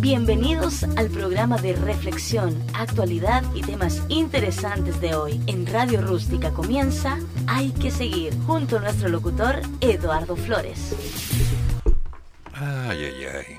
[0.00, 5.42] Bienvenidos al programa de reflexión, actualidad y temas interesantes de hoy.
[5.46, 10.96] En Radio Rústica comienza Hay que seguir, junto a nuestro locutor Eduardo Flores.
[12.54, 13.58] Ay, ay, ay.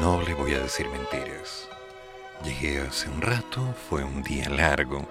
[0.00, 1.68] No le voy a decir mentiras.
[2.42, 5.08] Llegué hace un rato, fue un día largo.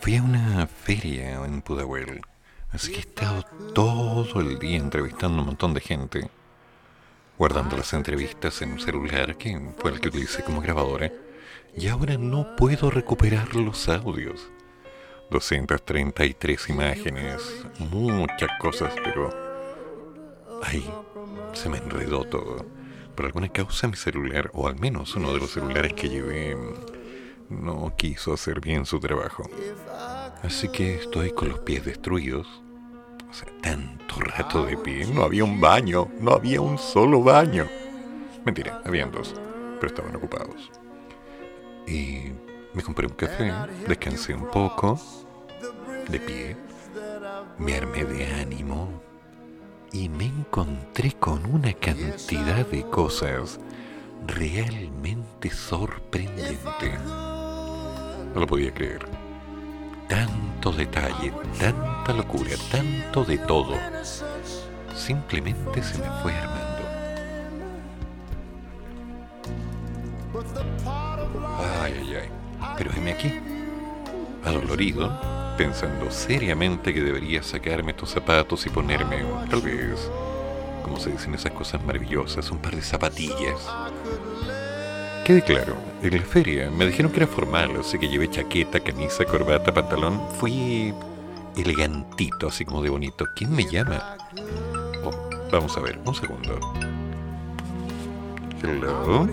[0.00, 2.22] Fui a una feria en Pudahuel,
[2.72, 3.44] así que he estado
[3.74, 6.30] todo el día entrevistando a un montón de gente
[7.38, 11.12] guardando las entrevistas en un celular que fue el que utilicé como grabadora,
[11.76, 14.50] y ahora no puedo recuperar los audios.
[15.30, 19.30] 233 imágenes, muchas cosas, pero
[20.64, 20.84] ahí
[21.52, 22.66] se me enredó todo.
[23.14, 26.56] Por alguna causa mi celular, o al menos uno de los celulares que llevé,
[27.48, 29.48] no quiso hacer bien su trabajo.
[30.42, 32.62] Así que estoy con los pies destruidos
[33.30, 35.06] o sea, tanto rato de pie.
[35.06, 36.08] No había un baño.
[36.20, 37.66] No había un solo baño.
[38.44, 39.34] Mentira, habían dos.
[39.80, 40.70] Pero estaban ocupados.
[41.86, 42.32] Y
[42.74, 43.52] me compré un café.
[43.86, 44.98] Descansé un poco.
[46.08, 46.56] De pie.
[47.58, 49.02] Me armé de ánimo.
[49.92, 53.58] Y me encontré con una cantidad de cosas
[54.26, 56.98] realmente sorprendente.
[58.34, 59.17] No lo podía creer
[60.08, 63.76] tanto detalle, tanta locura, tanto de todo.
[64.96, 66.66] Simplemente se me fue armando.
[71.82, 72.28] Ay, ay, ay.
[72.76, 73.32] Pero heme aquí,
[74.44, 80.10] adolorido, pensando seriamente que debería sacarme estos zapatos y ponerme, tal vez,
[80.82, 83.68] como se dicen esas cosas maravillosas, un par de zapatillas
[85.28, 89.24] Quede claro, en la feria me dijeron que era formal, así que llevé chaqueta, camisa,
[89.24, 90.20] corbata, pantalón.
[90.38, 90.94] Fui
[91.56, 93.26] elegantito, así como de bonito.
[93.34, 94.16] ¿Quién me llama?
[95.04, 96.58] Oh, vamos a ver, un segundo.
[98.62, 99.28] Hello.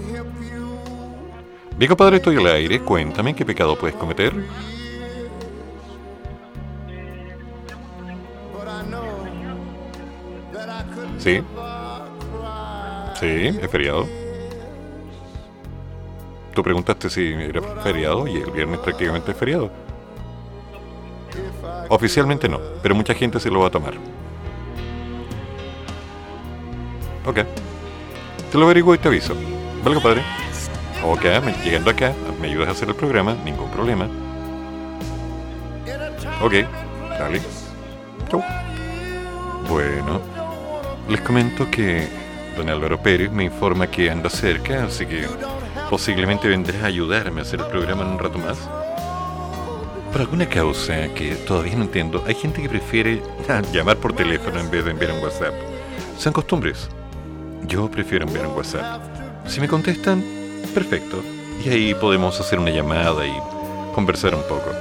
[1.77, 2.79] Bien, compadre, estoy al aire.
[2.81, 4.33] Cuéntame qué pecado puedes cometer.
[11.19, 11.41] Sí.
[13.19, 14.24] Sí, es feriado.
[16.55, 19.69] Tú preguntaste si era feriado y el viernes prácticamente es feriado.
[21.89, 23.95] Oficialmente no, pero mucha gente se lo va a tomar.
[27.25, 27.39] Ok.
[28.49, 29.35] Te lo averiguo y te aviso.
[29.83, 30.21] ¿Vale, padre?
[31.03, 31.25] Ok,
[31.65, 34.07] llegando acá, me ayudas a hacer el programa, ningún problema.
[36.41, 36.53] Ok,
[37.19, 37.41] dale.
[38.29, 38.41] Chau.
[39.67, 40.21] Bueno,
[41.09, 42.07] les comento que
[42.55, 45.27] don Álvaro Pérez me informa que anda cerca, así que
[45.89, 48.57] Posiblemente vendrás a ayudarme a hacer el programa en un rato más.
[50.11, 53.21] Por alguna causa que todavía no entiendo, hay gente que prefiere
[53.71, 55.53] llamar por teléfono en vez de enviar un WhatsApp.
[56.17, 56.89] Son costumbres.
[57.67, 59.01] Yo prefiero enviar un WhatsApp.
[59.47, 60.23] Si me contestan,
[60.73, 61.21] perfecto.
[61.63, 63.33] Y ahí podemos hacer una llamada y
[63.93, 64.71] conversar un poco.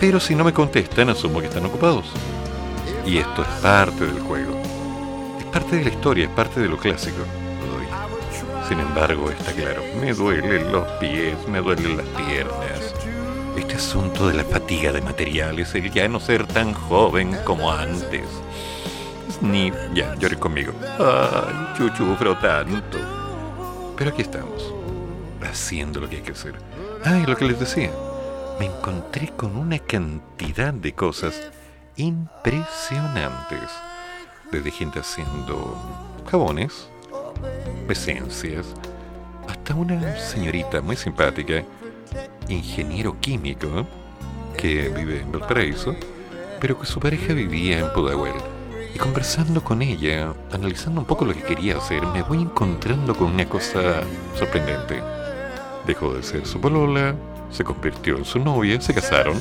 [0.00, 2.06] Pero si no me contestan, asumo que están ocupados.
[3.06, 4.60] Y esto es parte del juego.
[5.38, 7.22] Es parte de la historia, es parte de lo clásico.
[8.68, 12.94] Sin embargo, está claro, me duelen los pies, me duelen las piernas.
[13.58, 18.26] Este asunto de la fatiga de materiales, el ya no ser tan joven como antes.
[19.42, 20.72] Ni, ya, llore conmigo.
[20.98, 22.98] Ay, chuchufro tanto.
[23.96, 24.74] Pero aquí estamos,
[25.42, 26.54] haciendo lo que hay que hacer.
[27.04, 27.90] Ay, lo que les decía,
[28.58, 31.50] me encontré con una cantidad de cosas
[31.96, 33.70] impresionantes.
[34.50, 35.76] Desde gente haciendo
[36.30, 36.88] jabones,
[37.88, 38.66] esencias,
[39.48, 41.64] hasta una señorita muy simpática,
[42.48, 43.86] ingeniero químico,
[44.56, 45.94] que vive en Valparaíso,
[46.60, 48.34] pero que su pareja vivía en Pudahuel.
[48.94, 53.34] Y conversando con ella, analizando un poco lo que quería hacer, me voy encontrando con
[53.34, 54.02] una cosa
[54.36, 55.02] sorprendente.
[55.86, 57.14] Dejó de ser su polola,
[57.50, 59.40] se convirtió en su novia, se casaron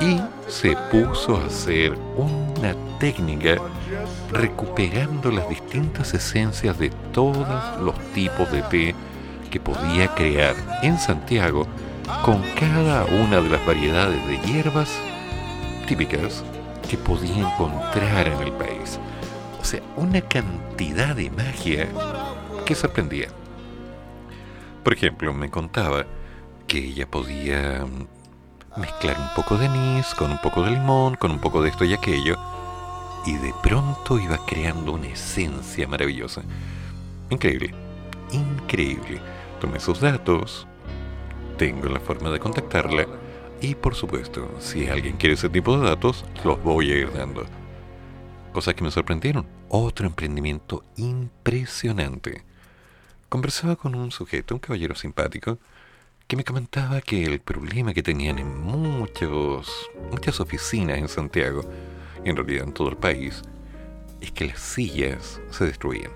[0.00, 3.56] y se puso a hacer una técnica
[4.30, 7.46] recuperando las distintas esencias de todos
[7.80, 8.94] los tipos de té
[9.50, 11.66] que podía crear en Santiago
[12.24, 14.90] con cada una de las variedades de hierbas
[15.86, 16.44] típicas
[16.88, 18.98] que podía encontrar en el país.
[19.60, 21.88] O sea, una cantidad de magia
[22.64, 23.28] que sorprendía.
[24.84, 26.06] Por ejemplo, me contaba
[26.66, 27.84] que ella podía
[28.76, 31.84] mezclar un poco de anís con un poco de limón, con un poco de esto
[31.84, 32.36] y aquello,
[33.24, 36.42] y de pronto iba creando una esencia maravillosa.
[37.30, 37.74] Increíble,
[38.32, 39.20] increíble.
[39.60, 40.66] Tomé sus datos,
[41.56, 43.06] tengo la forma de contactarla
[43.60, 47.44] y por supuesto, si alguien quiere ese tipo de datos, los voy a ir dando.
[48.52, 49.46] Cosas que me sorprendieron.
[49.68, 52.44] Otro emprendimiento impresionante.
[53.28, 55.58] conversaba con un sujeto, un caballero simpático,
[56.26, 61.62] que me comentaba que el problema que tenían en muchos, muchas oficinas en Santiago,
[62.24, 63.42] y en realidad en todo el país,
[64.20, 66.10] es que las sillas se destruían.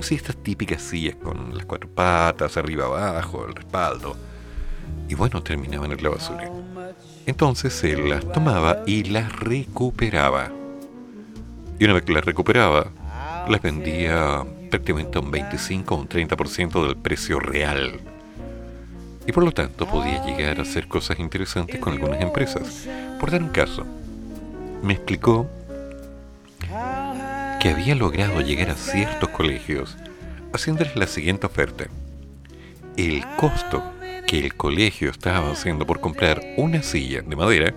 [0.00, 4.16] Sí, estas típicas sillas con las cuatro patas, arriba abajo, el respaldo.
[5.08, 6.50] Y bueno, terminaban en la basura.
[7.24, 10.52] Entonces él las tomaba y las recuperaba.
[11.78, 12.90] Y una vez que las recuperaba,
[13.48, 18.13] las vendía prácticamente un 25 o un 30% del precio real.
[19.26, 22.86] Y por lo tanto podía llegar a hacer cosas interesantes con algunas empresas.
[23.18, 23.86] Por dar un caso,
[24.82, 25.48] me explicó
[27.60, 29.96] que había logrado llegar a ciertos colegios
[30.52, 31.86] haciéndoles la siguiente oferta.
[32.96, 33.82] El costo
[34.26, 37.74] que el colegio estaba haciendo por comprar una silla de madera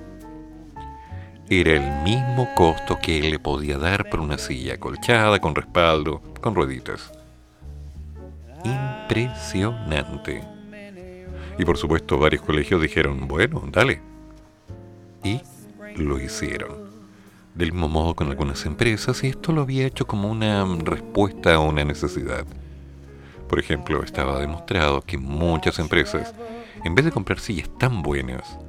[1.50, 6.54] era el mismo costo que le podía dar por una silla colchada, con respaldo, con
[6.54, 7.12] rueditas.
[8.66, 10.57] Impresionante.
[11.58, 14.02] Y por supuesto varios colegios dijeron, bueno, dale.
[15.24, 15.42] Y
[15.96, 16.88] lo hicieron.
[17.56, 21.60] Del mismo modo con algunas empresas, y esto lo había hecho como una respuesta a
[21.60, 22.46] una necesidad.
[23.50, 26.36] Por ejemplo, estaba demostrado que muchas empresas,
[26.84, 28.60] en vez de comprar sillas tan buenas,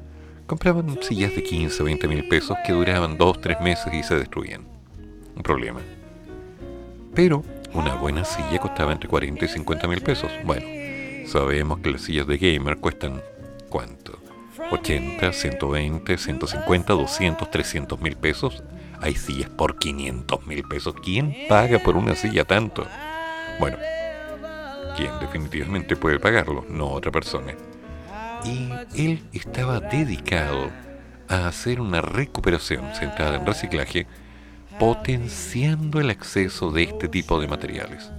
[0.47, 4.15] compraban sillas de 15 o 20 mil pesos que duraban 2 3 meses y se
[4.15, 4.63] destruían.
[5.37, 5.81] Un problema.
[7.15, 7.43] Pero
[7.75, 10.31] una buena silla costaba entre 40 y 50 mil pesos.
[10.45, 10.65] Bueno,
[11.31, 13.23] sabemos que las sillas de gamer cuestan
[13.69, 14.19] ¿cuánto?
[14.71, 18.63] 80, 120, 150, 200, 300 mil pesos.
[19.01, 20.95] Hay sillas por 500 mil pesos.
[21.03, 22.87] ¿Quién paga por una silla tanto?
[23.61, 23.79] Bueno,
[24.97, 26.67] ¿quién definitivamente puede pagarlo?
[26.69, 27.55] No otra persona
[28.45, 30.71] y él estaba dedicado
[31.29, 34.07] a hacer una recuperación centrada en reciclaje,
[34.79, 38.11] potenciando el acceso de este tipo de materiales.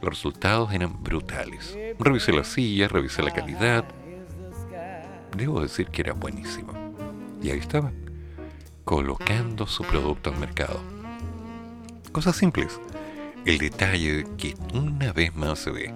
[0.00, 1.76] Los resultados eran brutales.
[1.98, 3.84] Revisé las sillas, revisé la calidad.
[5.36, 6.72] Debo decir que era buenísimo.
[7.42, 7.92] Y ahí estaba,
[8.84, 10.80] colocando su producto al mercado.
[12.12, 12.80] Cosas simples.
[13.44, 15.94] El detalle que una vez más se ve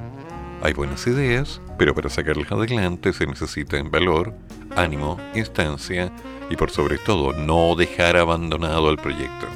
[0.62, 4.34] hay buenas ideas, pero para sacarlas adelante se necesita en valor,
[4.76, 6.12] ánimo, instancia
[6.50, 9.46] y por sobre todo no dejar abandonado el proyecto.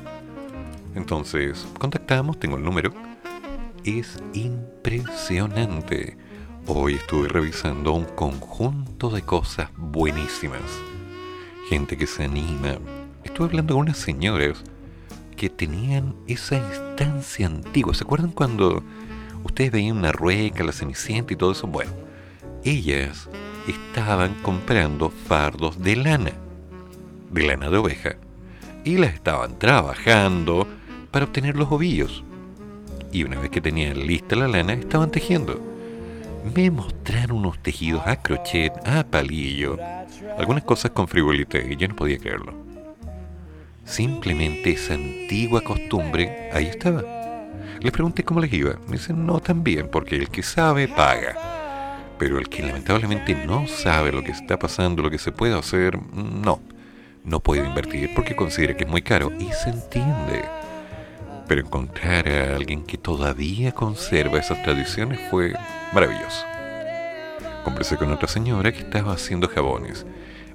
[0.94, 2.94] Entonces, contactamos, tengo el número.
[3.84, 6.16] Es impresionante.
[6.66, 10.62] Hoy estuve revisando un conjunto de cosas buenísimas.
[11.68, 12.78] Gente que se anima.
[13.24, 14.64] Estuve hablando con unas señoras
[15.36, 17.92] que tenían esa instancia antigua.
[17.92, 18.82] ¿Se acuerdan cuando
[19.44, 21.66] ustedes veían una rueca, la cenicienta y todo eso.
[21.66, 21.92] Bueno,
[22.64, 23.28] ellas
[23.68, 26.32] estaban comprando fardos de lana,
[27.30, 28.16] de lana de oveja,
[28.82, 30.66] y las estaban trabajando
[31.10, 32.24] para obtener los ovillos.
[33.14, 35.58] Y una vez que tenían lista la lana, estaban tejiendo.
[36.54, 39.78] Me mostraron unos tejidos a crochet, a palillo,
[40.36, 42.52] algunas cosas con frivolité, y yo no podía creerlo.
[43.86, 47.02] Simplemente esa antigua costumbre ahí estaba
[47.84, 48.78] les pregunté cómo les iba.
[48.86, 51.36] Me dicen, no tan bien, porque el que sabe paga.
[52.18, 55.98] Pero el que lamentablemente no sabe lo que está pasando, lo que se puede hacer,
[56.14, 56.62] no.
[57.24, 59.30] No puede invertir porque considera que es muy caro.
[59.38, 60.63] Y se entiende.
[61.46, 65.54] Pero encontrar a alguien que todavía conserva esas tradiciones fue
[65.92, 66.44] maravilloso.
[67.64, 70.06] Conversé con otra señora que estaba haciendo jabones.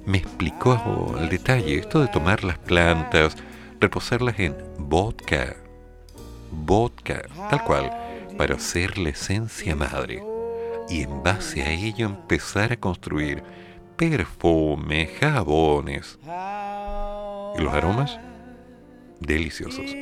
[0.06, 3.36] Me explicó al detalle esto de tomar las plantas,
[3.80, 5.56] reposarlas en vodka,
[6.50, 7.90] vodka, tal cual,
[8.38, 10.22] para hacer la esencia madre.
[10.88, 13.42] Y en base a ello empezar a construir
[13.96, 16.18] perfumes, jabones.
[16.24, 18.18] ¿Y los aromas?
[19.20, 19.94] Deliciosos.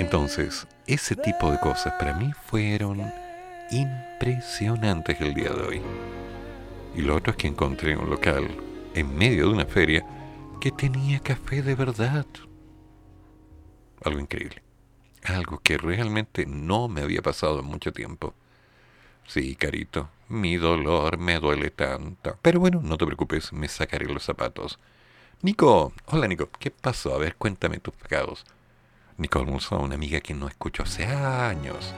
[0.00, 3.12] Entonces, ese tipo de cosas para mí fueron
[3.70, 5.82] impresionantes el día de hoy.
[6.96, 8.48] Y lo otro es que encontré un local
[8.94, 10.02] en medio de una feria
[10.58, 12.24] que tenía café de verdad.
[14.02, 14.62] Algo increíble.
[15.22, 18.32] Algo que realmente no me había pasado en mucho tiempo.
[19.26, 22.38] Sí, carito, mi dolor me duele tanto.
[22.40, 24.78] Pero bueno, no te preocupes, me sacaré los zapatos.
[25.42, 27.14] Nico, hola Nico, ¿qué pasó?
[27.14, 28.46] A ver, cuéntame tus pecados.
[29.20, 31.94] Nico almorzó una amiga que no escucho hace años.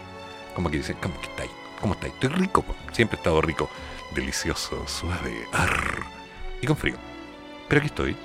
[0.57, 1.53] Como que dice, ¿cómo que estáis?
[1.81, 2.13] ¿Cómo estáis?
[2.15, 3.71] Estoy rico, siempre he estado rico.
[4.13, 6.03] Delicioso, suave, arr,
[6.61, 6.97] y con frío.
[7.69, 8.17] Pero aquí estoy,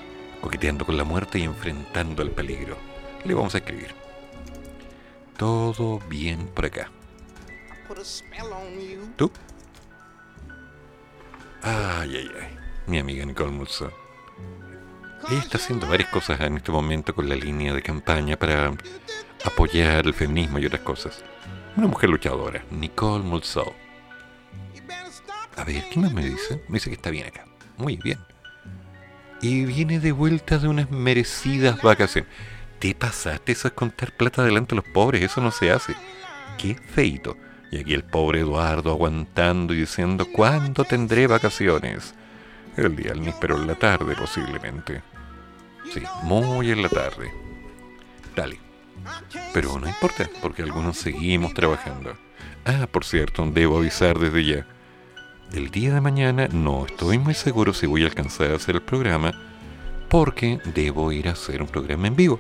[0.42, 2.76] coqueteando con la muerte y enfrentando el peligro.
[3.24, 3.94] Le vamos a escribir.
[5.38, 6.90] Todo bien por acá.
[9.16, 9.32] ¿Tú?
[11.62, 12.58] Ay, ay, ay.
[12.88, 13.92] Mi amiga Nicole Mulso.
[15.30, 18.72] Está haciendo varias cosas en este momento con la línea de campaña para
[19.44, 21.22] apoyar el feminismo y otras cosas.
[21.76, 23.74] Una mujer luchadora, Nicole Mulso.
[25.58, 26.64] A ver, ¿qué más me dice?
[26.70, 27.46] Me dice que está bien acá.
[27.76, 28.20] Muy bien.
[29.42, 32.32] Y viene de vuelta de unas merecidas vacaciones.
[32.80, 35.22] ¿Te pasaste eso es contar plata delante de los pobres?
[35.22, 35.94] Eso no se hace.
[36.58, 37.36] Qué feito.
[37.70, 42.16] Y aquí el pobre Eduardo aguantando y diciendo, ¿cuándo tendré vacaciones?
[42.78, 45.02] El día del pero en la tarde posiblemente.
[45.94, 47.32] Sí, muy en la tarde.
[48.36, 48.60] Dale.
[49.54, 52.18] Pero no importa, porque algunos seguimos trabajando.
[52.66, 54.68] Ah, por cierto, debo avisar desde ya.
[55.54, 58.82] El día de mañana no estoy muy seguro si voy a alcanzar a hacer el
[58.82, 59.32] programa,
[60.10, 62.40] porque debo ir a hacer un programa en vivo.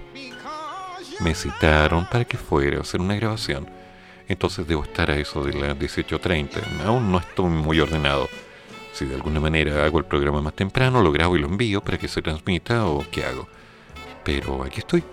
[1.22, 3.70] Me citaron para que fuera a hacer una grabación,
[4.28, 6.86] entonces debo estar a eso de las 18.30.
[6.86, 8.28] Aún no estoy muy ordenado.
[8.98, 12.00] Si de alguna manera hago el programa más temprano, lo grabo y lo envío para
[12.00, 13.48] que se transmita o qué hago.
[14.24, 15.04] Pero aquí estoy.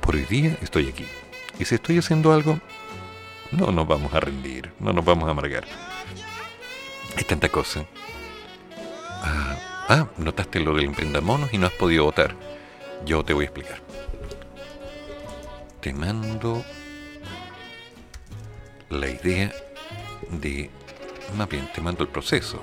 [0.00, 1.06] Por hoy día estoy aquí.
[1.60, 2.58] Y si estoy haciendo algo,
[3.52, 5.64] no nos vamos a rendir, no nos vamos a amargar.
[7.16, 7.86] Hay tanta cosa.
[9.22, 12.34] Ah, ah, notaste lo del emprendamonos y no has podido votar.
[13.06, 13.80] Yo te voy a explicar.
[15.80, 16.64] Te mando
[18.90, 19.52] la idea
[20.32, 20.81] de...
[21.36, 22.60] Más bien, te mando el proceso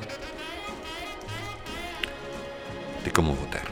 [3.03, 3.63] de cómo votar.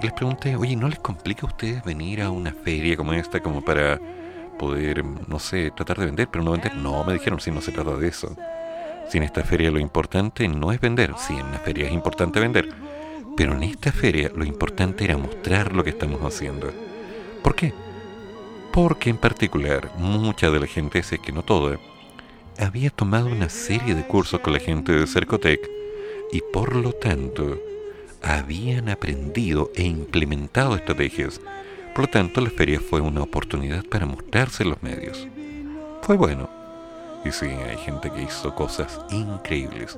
[0.00, 3.40] Y les pregunté, oye, ¿no les complica a ustedes venir a una feria como esta
[3.40, 4.00] como para
[4.58, 6.74] poder, no sé, tratar de vender, pero no vender?
[6.76, 8.36] No, me dijeron, si no se trata de eso.
[9.08, 12.40] Si en esta feria lo importante no es vender, si en la feria es importante
[12.40, 12.68] vender,
[13.36, 16.72] pero en esta feria lo importante era mostrar lo que estamos haciendo.
[17.42, 17.74] ¿Por qué?
[18.72, 21.78] Porque en particular mucha de la gente, sé que no toda,
[22.58, 25.60] había tomado una serie de cursos con la gente de Cercotec
[26.32, 27.58] y por lo tanto
[28.22, 31.40] habían aprendido e implementado estrategias.
[31.94, 35.26] Por lo tanto, la feria fue una oportunidad para mostrarse en los medios.
[36.02, 36.48] Fue bueno.
[37.24, 39.96] Y sí, hay gente que hizo cosas increíbles.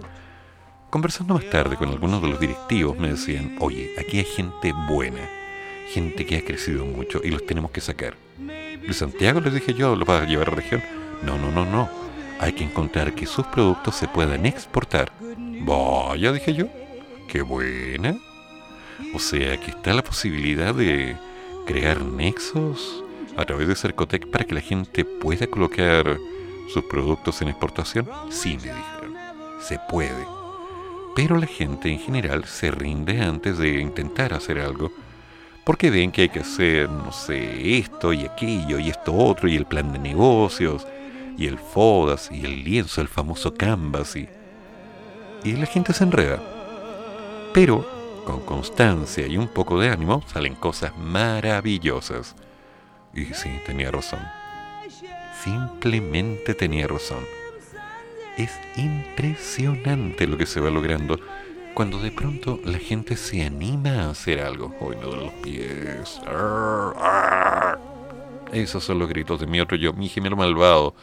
[0.91, 5.29] Conversando más tarde con algunos de los directivos me decían, oye, aquí hay gente buena,
[5.93, 8.15] gente que ha crecido mucho y los tenemos que sacar.
[8.39, 10.83] ¿De Santiago les dije yo, lo vas a llevar a la región?
[11.23, 12.05] No, no, no, no
[12.39, 15.13] hay que encontrar que sus productos se puedan exportar.
[15.63, 16.67] Vaya, dije yo,
[17.35, 18.17] qué buena.
[19.13, 21.17] O sea, que está la posibilidad de
[21.67, 23.03] crear nexos
[23.37, 26.17] a través de Cercotec para que la gente pueda colocar
[26.73, 28.09] sus productos en exportación.
[28.31, 29.17] Sí, me dijeron,
[29.61, 30.25] se puede.
[31.17, 34.93] Pero la gente en general se rinde antes de intentar hacer algo
[35.65, 39.57] porque ven que hay que hacer, no sé, esto y aquello y esto otro y
[39.57, 40.87] el plan de negocios
[41.37, 44.29] y el FODAS y el lienzo, el famoso Canvas y,
[45.43, 46.54] y la gente se enreda.
[47.55, 47.87] Pero
[48.25, 52.35] con constancia y un poco de ánimo salen cosas maravillosas.
[53.15, 54.19] Y sí, tenía razón.
[55.45, 57.25] Simplemente tenía razón.
[58.37, 61.21] Es impresionante lo que se va logrando
[61.75, 64.75] cuando de pronto la gente se anima a hacer algo.
[64.81, 66.21] Hoy me duelen los pies.
[68.53, 70.97] Esos son los gritos de mi otro yo, mi gemelo malvado,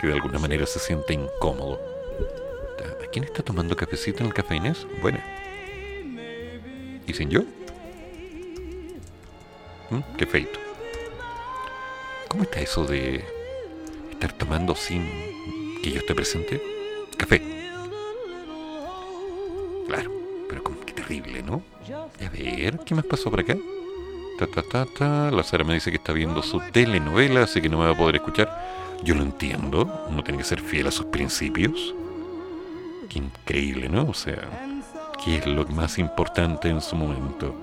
[0.00, 1.78] que de alguna manera se siente incómodo.
[3.04, 4.86] ¿A quién está tomando cafecito en el café Inés?
[5.02, 5.22] Buena.
[7.08, 7.40] ¿Y sin yo?
[9.88, 10.00] ¿Mm?
[10.18, 10.60] Qué feito.
[12.28, 13.24] ¿Cómo está eso de
[14.10, 15.08] estar tomando sin
[15.82, 16.62] que yo esté presente?
[17.16, 17.40] Café.
[19.86, 20.12] Claro,
[20.50, 21.62] pero como terrible, ¿no?
[21.90, 23.56] A ver, ¿qué más pasó por acá?
[24.38, 25.30] Ta, ta, ta, ta.
[25.30, 27.96] La Sara me dice que está viendo su telenovela, así que no me va a
[27.96, 28.98] poder escuchar.
[29.02, 31.94] Yo lo entiendo, uno tiene que ser fiel a sus principios.
[33.08, 34.06] Qué increíble, ¿no?
[34.10, 34.46] O sea,
[35.24, 37.54] ¿qué es lo más importante en su momento?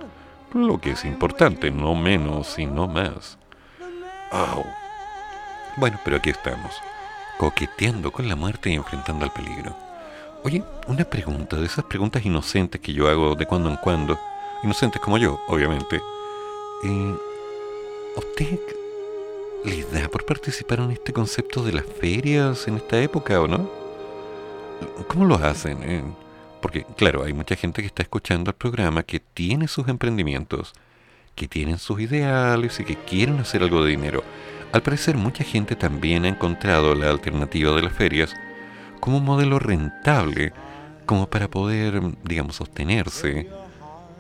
[0.54, 3.38] Lo que es importante, no menos y no más.
[4.32, 4.64] Oh.
[5.78, 6.74] Bueno, pero aquí estamos,
[7.38, 9.76] coqueteando con la muerte y enfrentando al peligro.
[10.44, 14.18] Oye, una pregunta, de esas preguntas inocentes que yo hago de cuando en cuando,
[14.64, 16.02] inocentes como yo, obviamente.
[16.84, 17.16] Eh,
[18.16, 18.60] ¿Usted
[19.66, 23.70] le da por participar en este concepto de las ferias en esta época o no?
[25.08, 25.84] ¿Cómo lo hacen?
[25.84, 26.04] Eh,
[26.66, 30.74] porque, claro, hay mucha gente que está escuchando el programa que tiene sus emprendimientos,
[31.36, 34.24] que tienen sus ideales y que quieren hacer algo de dinero.
[34.74, 38.34] Al parecer, mucha gente también ha encontrado la alternativa de las ferias
[39.00, 40.54] como un modelo rentable,
[41.06, 43.48] como para poder, digamos, sostenerse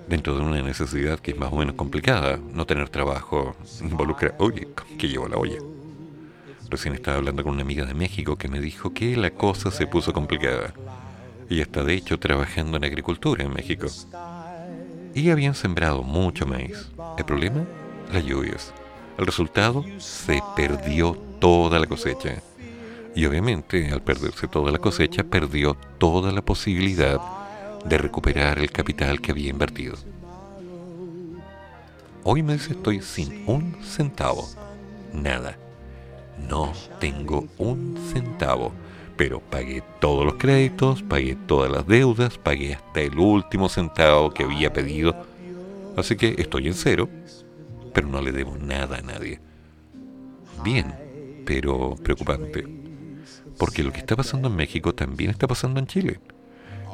[0.07, 4.67] dentro de una necesidad que es más o menos complicada, no tener trabajo, involucra, oye,
[4.99, 5.57] que llevo la olla.
[6.69, 9.87] Recién estaba hablando con una amiga de México que me dijo que la cosa se
[9.87, 10.75] puso complicada.
[11.49, 13.87] Ella está de hecho trabajando en agricultura en México.
[15.13, 16.89] Y habían sembrado mucho maíz.
[17.17, 17.65] El problema,
[18.11, 18.73] las lluvias.
[19.17, 22.41] El resultado, se perdió toda la cosecha.
[23.15, 27.21] Y obviamente, al perderse toda la cosecha, perdió toda la posibilidad
[27.85, 29.95] de recuperar el capital que había invertido.
[32.23, 34.49] Hoy me dice estoy sin un centavo.
[35.13, 35.57] Nada.
[36.49, 38.73] No tengo un centavo.
[39.17, 44.43] Pero pagué todos los créditos, pagué todas las deudas, pagué hasta el último centavo que
[44.43, 45.15] había pedido.
[45.95, 47.09] Así que estoy en cero,
[47.93, 49.39] pero no le debo nada a nadie.
[50.63, 50.93] Bien,
[51.45, 52.67] pero preocupante.
[53.57, 56.19] Porque lo que está pasando en México también está pasando en Chile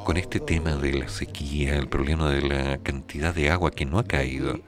[0.04, 3.98] con este tema de la sequía, el problema de la cantidad de agua que no
[3.98, 4.58] ha caído,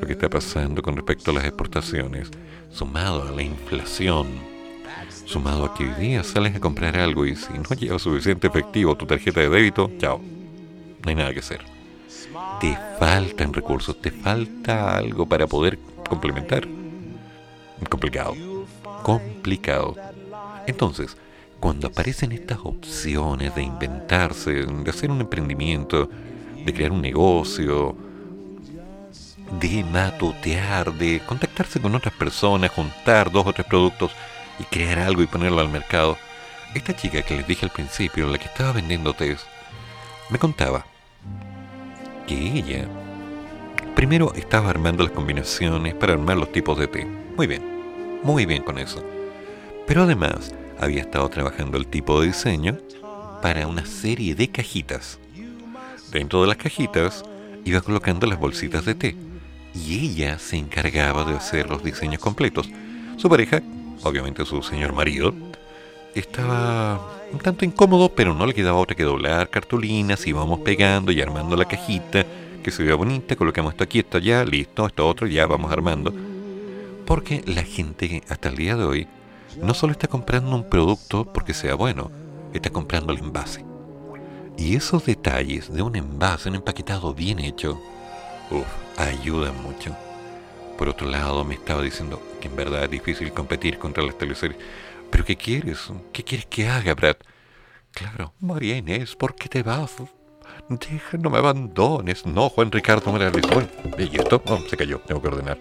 [0.00, 2.30] lo que está pasando con respecto a las exportaciones,
[2.70, 4.28] sumado a la inflación,
[5.32, 8.94] sumado a que hoy día sales a comprar algo y si no lleva suficiente efectivo
[8.96, 11.62] tu tarjeta de débito, chao, no hay nada que hacer.
[12.60, 16.68] Te faltan recursos, te falta algo para poder complementar.
[17.88, 18.34] Complicado,
[19.02, 19.96] complicado.
[20.66, 21.16] Entonces,
[21.60, 26.10] cuando aparecen estas opciones de inventarse, de hacer un emprendimiento,
[26.62, 27.96] de crear un negocio,
[29.58, 34.12] de matotear, de contactarse con otras personas, juntar dos o tres productos
[34.58, 36.16] y crear algo y ponerlo al mercado.
[36.74, 39.44] Esta chica que les dije al principio, la que estaba vendiendo test,
[40.30, 40.86] me contaba
[42.26, 42.88] que ella
[43.94, 47.06] primero estaba armando las combinaciones para armar los tipos de té.
[47.36, 47.62] Muy bien,
[48.22, 49.04] muy bien con eso.
[49.86, 52.78] Pero además, había estado trabajando el tipo de diseño
[53.42, 55.18] para una serie de cajitas.
[56.10, 57.24] Dentro de las cajitas
[57.64, 59.16] iba colocando las bolsitas de té
[59.74, 62.68] y ella se encargaba de hacer los diseños completos.
[63.16, 63.62] Su pareja,
[64.02, 65.32] obviamente su señor marido,
[66.14, 67.00] estaba
[67.32, 71.56] un tanto incómodo, pero no le quedaba otra que doblar cartulinas, íbamos pegando y armando
[71.56, 72.26] la cajita,
[72.62, 76.12] que se vea bonita, colocamos esto aquí, esto allá, listo, esto otro, ya vamos armando.
[77.06, 79.08] Porque la gente hasta el día de hoy
[79.60, 82.10] no solo está comprando un producto porque sea bueno,
[82.52, 83.64] está comprando el envase.
[84.58, 87.80] Y esos detalles de un envase, un empaquetado bien hecho,
[88.50, 88.66] uf,
[88.98, 89.96] ayudan mucho.
[90.78, 94.58] Por otro lado, me estaba diciendo que en verdad es difícil competir contra las teleseries.
[95.10, 95.78] ¿Pero qué quieres?
[96.12, 97.16] ¿Qué quieres que haga, Brad?
[97.92, 99.94] Claro, María Inés, ¿por qué te vas?
[100.68, 102.26] Deja, no me abandones.
[102.26, 103.44] No, Juan Ricardo Morales.
[103.46, 104.42] Bueno, ¿y esto?
[104.46, 105.58] Oh, se cayó, tengo que ordenar.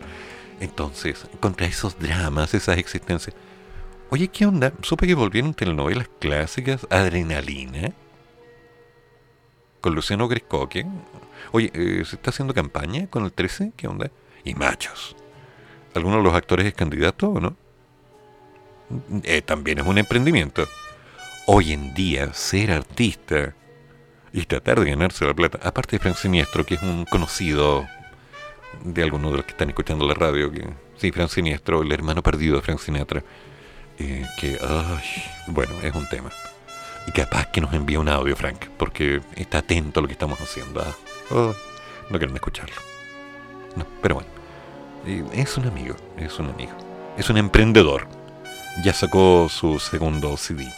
[0.59, 3.35] Entonces, contra esos dramas, esas existencias,
[4.09, 4.73] Oye, ¿qué onda?
[4.81, 7.93] Supe que volvieron telenovelas clásicas, Adrenalina,
[9.79, 10.85] con Luciano Grescoque.
[11.53, 13.71] Oye, eh, ¿se está haciendo campaña con el 13?
[13.77, 14.11] ¿Qué onda?
[14.43, 15.15] Y Machos.
[15.93, 17.55] ¿Alguno de los actores es candidato o no?
[19.23, 20.67] Eh, también es un emprendimiento.
[21.47, 23.55] Hoy en día, ser artista
[24.33, 27.87] y tratar de ganarse la plata, aparte de Frank Siniestro, que es un conocido
[28.83, 30.65] de algunos de los que están escuchando la radio, que
[30.97, 33.23] sí, Frank Siniestro, el hermano perdido de Frank Sinatra
[34.37, 34.59] que,
[35.47, 36.31] bueno, es un tema.
[37.07, 40.39] Y capaz que nos envíe un audio, Frank, porque está atento a lo que estamos
[40.39, 40.81] haciendo.
[40.81, 41.53] ¿ah?
[42.09, 42.75] no quieren escucharlo.
[43.75, 44.40] No, pero bueno.
[45.05, 46.73] Es un amigo, es un amigo.
[47.17, 48.07] Es un emprendedor.
[48.83, 50.71] Ya sacó su segundo CD.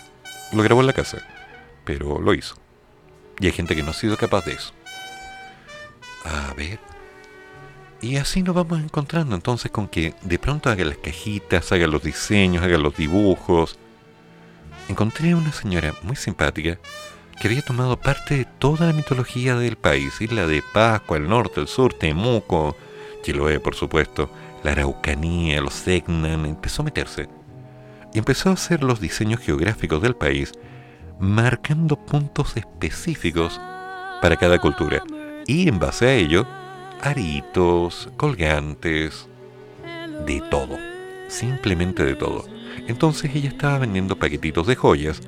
[0.54, 1.18] Lo grabó en la casa.
[1.84, 2.56] pero lo hizo.
[3.40, 4.72] Y hay gente que no ha sido capaz de eso.
[6.24, 6.80] A ver.
[8.02, 12.04] Y así nos vamos encontrando entonces con que de pronto haga las cajitas, haga los
[12.04, 13.78] diseños, haga los dibujos.
[14.88, 16.80] Encontré una señora muy simpática
[17.42, 21.60] que había tomado parte de toda la mitología del país, isla de Pascua, el norte,
[21.60, 22.78] el sur, Temuco,
[23.24, 24.30] Chiloé por supuesto,
[24.64, 27.28] la Araucanía, los Segnan, empezó a meterse.
[28.14, 30.52] Y empezó a hacer los diseños geográficos del país,
[31.20, 33.60] marcando puntos específicos
[34.22, 35.02] para cada cultura.
[35.48, 36.46] Y en base a ello,
[37.02, 39.28] aritos, colgantes,
[40.26, 40.78] de todo.
[41.28, 42.46] Simplemente de todo.
[42.88, 45.22] Entonces ella estaba vendiendo paquetitos de joyas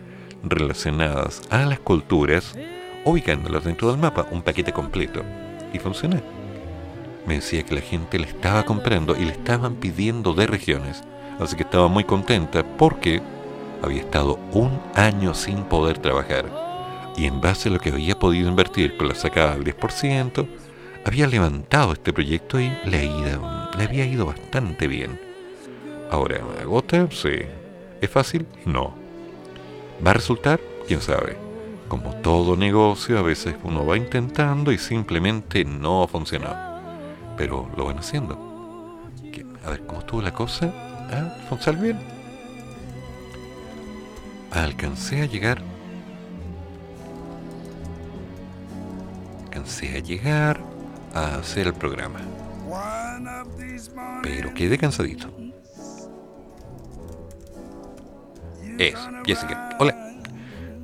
[0.43, 2.55] relacionadas a las culturas,
[3.03, 5.23] ubicándolas dentro del mapa, un paquete completo.
[5.73, 6.34] Y funcionó.
[7.27, 11.03] Me decía que la gente le estaba comprando y le estaban pidiendo de regiones.
[11.39, 13.21] Así que estaba muy contenta porque
[13.81, 16.45] había estado un año sin poder trabajar.
[17.17, 20.47] Y en base a lo que había podido invertir con la sacada del 10%,
[21.05, 23.09] había levantado este proyecto y le,
[23.77, 25.19] le había ido bastante bien.
[26.11, 27.07] Ahora, ¿agota?
[27.11, 27.41] Sí.
[28.01, 28.45] ¿Es fácil?
[28.65, 28.93] No.
[30.05, 30.59] ¿Va a resultar?
[30.87, 31.37] ¿Quién sabe?
[31.87, 36.64] Como todo negocio, a veces uno va intentando y simplemente no funciona.
[37.37, 38.37] Pero lo van haciendo.
[39.65, 40.71] A ver, ¿cómo estuvo la cosa?
[41.11, 41.35] ¿Ah?
[41.49, 41.99] ¿Funciona bien?
[44.51, 45.61] Alcancé a llegar.
[49.45, 50.61] Alcancé a llegar
[51.13, 52.19] a hacer el programa.
[54.21, 55.27] Pero quedé cansadito.
[58.77, 58.95] Es,
[59.25, 59.69] Jessica.
[59.79, 59.95] Hola.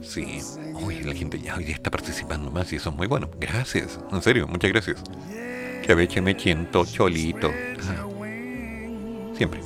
[0.02, 0.40] Sí,
[0.74, 3.30] uy, la gente ya hoy está participando más y eso es muy bueno.
[3.40, 5.04] Gracias, en serio, muchas gracias.
[5.84, 7.52] Que a veces me siento cholito.
[9.36, 9.62] Siempre.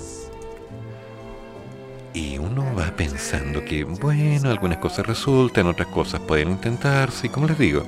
[2.13, 7.27] Y uno va pensando que, bueno, algunas cosas resultan, otras cosas pueden intentarse.
[7.27, 7.83] Y como les digo,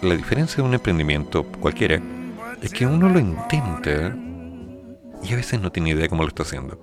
[0.00, 2.00] la diferencia de un emprendimiento cualquiera
[2.62, 4.16] es que uno lo intenta
[5.22, 6.82] y a veces no tiene idea cómo lo está haciendo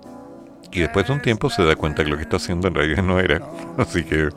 [0.71, 3.03] y después de un tiempo se da cuenta que lo que está haciendo en realidad
[3.03, 3.41] no era.
[3.77, 4.29] Así que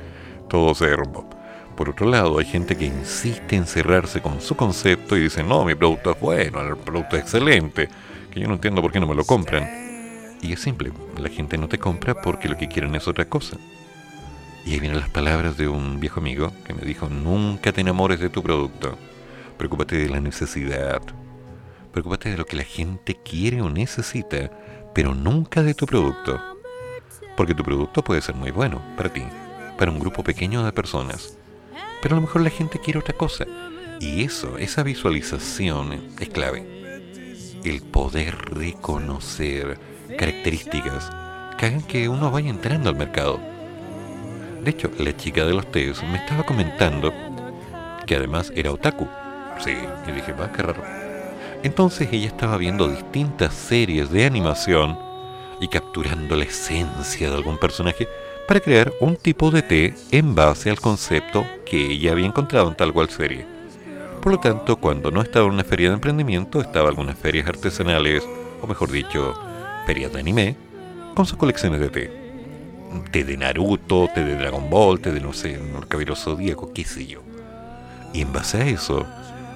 [0.48, 1.29] todo se derrumbó.
[1.80, 5.64] Por otro lado, hay gente que insiste en cerrarse con su concepto y dice, no,
[5.64, 7.88] mi producto es bueno, el producto es excelente,
[8.30, 9.66] que yo no entiendo por qué no me lo compran.
[10.42, 13.56] Y es simple, la gente no te compra porque lo que quieren es otra cosa.
[14.66, 18.20] Y ahí vienen las palabras de un viejo amigo que me dijo, nunca te enamores
[18.20, 18.98] de tu producto,
[19.56, 21.00] preocúpate de la necesidad,
[21.92, 24.50] preocúpate de lo que la gente quiere o necesita
[24.94, 26.38] pero nunca de tu producto.
[27.38, 29.22] Porque tu producto puede ser muy bueno para ti,
[29.78, 31.39] para un grupo pequeño de personas.
[32.02, 33.46] Pero a lo mejor la gente quiere otra cosa.
[34.00, 36.66] Y eso, esa visualización es clave.
[37.64, 39.78] El poder reconocer
[40.18, 41.10] características
[41.58, 43.38] que hagan que uno vaya entrando al mercado.
[44.62, 47.12] De hecho, la chica de los teos me estaba comentando
[48.06, 49.06] que además era otaku.
[49.58, 49.72] Sí,
[50.06, 50.82] y dije, va, qué raro.
[51.62, 54.98] Entonces ella estaba viendo distintas series de animación
[55.60, 58.08] y capturando la esencia de algún personaje
[58.50, 62.74] para crear un tipo de té en base al concepto que ella había encontrado en
[62.74, 63.46] tal cual serie.
[64.20, 67.46] Por lo tanto, cuando no estaba en una feria de emprendimiento, estaba en algunas ferias
[67.46, 68.26] artesanales,
[68.60, 69.40] o mejor dicho,
[69.86, 70.56] ferias de anime,
[71.14, 72.10] con sus colecciones de té.
[73.12, 76.84] Té de Naruto, té de Dragon Ball, té de no sé, el cabello zodíaco, qué
[76.84, 77.20] sé yo.
[78.12, 79.06] Y en base a eso,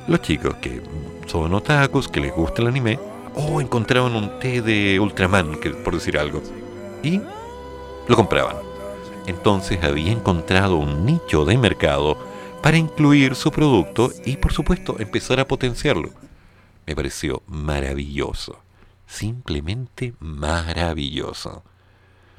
[0.06, 0.80] los chicos que
[1.26, 3.00] son otakus, que les gusta el anime,
[3.34, 6.40] o encontraban un té de Ultraman, que, por decir algo,
[7.02, 7.20] y
[8.06, 8.73] lo compraban.
[9.26, 12.18] Entonces había encontrado un nicho de mercado
[12.62, 16.10] para incluir su producto y por supuesto empezar a potenciarlo.
[16.86, 18.58] Me pareció maravilloso,
[19.06, 21.62] simplemente maravilloso.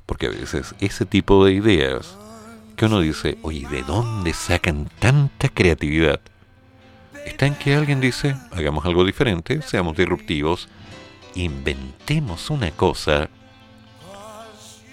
[0.06, 2.18] Porque a veces ese tipo de ideas
[2.76, 6.20] que uno dice, oye, ¿de dónde sacan tanta creatividad?
[7.26, 10.70] está en que alguien dice, hagamos algo diferente, seamos disruptivos,
[11.34, 13.30] inventemos una cosa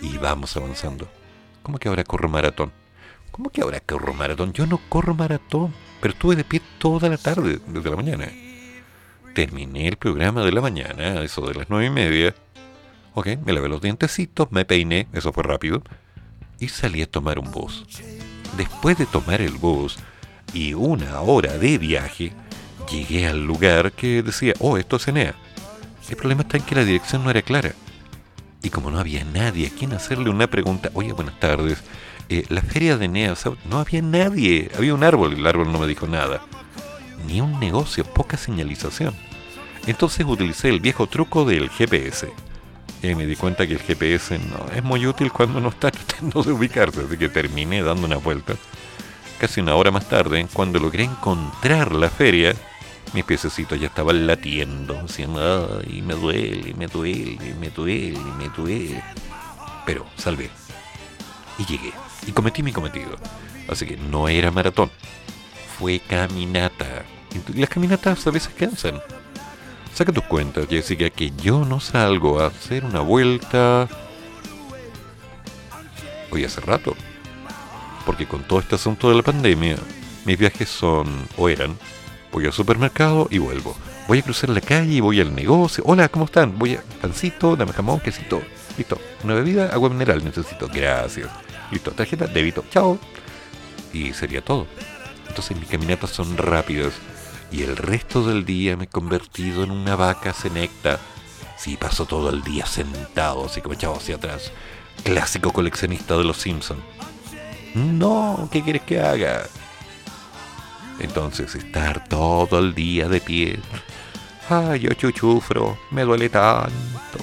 [0.01, 1.09] y vamos avanzando.
[1.63, 2.73] ¿Cómo que ahora corro maratón?
[3.31, 4.53] ¿Cómo que ahora corro maratón?
[4.53, 8.29] Yo no corro maratón, pero estuve de pie toda la tarde, desde la mañana.
[9.35, 12.35] Terminé el programa de la mañana, eso de las nueve y media.
[13.15, 15.83] Ok, me lavé los dientecitos, me peiné, eso fue rápido,
[16.59, 17.85] y salí a tomar un bus.
[18.57, 19.99] Después de tomar el bus,
[20.53, 22.33] y una hora de viaje,
[22.91, 25.35] llegué al lugar que decía, oh, esto es Enea.
[26.09, 27.73] El problema está en que la dirección no era clara.
[28.63, 31.83] Y como no había nadie a quien hacerle una pregunta, oye, buenas tardes,
[32.29, 35.87] eh, la feria de Enea, no había nadie, había un árbol, el árbol no me
[35.87, 36.43] dijo nada.
[37.27, 39.15] Ni un negocio, poca señalización.
[39.87, 42.33] Entonces utilicé el viejo truco del GPS.
[43.03, 46.43] Y me di cuenta que el GPS no es muy útil cuando no está tratando
[46.43, 48.55] de ubicarse, así que terminé dando una vuelta
[49.43, 52.55] casi una hora más tarde, cuando logré encontrar la feria,
[53.13, 59.03] mis piececitos ya estaban latiendo, diciendo, ay, me duele, me duele, me duele, me duele.
[59.85, 60.51] Pero salvé.
[61.59, 61.93] Y llegué.
[62.27, 63.17] Y cometí mi cometido.
[63.69, 64.91] Así que no era maratón.
[65.79, 67.05] Fue caminata.
[67.55, 69.01] Y las caminatas a veces cansan.
[69.95, 73.89] Saca tus cuentas, Jessica, que yo no salgo a hacer una vuelta
[76.31, 76.97] hoy hace rato.
[78.07, 79.77] Porque con todo este asunto de la pandemia,
[80.25, 81.77] mis viajes son o eran,
[82.33, 83.77] voy al supermercado y vuelvo.
[84.09, 85.85] Voy a cruzar la calle y voy al negocio.
[85.87, 86.59] Hola, ¿cómo están?
[86.59, 88.43] Voy a pancito, dame jamón, quesito.
[88.77, 88.99] Listo.
[89.23, 90.69] Una bebida, agua mineral necesito.
[90.73, 91.29] Gracias.
[91.71, 91.93] Listo.
[91.93, 92.65] Tarjeta, débito.
[92.71, 92.99] Chao.
[93.93, 94.67] Y sería todo.
[95.29, 96.95] Entonces mis caminatas son rápidas.
[97.53, 100.99] Y el resto del día me he convertido en una vaca senecta.
[101.59, 104.51] Sí, paso todo el día sentado, así como echado hacia atrás.
[105.05, 106.81] Clásico coleccionista de los Simpsons.
[107.75, 109.45] No, ¿qué quieres que haga?
[111.03, 113.59] Entonces, estar todo el día de pie.
[114.49, 117.19] Ay, yo chuchufro, me duele tanto.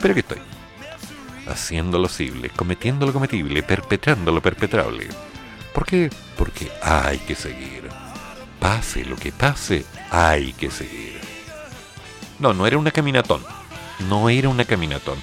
[0.00, 0.38] Pero aquí estoy.
[1.46, 5.08] Haciendo lo posible, cometiendo lo cometible, perpetrando lo perpetrable.
[5.72, 6.10] ¿Por qué?
[6.36, 7.88] Porque hay que seguir.
[8.58, 11.20] Pase lo que pase, hay que seguir.
[12.38, 13.44] No, no era una caminatón.
[14.08, 15.18] No era una caminatón.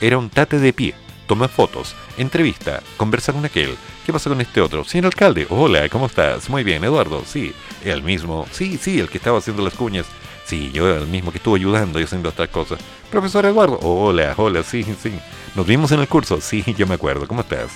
[0.00, 0.94] Era un tate de pie.
[1.30, 3.76] Toma fotos, entrevista, conversa con aquel.
[4.04, 4.82] ¿Qué pasa con este otro?
[4.82, 6.50] Señor alcalde, hola, ¿cómo estás?
[6.50, 8.48] Muy bien, Eduardo, sí, el mismo.
[8.50, 10.06] Sí, sí, el que estaba haciendo las cuñas.
[10.44, 12.80] Sí, yo el mismo que estuvo ayudando y haciendo estas cosas.
[13.12, 15.12] Profesor Eduardo, hola, hola, sí, sí.
[15.54, 17.28] Nos vimos en el curso, sí, yo me acuerdo.
[17.28, 17.70] ¿Cómo estás?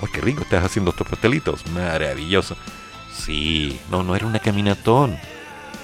[0.00, 1.66] Oh, qué rico estás haciendo estos pastelitos.
[1.72, 2.56] Maravilloso.
[3.14, 5.18] Sí, no, no era una caminatón.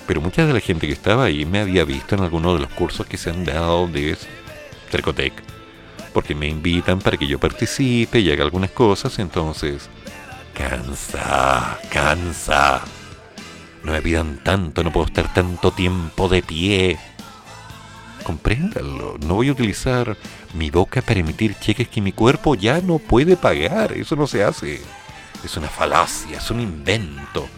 [0.06, 2.70] Pero mucha de la gente que estaba ahí me había visto en alguno de los
[2.70, 4.16] cursos que se han dado de
[4.90, 5.49] Cercotec
[6.12, 9.88] porque me invitan para que yo participe y haga algunas cosas, entonces
[10.54, 12.82] cansa, cansa.
[13.82, 16.98] No me pidan tanto, no puedo estar tanto tiempo de pie.
[18.24, 20.16] Compréndalo, no voy a utilizar
[20.52, 24.44] mi boca para emitir cheques que mi cuerpo ya no puede pagar, eso no se
[24.44, 24.82] hace.
[25.42, 27.48] Es una falacia, es un invento,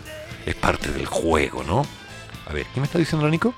[0.47, 1.85] es parte del juego, ¿no?
[2.47, 3.55] A ver, ¿qué me está diciendo Nico?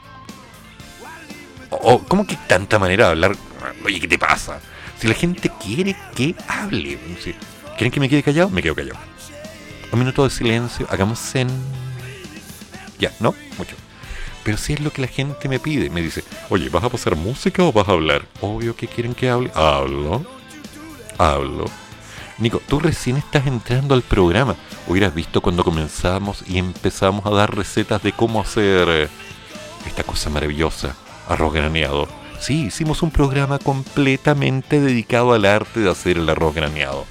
[1.71, 3.37] Oh, ¿Cómo que tanta manera de hablar?
[3.85, 4.61] Oye, ¿qué te pasa?
[5.05, 6.99] Si la gente quiere que hable,
[7.77, 8.49] ¿quieren que me quede callado?
[8.49, 8.99] Me quedo callado.
[9.93, 11.47] Un minuto de silencio, hagamos zen.
[12.99, 13.35] Ya, ¿no?
[13.59, 13.77] Mucho.
[14.45, 17.17] Pero si es lo que la gente me pide, me dice, oye, ¿vas a pasar
[17.17, 18.25] música o vas a hablar?
[18.41, 19.51] Obvio que quieren que hable.
[19.55, 20.25] Hablo.
[21.19, 21.67] Hablo.
[22.39, 24.57] Nico, tú recién estás entrando al programa.
[24.87, 29.11] Hubieras visto cuando comenzamos y empezamos a dar recetas de cómo hacer
[29.87, 30.97] esta cosa maravillosa,
[31.29, 37.07] arroz graneado Sí, hicimos un programa completamente dedicado al arte de hacer el arroz graneado.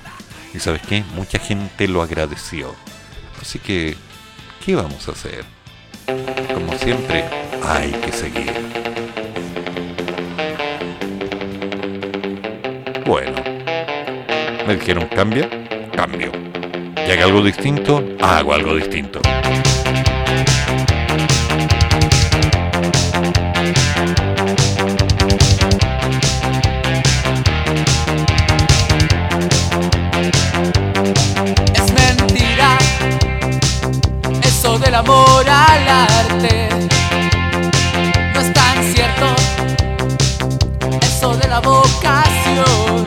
[0.53, 2.75] Y sabes qué, mucha gente lo agradeció.
[3.41, 3.95] Así que,
[4.63, 5.43] ¿qué vamos a hacer?
[6.53, 7.25] Como siempre,
[7.63, 8.51] hay que seguir.
[13.05, 13.43] Bueno,
[14.67, 15.49] me dijeron cambia,
[15.95, 16.31] cambio.
[16.95, 19.19] Y haga algo distinto, hago algo distinto.
[34.93, 36.69] Del amor al arte.
[38.33, 39.25] No es tan cierto
[41.01, 43.05] eso de la vocación.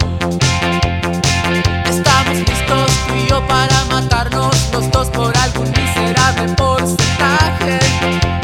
[1.85, 7.79] Estamos listos tú y yo para matarnos los dos por algún miserable porcentaje.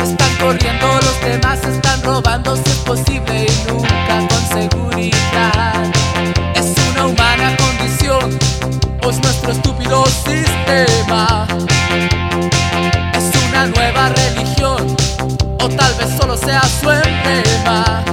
[0.00, 5.82] Están corriendo los demás, están robando si es posible y nunca con seguridad.
[6.54, 8.38] Es una humana condición,
[9.00, 11.48] pues nuestro estúpido sistema
[14.02, 14.96] nueva religión
[15.60, 18.04] o tal vez solo sea su emblema.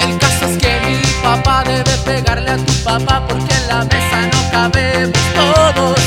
[0.00, 4.30] El caso es que mi papá debe pegarle a tu papá porque en la mesa
[4.32, 6.01] no cabemos todos.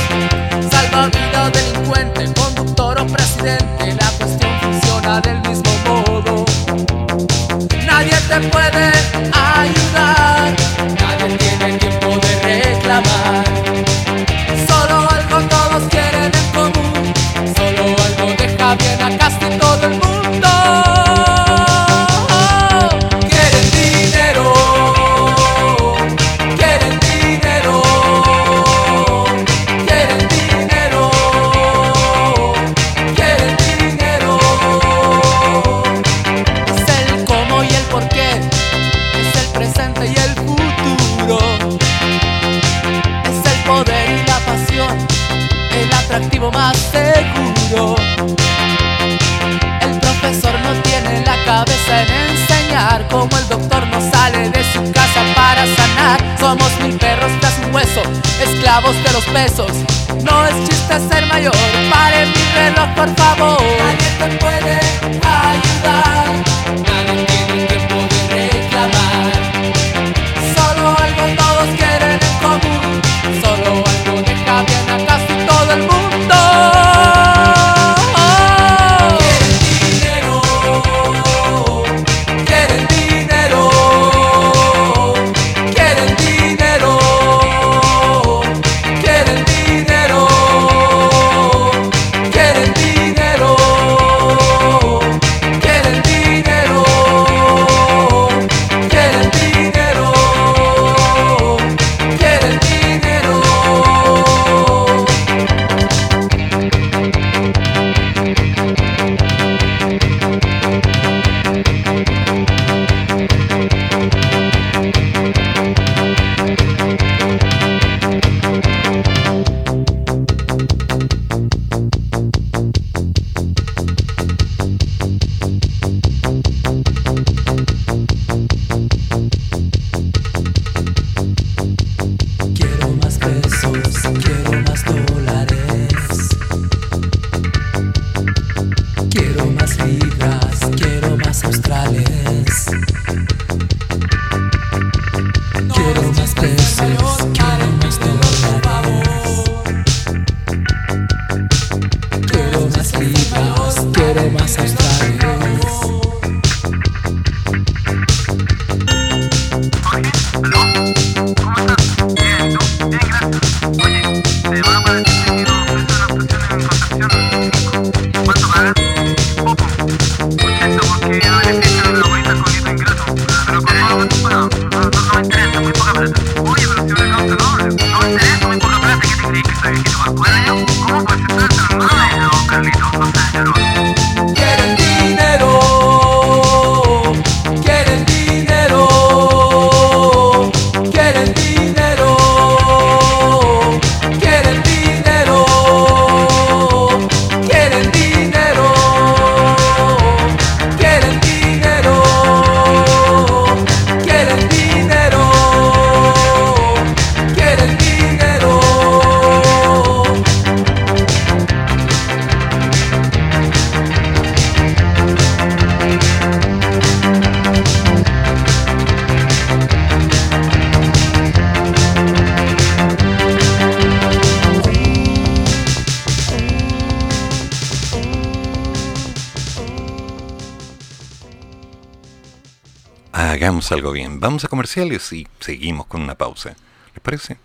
[234.25, 236.55] Vamos a comerciales y seguimos con una pausa.
[236.95, 237.38] ¿Les parece?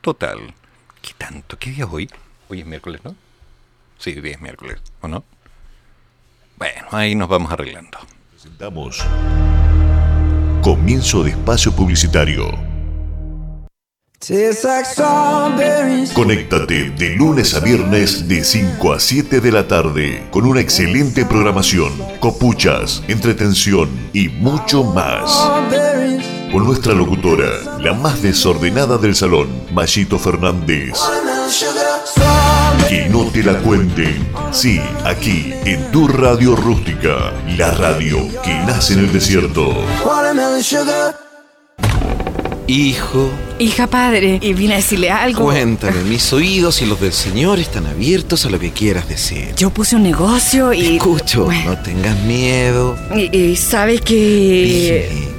[0.00, 0.52] Total.
[1.00, 1.56] ¿Qué tanto?
[1.56, 2.10] ¿Qué día es hoy?
[2.48, 3.14] Hoy es miércoles, ¿no?
[4.00, 5.22] Sí, hoy es miércoles, ¿o no?
[6.58, 8.00] Bueno, ahí nos vamos arreglando.
[8.32, 9.04] Presentamos
[10.64, 12.50] Comienzo de espacio publicitario.
[16.14, 21.24] Conéctate de lunes a viernes de 5 a 7 de la tarde con una excelente
[21.24, 25.30] programación, copuchas, entretención y mucho más.
[26.56, 27.50] Con nuestra locutora,
[27.82, 30.94] la más desordenada del salón, Mayito Fernández.
[32.88, 34.26] Que no te la cuenten.
[34.52, 39.74] Sí, aquí, en tu radio rústica, la radio que nace en el desierto.
[42.68, 45.44] Hijo, Hija padre, y vine a decirle algo.
[45.44, 49.52] cuéntame, mis oídos y los del Señor están abiertos a lo que quieras decir.
[49.58, 50.96] Yo puse un negocio y.
[50.96, 52.96] Escucho, Bueno, no tengas miedo.
[53.14, 55.10] y, y sabes que.
[55.12, 55.35] Dime.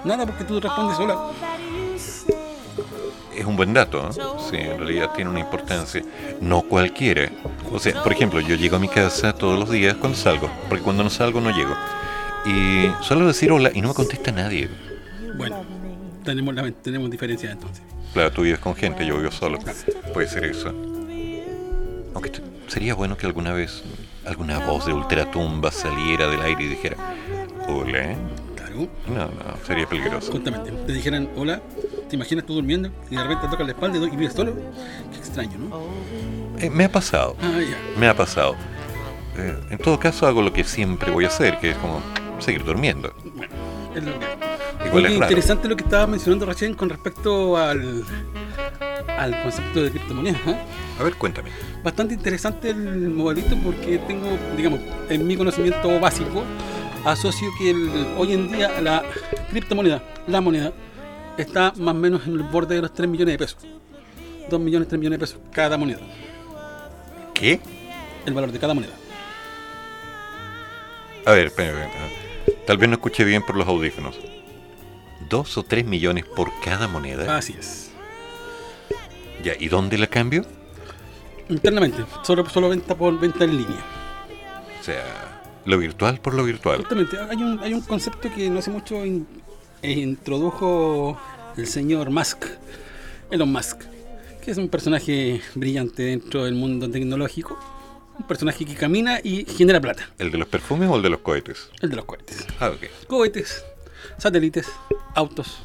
[0.03, 1.31] Nada, porque tú respondes sola.
[3.35, 4.13] Es un buen dato, ¿eh?
[4.49, 6.01] Sí, en realidad tiene una importancia.
[6.39, 7.29] No cualquiera.
[7.71, 10.83] O sea, por ejemplo, yo llego a mi casa todos los días cuando salgo, porque
[10.83, 11.75] cuando no salgo no llego.
[12.45, 14.69] Y solo decir hola y no me contesta nadie.
[15.35, 15.63] Bueno,
[16.25, 17.83] tenemos, la, tenemos diferencias entonces.
[18.13, 19.59] Claro, tú vives con gente, yo vivo solo.
[20.13, 20.73] Puede ser eso.
[22.13, 22.31] Aunque
[22.67, 23.83] sería bueno que alguna vez
[24.25, 26.97] alguna voz de ultratumba saliera del aire y dijera,
[27.67, 28.11] hola.
[28.11, 28.17] ¿eh?".
[28.55, 28.87] Claro.
[29.07, 30.31] No, no, sería peligroso.
[30.31, 31.61] Justamente, te dijeran, hola,
[32.09, 34.53] ¿te imaginas tú durmiendo y de repente te toca la espalda y vives solo?
[35.11, 35.79] Qué extraño, ¿no?
[36.59, 37.35] Eh, me ha pasado.
[37.41, 37.99] Ah, ya.
[37.99, 38.55] Me ha pasado.
[39.37, 42.01] Eh, en todo caso hago lo que siempre voy a hacer, que es como
[42.39, 43.13] seguir durmiendo.
[43.95, 44.25] Es lo que-
[44.91, 45.23] Oye, es raro.
[45.25, 48.03] interesante lo que estabas mencionando recién con respecto al,
[49.17, 50.41] al concepto de criptomonedas.
[50.47, 50.57] ¿eh?
[50.99, 51.49] A ver, cuéntame.
[51.83, 54.79] Bastante interesante el modelito porque tengo, digamos,
[55.09, 56.43] en mi conocimiento básico,
[57.05, 59.03] asocio que el- hoy en día la
[59.49, 60.71] criptomoneda, la moneda,
[61.37, 63.57] está más o menos en el borde de los 3 millones de pesos.
[64.49, 65.99] 2 millones, 3 millones de pesos cada moneda.
[67.33, 67.59] ¿Qué?
[68.25, 68.93] El valor de cada moneda.
[71.25, 72.05] A ver, espera, espera.
[72.65, 74.19] Tal vez no escuché bien por los audífonos.
[75.29, 77.37] ¿Dos o tres millones por cada moneda?
[77.37, 77.91] Así es.
[79.43, 80.45] Ya, ¿y dónde la cambio?
[81.49, 83.83] Internamente, solo, solo venta por venta en línea.
[84.79, 86.77] O sea, lo virtual por lo virtual.
[86.79, 89.27] Justamente, hay un, hay un concepto que no hace mucho in-
[89.81, 91.19] eh, introdujo
[91.57, 92.45] el señor Musk,
[93.31, 93.83] Elon Musk,
[94.43, 97.57] que es un personaje brillante dentro del mundo tecnológico.
[98.17, 100.09] Un personaje que camina y genera plata.
[100.17, 101.69] ¿El de los perfumes o el de los cohetes?
[101.81, 102.45] El de los cohetes.
[102.59, 103.07] Ah, ok.
[103.07, 103.65] Cohetes,
[104.17, 104.67] satélites,
[105.13, 105.57] autos,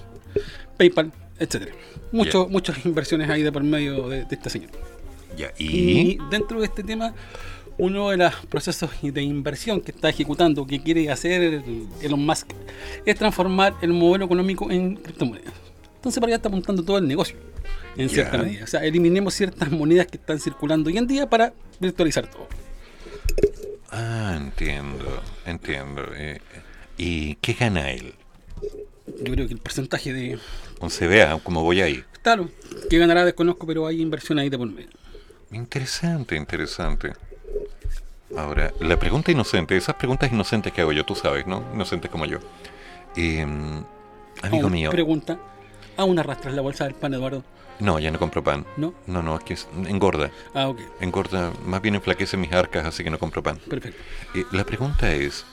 [0.76, 1.72] PayPal, etcétera.
[2.12, 4.70] Mucho, Muchas inversiones ahí de por medio de, de este señor.
[5.36, 5.68] Ya, Y
[6.12, 6.18] y...
[6.30, 7.14] dentro de este tema,
[7.78, 11.62] uno de los procesos de inversión que está ejecutando, que quiere hacer
[12.03, 12.48] Elon Musk,
[13.07, 15.53] es transformar el modelo económico en criptomonedas.
[15.96, 17.36] Entonces para allá está apuntando todo el negocio,
[17.97, 18.64] en cierta medida.
[18.64, 22.49] O sea, eliminemos ciertas monedas que están circulando hoy en día para virtualizar todo.
[23.91, 26.03] Ah, entiendo, entiendo.
[26.14, 26.41] Eh,
[26.97, 28.14] ¿Y qué gana él?
[29.22, 30.38] Yo creo que el porcentaje de...
[30.80, 32.05] Un CBA, como voy ahí.
[32.22, 32.49] Claro,
[32.88, 34.91] que ganará desconozco, pero hay inversión ahí de por medio.
[35.53, 37.12] Interesante, interesante.
[38.36, 41.64] Ahora, la pregunta inocente, esas preguntas inocentes que hago yo, tú sabes, ¿no?
[41.74, 42.38] Inocentes como yo.
[43.16, 43.45] Eh,
[44.43, 45.38] amigo mío, Pregunta,
[45.97, 47.43] ¿aún arrastras la bolsa del pan, Eduardo?
[47.81, 48.64] No, ya no compro pan.
[48.76, 48.95] ¿No?
[49.07, 50.31] No, no, es que es- engorda.
[50.55, 53.59] Ah, ok, Engorda, más bien enflaquece mis arcas, así que no compro pan.
[53.68, 54.01] perfecto.
[54.35, 55.45] Eh, la pregunta es,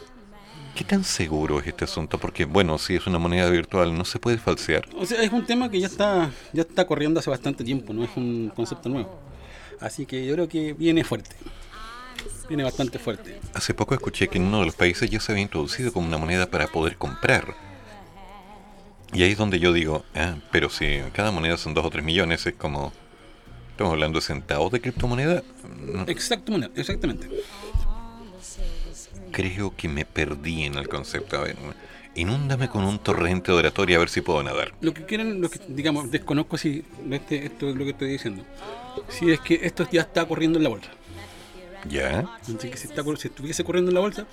[0.76, 2.18] ¿qué tan seguro es este asunto?
[2.18, 4.88] Porque, bueno, si es una moneda virtual, no se puede falsear.
[4.96, 8.04] O sea, es un tema que ya está, ya está corriendo hace bastante tiempo, no
[8.04, 9.20] es un concepto nuevo.
[9.80, 11.36] Así que yo creo que viene fuerte.
[12.48, 13.40] Viene bastante fuerte.
[13.54, 16.18] Hace poco escuché que en uno de los países ya se había introducido como una
[16.18, 17.54] moneda para poder comprar.
[19.14, 22.04] Y ahí es donde yo digo, ah, pero si cada moneda son 2 o 3
[22.04, 22.92] millones, es como...
[23.72, 25.44] ¿Estamos hablando de centavos de criptomoneda?
[25.80, 27.30] No, Exacto, moneda, exactamente.
[29.32, 31.38] creo que me perdí en el concepto.
[31.38, 31.56] A ver,
[32.16, 34.74] inúndame con un torrente de oratoria a ver si puedo nadar.
[34.82, 38.44] Lo que quieren, lo que, digamos, desconozco si este, esto es lo que estoy diciendo.
[39.10, 40.90] Si es que esto ya está corriendo en la bolsa.
[41.88, 42.28] ¿Ya?
[42.42, 44.26] Así que si, está, si estuviese corriendo en la bolsa,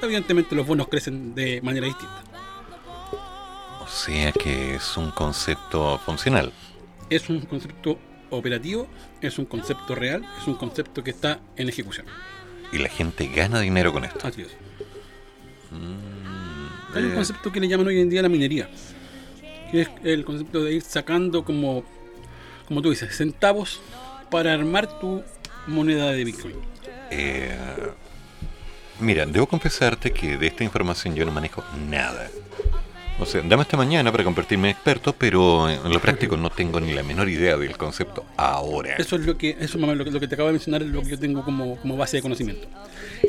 [0.00, 2.22] evidentemente los bonos crecen de manera distinta.
[3.94, 6.52] O sea que es un concepto funcional.
[7.10, 7.96] Es un concepto
[8.30, 8.88] operativo,
[9.20, 12.04] es un concepto real, es un concepto que está en ejecución.
[12.72, 14.26] Y la gente gana dinero con esto.
[14.26, 14.48] Así es.
[15.70, 18.68] Mm, Hay un eh, concepto que le llaman hoy en día la minería,
[19.70, 21.84] que es el concepto de ir sacando como,
[22.66, 23.80] como tú dices, centavos
[24.28, 25.22] para armar tu
[25.68, 26.56] moneda de Bitcoin.
[27.12, 27.56] Eh,
[28.98, 32.28] mira, debo confesarte que de esta información yo no manejo nada.
[33.20, 36.80] O sea, dame hasta mañana para convertirme en experto, pero en lo práctico no tengo
[36.80, 38.96] ni la menor idea del concepto ahora.
[38.96, 40.88] Eso es lo que, eso mamá, lo, que- lo que te acabo de mencionar es
[40.88, 42.66] lo que yo tengo como, como base de conocimiento.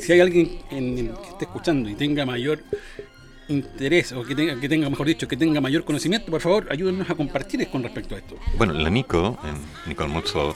[0.02, 2.64] Si hay alguien en que esté escuchando y tenga mayor
[3.48, 7.08] interés, o que tenga, que tenga, mejor dicho, que tenga mayor conocimiento, por favor, ayúdenos
[7.10, 8.36] a compartir con respecto a esto.
[8.58, 9.56] Bueno, la Nico, en
[9.88, 10.56] Nicole Mulso,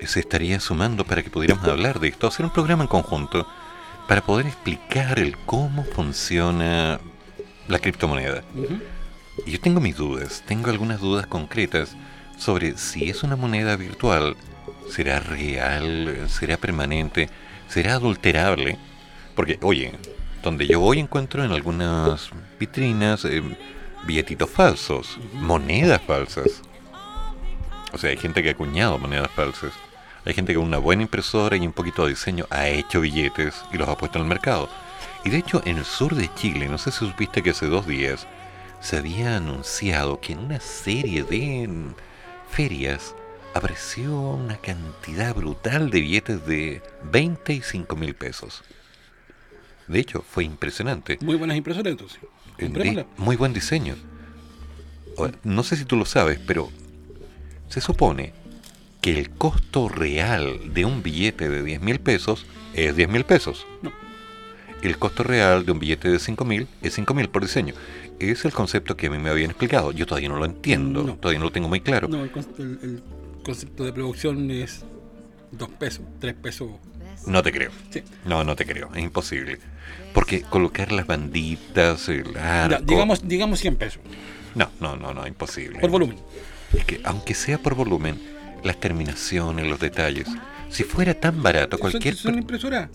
[0.00, 3.46] eh, se estaría sumando para que pudiéramos hablar de esto, hacer un programa en conjunto
[4.08, 6.98] para poder explicar el cómo funciona
[7.70, 8.42] la criptomoneda.
[8.54, 8.80] Ujú.
[9.46, 11.96] Y yo tengo mis dudas, tengo algunas dudas concretas
[12.36, 14.36] sobre si es una moneda virtual,
[14.88, 17.28] será real, será permanente,
[17.68, 18.78] será adulterable.
[19.34, 19.92] Porque, oye,
[20.42, 23.42] donde yo voy encuentro en algunas vitrinas eh,
[24.04, 26.62] billetitos falsos, monedas falsas.
[27.92, 29.72] O sea, hay gente que ha acuñado monedas falsas.
[30.24, 33.62] Hay gente que con una buena impresora y un poquito de diseño ha hecho billetes
[33.72, 34.68] y los ha puesto en el mercado.
[35.24, 37.86] Y de hecho, en el sur de Chile, no sé si supiste que hace dos
[37.86, 38.26] días
[38.80, 41.68] se había anunciado que en una serie de
[42.50, 43.14] ferias
[43.52, 48.62] apareció una cantidad brutal de billetes de 20 y 5 mil pesos.
[49.88, 51.18] De hecho, fue impresionante.
[51.20, 52.18] Muy buenas impresoras entonces.
[52.58, 53.96] Eh, di- muy buen diseño.
[55.18, 56.70] Ahora, no sé si tú lo sabes, pero
[57.68, 58.32] se supone
[59.02, 63.66] que el costo real de un billete de 10 mil pesos es 10 mil pesos.
[63.82, 63.92] No.
[64.82, 67.74] El costo real de un billete de 5 mil es 5 mil por diseño.
[68.18, 69.92] Es el concepto que a mí me habían explicado.
[69.92, 71.14] Yo todavía no lo entiendo, No.
[71.16, 72.08] todavía no lo tengo muy claro.
[72.08, 73.02] No, el, el- el
[73.44, 74.84] concepto de producción es
[75.52, 76.70] dos pesos, tres pesos.
[77.26, 77.70] No te creo.
[77.90, 78.02] Sí.
[78.24, 78.90] No, no te creo.
[78.94, 79.58] Es imposible.
[80.14, 82.82] Porque colocar las banditas, el Ya, arco...
[82.86, 84.02] digamos, digamos 100 pesos
[84.54, 85.78] No, no, no, no, imposible.
[85.78, 86.16] por volumen.
[86.72, 88.18] Es que aunque sea por volumen,
[88.64, 90.26] las terminaciones, los detalles,
[90.70, 92.14] si fuera tan barato, cualquier...
[92.16, 92.88] Son, son impresoras.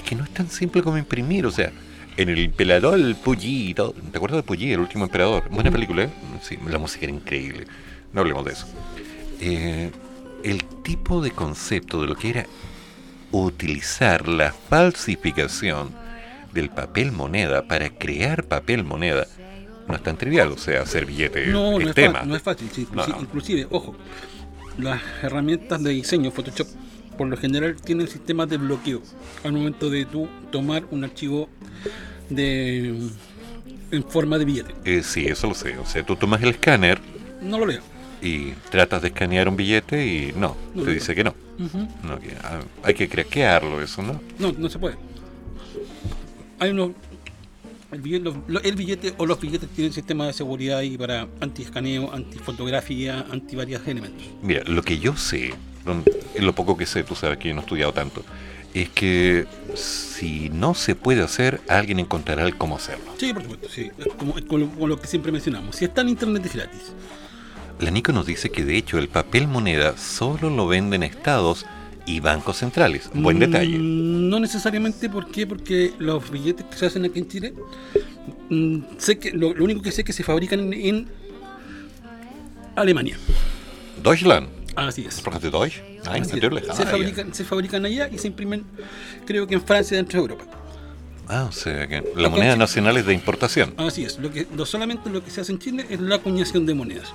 [0.00, 1.70] Es que no es tan simple como imprimir, o sea,
[2.16, 5.48] en el emperador el todo- ¿te acuerdas de Puyi, el último emperador?
[5.50, 6.10] Buena película, ¿eh?
[6.42, 7.66] Sí, la música era increíble.
[8.12, 8.66] No hablemos de eso.
[9.40, 9.90] Eh,
[10.42, 12.46] el tipo de concepto de lo que era
[13.30, 15.90] utilizar la falsificación
[16.52, 19.26] del papel moneda para crear papel moneda
[19.86, 22.14] no es tan trivial, o sea, hacer billetes No, no es es, tema.
[22.14, 22.70] fácil, no es fácil.
[22.72, 23.20] sí, No, sí, no.
[23.20, 23.94] Inclusive, ojo,
[24.78, 26.68] las herramientas de diseño Photoshop
[27.20, 29.02] por lo general tienen sistemas de bloqueo
[29.44, 31.50] al momento de tú tomar un archivo
[32.30, 32.96] de
[33.90, 34.74] en forma de billete.
[34.86, 35.76] Eh, sí, eso lo sé.
[35.76, 36.98] O sea, tú tomas el escáner
[37.42, 37.82] No lo leo.
[38.22, 41.34] Y tratas de escanear un billete y no, No, te dice que no.
[41.58, 41.86] Ujú.
[42.04, 44.18] No, que, ah, hay que craquearlo eso, ¿no?
[44.38, 44.96] No, no se puede.
[46.58, 46.92] Hay unos.
[47.92, 51.28] El billete, los- lo- el billete o los billetes tienen sistema de seguridad ahí para
[51.40, 54.22] anti-escaneo, anti-fotografía, anti varios elementos.
[54.42, 55.52] Mira, lo que yo sé,
[55.84, 56.02] lo-
[56.38, 58.22] lo poco que sé, tú sabes que yo no he estudiado tanto,
[58.74, 63.12] es que si no se puede hacer, alguien encontrará el cómo hacerlo.
[63.18, 63.90] Sí, por supuesto, sí.
[64.18, 65.76] Como, como lo, lo que siempre mencionamos.
[65.76, 66.92] Si está en internet es gratis.
[67.80, 71.64] La Nico nos dice que de hecho el papel moneda solo lo venden estados
[72.06, 73.10] y bancos centrales.
[73.14, 73.78] Buen Mm, detalle.
[73.78, 75.46] No necesariamente, ¿por qué?
[75.46, 77.54] Porque los billetes que se hacen aquí en Chile,
[78.50, 81.08] mm, sé que lo, lo único que sé es que se fabrican en, en
[82.76, 83.16] Alemania.
[84.02, 84.48] Deutschland.
[84.76, 85.14] Así es.
[85.16, 85.76] ¿Sprache de Deutsch?
[85.78, 86.32] Es.
[86.32, 86.64] natürlich.
[86.64, 86.86] se, Ah, ya.
[86.86, 88.64] fabrican, se fabrican allá y se imprimen,
[89.26, 90.44] creo que en Francia dentro de Europa.
[91.28, 93.74] Ah, o sea que Acá la en moneda nacional es de importación.
[93.76, 94.18] Así es.
[94.18, 97.12] Lo que, lo, solamente lo que se hace en Chile es la acuñación de monedas.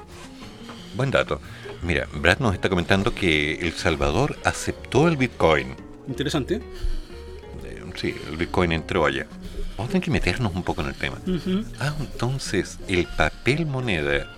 [0.95, 1.41] Buen dato.
[1.81, 5.75] Mira, Brad nos está comentando que El Salvador aceptó el Bitcoin.
[6.07, 6.55] Interesante.
[6.55, 9.25] Eh, Sí, el Bitcoin entró allá.
[9.77, 11.17] Vamos a tener que meternos un poco en el tema.
[11.27, 11.63] Ujú.
[11.79, 14.31] Ah, entonces el papel moneda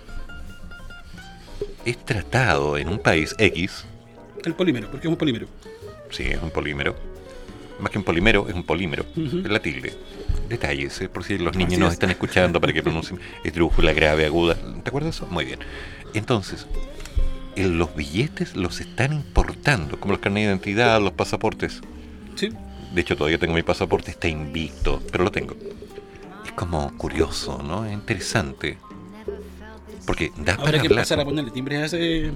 [1.90, 3.84] es tratado en un país X.
[4.44, 5.46] El polímero, porque es un polímero.
[6.10, 6.94] Sí, es un polímero.
[7.80, 9.04] Más que un polímero, es un polímero.
[9.16, 9.96] Es la tilde.
[10.48, 11.94] Detalles, eh, por si los niños Así nos es.
[11.94, 14.54] están escuchando para que pronuncien esdrújula, grave, aguda.
[14.54, 15.32] ¿Te acuerdas de eso?
[15.32, 15.60] Muy bien.
[16.14, 16.66] Entonces,
[17.56, 21.80] en los billetes los están importando, como los carnet de identidad, los pasaportes.
[22.34, 22.50] Sí.
[22.94, 25.54] De hecho, todavía tengo mi pasaporte, está invicto, pero lo tengo.
[26.44, 27.84] Es como curioso, ¿no?
[27.84, 28.78] Es interesante.
[30.08, 32.32] Porque da para Habrá que hablar, empezar a ponerle timbres a ese,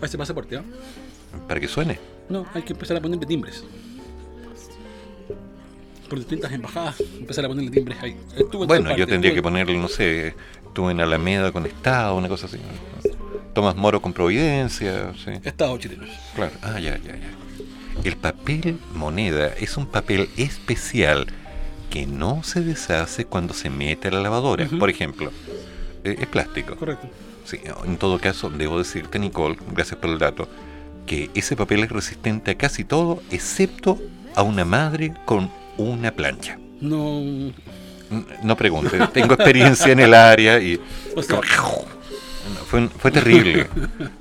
[0.00, 0.64] a ese pasaporte, ¿ah?
[1.46, 2.00] para que suene.
[2.28, 3.62] No, hay que empezar a ponerle timbres.
[6.08, 8.16] Por distintas embajadas, empezar a ponerle timbres ahí.
[8.36, 10.34] Estuvo Bueno, yo parte, tendría estuvo que ponerle, no sé,
[10.66, 12.58] estuve en Alameda con Estado, una cosa así.
[13.54, 15.30] Tomás Moro con Providencia, sí.
[15.44, 16.02] Estado chileno.
[16.34, 18.02] Claro, ah, ya, ya, ya.
[18.02, 21.28] El papel moneda es un papel especial
[21.90, 24.66] que no se deshace cuando se mete a la lavadora.
[24.66, 25.30] Por ejemplo,
[26.04, 26.76] eh, es plástico.
[26.76, 27.08] Correcto.
[27.44, 30.48] Sí, en todo caso, debo decirte, Nicole, gracias por el dato,
[31.06, 33.98] que ese papel es resistente a casi todo, excepto
[34.34, 36.58] a una madre con una plancha.
[36.80, 37.20] No.
[38.42, 40.78] No pregunte, tengo experiencia en el área y
[41.16, 41.40] O sea,
[42.66, 43.66] fue, fue terrible.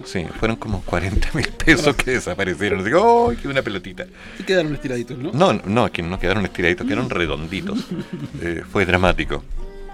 [0.03, 2.83] Sí, fueron como 40 mil pesos que desaparecieron.
[2.83, 4.05] Digo, ¡ay, qué una pelotita!
[4.37, 5.31] sí quedaron estiraditos, ¿no?
[5.33, 7.79] No, no, que no quedaron estiraditos, quedaron redonditos.
[8.41, 9.43] Eh, fue dramático.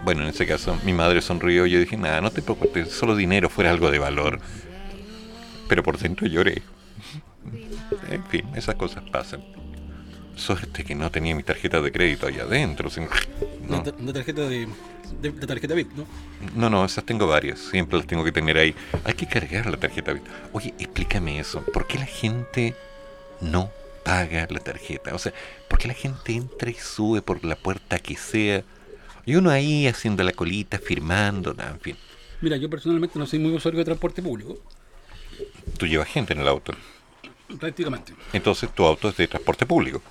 [0.03, 3.15] Bueno, en ese caso, mi madre sonrió y yo dije, nada, no te preocupes, solo
[3.15, 4.39] dinero fuera algo de valor.
[5.67, 6.61] Pero por dentro lloré.
[8.09, 9.43] En fin, esas cosas pasan.
[10.35, 12.89] Suerte que no tenía mi tarjeta de crédito ahí adentro.
[12.89, 13.07] sin-
[13.67, 14.67] Una, No, tarjeta de,
[15.21, 16.05] de, tarjeta VIP, ¿no?
[16.55, 17.59] no, no, esas tengo varias.
[17.59, 18.75] Siempre las tengo que tener ahí.
[19.03, 20.13] Hay que cargar la tarjeta.
[20.13, 20.29] Vita.
[20.53, 21.63] Oye, explícame eso.
[21.73, 22.75] ¿Por qué la gente
[23.41, 23.71] no
[24.05, 25.15] paga la tarjeta?
[25.15, 25.33] O sea,
[25.67, 28.63] ¿por qué la gente entra y sube por la puerta que sea?
[29.27, 31.97] Y uno ahí haciendo la colita, firmando, nada, en fin.
[32.41, 34.57] Mira, yo personalmente no soy muy usuario de transporte público,
[35.77, 36.73] Tú llevas gente en el auto.
[37.59, 38.13] prácticamente.
[38.33, 40.01] Entonces tu auto es de transporte público.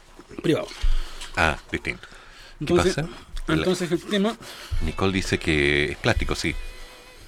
[0.42, 0.68] Privado.
[1.36, 2.06] Ah, distinto.
[2.06, 2.14] ¿Qué
[2.60, 3.08] Entonces, pasa?
[3.48, 4.36] Entonces el tema,
[4.82, 6.54] Nicole dice que es plástico, sí.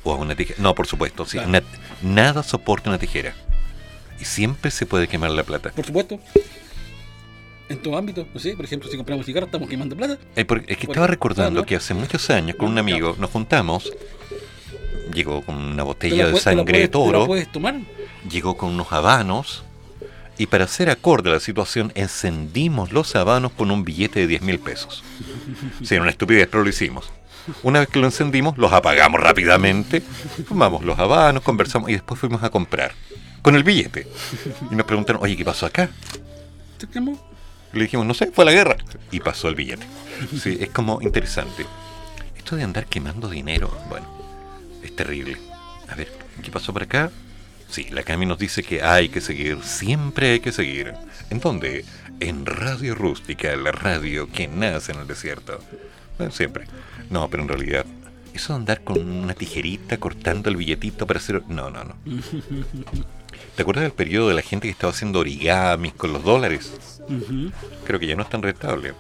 [0.04, 0.60] O una tijera.
[0.62, 1.32] No, por supuesto, sí.
[1.32, 1.48] Claro.
[1.48, 1.62] Una-
[2.02, 3.34] nada soporta una tijera.
[4.20, 5.70] Y siempre se puede quemar la plata.
[5.72, 6.20] por supuesto,
[7.68, 10.14] en todo ámbito, no sé, por ejemplo, si compramos cigarros estamos quemando plata.
[10.36, 13.92] Eh, es que Por- estaba recordando que hace muchos años con un amigo nos juntamos.
[15.12, 17.26] Llegó con una ¿Te botella la de sangre de puedes- toro.
[17.26, 17.76] puedes tomar?
[18.30, 19.64] Llegó con unos habanos.
[20.40, 24.42] Y para hacer acorde a la situación, encendimos los habanos con un billete de 10
[24.42, 25.02] mil pesos.
[25.82, 27.10] Sí, era una estupidez, pero lo hicimos.
[27.62, 30.00] Una vez que lo encendimos, los apagamos rápidamente,
[30.46, 32.92] fumamos los habanos, conversamos y después fuimos a comprar
[33.42, 34.06] con el billete.
[34.70, 35.88] Y nos preguntaron, oye, ¿qué pasó acá?
[36.76, 37.18] ¿Te quemó?
[37.72, 38.76] Le dijimos, no sé, fue la guerra.
[39.10, 39.86] Y pasó el billete.
[40.40, 41.66] Sí, es como interesante.
[42.36, 44.06] Esto de andar quemando dinero, bueno,
[44.82, 45.36] es terrible.
[45.88, 46.10] A ver,
[46.42, 47.10] ¿qué pasó por acá?
[47.68, 50.94] Sí, la Cami nos dice que hay que seguir, siempre hay que seguir.
[51.30, 51.84] ¿En dónde?
[52.20, 55.58] En Radio Rústica, la radio que nace en el desierto.
[56.16, 56.64] Bueno, siempre.
[57.10, 57.84] No, pero en realidad,
[58.32, 61.42] eso de andar con una tijerita cortando el billetito para hacer...
[61.48, 61.94] No, no, no.
[63.56, 66.97] ¿Te acuerdas del periodo de la gente que estaba haciendo origamis con los dólares?
[67.84, 68.94] Creo que ya no es tan rentable.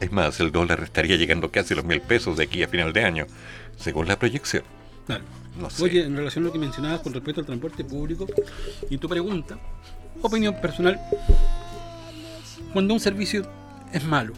[0.00, 2.92] Es más, el dólar estaría llegando casi a los mil pesos de aquí a final
[2.92, 3.26] de año,
[3.76, 4.62] según la proyección.
[5.06, 5.24] Claro.
[5.58, 5.82] No sé.
[5.82, 8.26] Oye, en relación a lo que mencionabas con respecto al transporte público
[8.90, 9.58] y tu pregunta,
[10.22, 11.00] opinión personal,
[12.72, 13.44] cuando un servicio
[13.92, 14.34] es malo,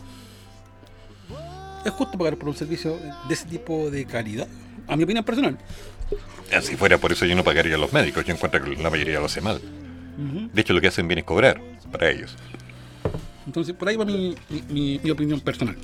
[1.84, 2.96] ¿es justo pagar por un servicio
[3.28, 4.48] de ese tipo de calidad?
[4.88, 5.58] A mi opinión personal.
[6.54, 8.88] Ah, Si fuera por eso yo no pagaría a los médicos, yo encuentro que la
[8.90, 9.60] mayoría lo hace mal.
[10.52, 11.60] De hecho, lo que hacen bien es cobrar
[11.90, 12.34] para ellos.
[13.46, 14.34] Entonces, por ahí va mi,
[14.68, 15.76] mi- mi- opinión personal.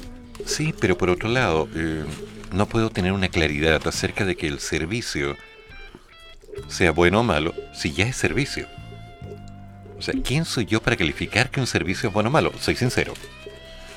[0.45, 2.05] Sí, pero por otro lado, eh,
[2.53, 5.37] no puedo tener una claridad acerca de que el servicio
[6.69, 8.67] sea bueno o malo si ya es servicio.
[9.99, 12.53] O sea, ¿quién soy yo para calificar que un servicio es bueno o malo?
[12.61, 13.15] Soy sincero.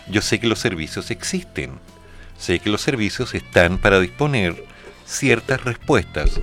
[0.09, 1.71] Yo sé que los servicios existen.
[2.37, 4.63] Sé que los servicios están para disponer
[5.05, 6.39] ciertas respuestas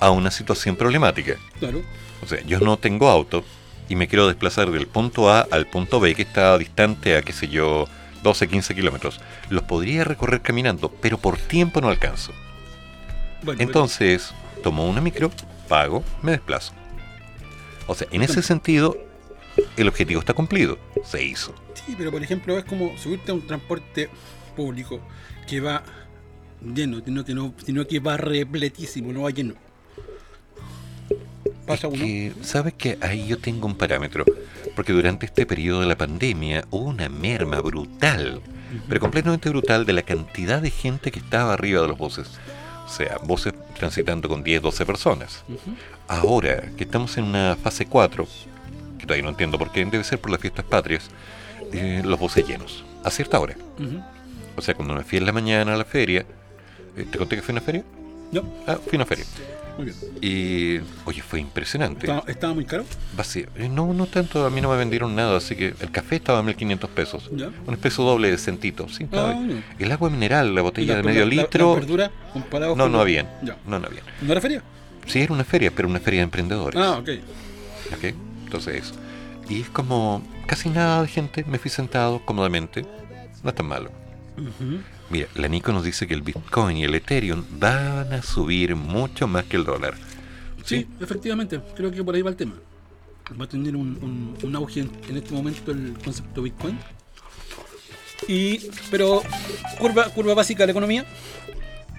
[0.00, 1.36] a una situación problemática.
[1.60, 1.82] Claro.
[2.22, 3.44] O sea, yo no tengo auto
[3.88, 7.32] y me quiero desplazar del punto A al punto B que está distante a, qué
[7.32, 7.86] sé yo,
[8.22, 9.20] 12, 15 kilómetros.
[9.50, 12.32] Los podría recorrer caminando, pero por tiempo no alcanzo.
[13.42, 14.32] Bueno, Entonces,
[14.62, 15.30] tomo una micro,
[15.68, 16.72] pago, me desplazo.
[17.86, 18.96] O sea, en ese sentido,
[19.76, 20.78] el objetivo está cumplido.
[21.04, 21.54] Se hizo.
[21.74, 24.10] Sí, pero por ejemplo es como subirte a un transporte
[24.56, 25.00] público
[25.46, 25.84] que va
[26.60, 29.54] lleno, sino que, no, sino que va repletísimo, no va lleno.
[31.66, 31.98] Pasa uno.
[31.98, 34.24] Que, ¿Sabes que Ahí yo tengo un parámetro.
[34.74, 38.40] Porque durante este periodo de la pandemia hubo una merma brutal,
[38.88, 42.28] pero completamente brutal, de la cantidad de gente que estaba arriba de los buses.
[42.84, 45.44] O sea, buses transitando con 10, 12 personas.
[46.08, 48.26] Ahora que estamos en una fase 4,
[48.98, 51.10] que todavía no entiendo por qué, debe ser por las fiestas patrias,
[51.72, 53.56] eh, los buses llenos, a cierta hora.
[53.78, 54.02] Ujú.
[54.56, 56.24] O sea, cuando me fui en la mañana a la feria,
[56.96, 57.84] eh, ¿te conté que fui a una feria?
[58.32, 58.42] No.
[58.66, 59.24] Ah, fui a una feria.
[59.76, 59.96] Muy bien.
[60.22, 62.06] Y, oye, fue impresionante.
[62.06, 62.84] ¿Estaba, estaba muy caro?
[63.14, 63.46] Vacío.
[63.56, 66.38] Eh, No, no tanto, a mí no me vendieron nada, así que el café estaba
[66.38, 67.30] a 1500 pesos.
[67.34, 67.50] Ya.
[67.66, 69.62] Un espeso doble de centito, sí, Ah, ya.
[69.84, 71.68] El agua mineral, la ¿Y botella la- de medio la- la- litro.
[71.72, 73.26] las verduras comparadas no, con no la- habían.
[73.42, 73.56] Ya.
[73.66, 74.04] No, no habían.
[74.22, 74.62] ¿No era feria?
[75.06, 76.80] Sí, era una feria, pero una feria de emprendedores.
[76.80, 77.08] Ah, ok.
[77.96, 78.04] ¿ok?
[78.44, 78.94] Entonces eso.
[79.48, 82.84] Y es como casi nada de gente, me fui sentado cómodamente.
[83.44, 83.90] No es tan malo.
[84.38, 84.78] Ujú.
[85.10, 89.26] Mira, la Nico nos dice que el Bitcoin y el Ethereum van a subir mucho
[89.28, 89.94] más que el dólar.
[90.64, 92.54] Sí, efectivamente, creo que por ahí va el tema.
[93.40, 96.78] Va a tener un, un- un auge en, en este momento el concepto Bitcoin.
[98.28, 99.22] Y, pero
[99.78, 101.04] curva, curva básica de la economía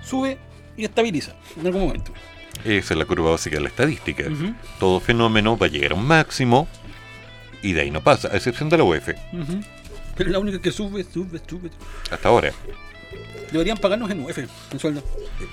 [0.03, 0.37] sube
[0.75, 2.11] y estabiliza en algún momento.
[2.65, 4.25] Esa es la curva básica de la estadística.
[4.79, 6.67] Todo fenómeno va a llegar a un máximo
[7.61, 9.61] y de ahí no pasa, a excepción de la UEF, Ujú.
[10.15, 11.69] Pero la única que sube, sube, sube.
[12.09, 12.51] hasta ahora.
[13.51, 15.03] Deberían pagarnos en UF, en sueldo.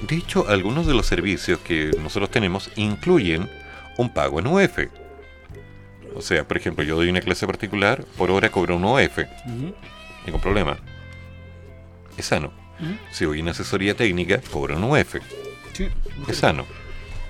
[0.09, 3.49] De hecho, algunos de los servicios que nosotros tenemos incluyen
[3.99, 4.79] un pago en UF.
[6.17, 9.19] O sea, por ejemplo, yo doy una clase particular, por hora cobro un UF.
[10.27, 10.77] Ningún problema.
[12.17, 12.53] Es sano.
[13.13, 15.17] Si voy en asesoría técnica, cobro un UF.
[15.73, 15.89] Sí,
[16.29, 16.67] Es sano.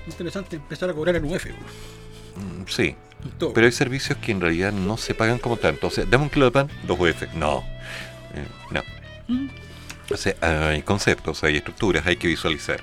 [0.07, 1.45] interesante empezar a cobrar en UF.
[1.47, 2.95] Mm, Sí.
[3.39, 3.53] Todo.
[3.53, 5.87] Pero hay servicios que en realidad no se pagan como tanto.
[5.87, 7.23] O sea, dame un kilo de pan, dos UF.
[7.33, 7.63] No.
[8.35, 8.81] Eh, no.
[10.11, 10.35] O sea,
[10.69, 12.81] hay conceptos, hay estructuras, hay que visualizar.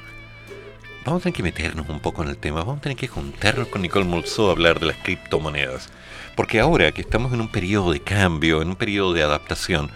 [1.05, 2.61] Vamos a tener que meternos un poco en el tema.
[2.61, 5.89] Vamos a tener que juntarnos con Nicole Molso a hablar de las criptomonedas.
[6.37, 9.91] Porque ahora que estamos en un periodo de cambio, en un periodo de adaptación,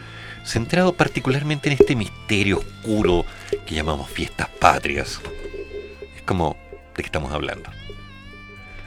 [0.45, 3.25] centrado particularmente en este misterio oscuro
[3.67, 5.21] que llamamos fiestas patrias,
[6.17, 6.57] es como,
[6.97, 7.71] ¿de qué estamos hablando?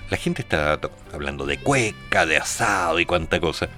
[0.09, 0.79] La gente está
[1.13, 3.69] hablando de cueca, de asado y cuánta cosa.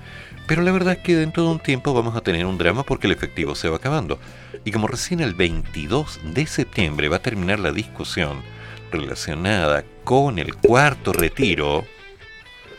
[0.47, 3.07] Pero la verdad es que dentro de un tiempo vamos a tener un drama porque
[3.07, 4.19] el efectivo se va acabando.
[4.63, 8.43] Y como recién el 22 de septiembre va a terminar la discusión
[8.91, 11.83] relacionada con el cuarto retiro,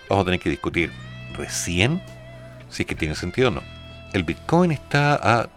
[0.09, 0.93] vamos a tener que discutir
[1.35, 2.01] recién
[2.68, 3.62] si es que tiene sentido o no.
[4.12, 5.49] El Bitcoin está a...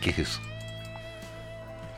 [0.00, 0.40] ¿Qué es eso?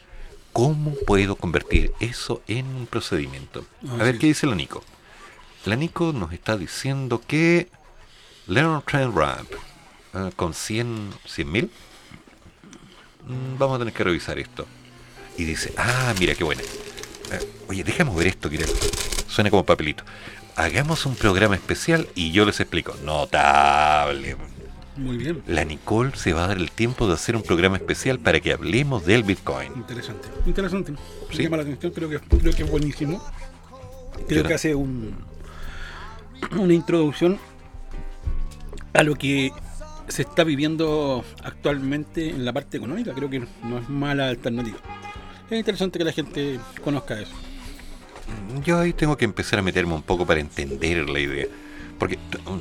[0.52, 3.66] ¿Cómo puedo convertir eso en un procedimiento?
[3.90, 4.84] A ver, ¿qué dice la Nico?
[5.66, 7.70] La Nico nos está diciendo que
[8.48, 9.50] Learn Trend Ramp
[10.14, 11.14] ah, con 100
[11.46, 11.72] mil.
[13.58, 14.68] vamos a tener que revisar esto.
[15.38, 16.62] Y dice, ah, mira qué buena.
[17.32, 18.66] Eh, oye, déjame ver esto, que
[19.28, 20.04] suena como papelito.
[20.56, 22.96] Hagamos un programa especial y yo les explico.
[23.04, 24.38] Notable.
[24.98, 25.44] Muy bien.
[25.48, 28.54] La Nicole se va a dar el tiempo de hacer un programa especial para que
[28.54, 29.72] hablemos del Bitcoin.
[29.76, 30.28] Interesante.
[30.46, 30.92] Interesante.
[30.94, 30.98] Me
[31.36, 31.44] Sí.
[31.44, 33.22] llama la atención, creo que, creo que es buenísimo.
[34.28, 35.16] Creo que hace un,
[36.58, 37.38] una introducción
[38.94, 39.52] a lo que
[40.08, 43.12] se está viviendo actualmente en la parte económica.
[43.14, 44.78] Creo que no es mala alternativa.
[45.50, 47.34] Es interesante que la gente conozca eso.
[48.64, 51.48] Yo ahí tengo que empezar a meterme un poco para entender la idea.
[51.98, 52.20] Porque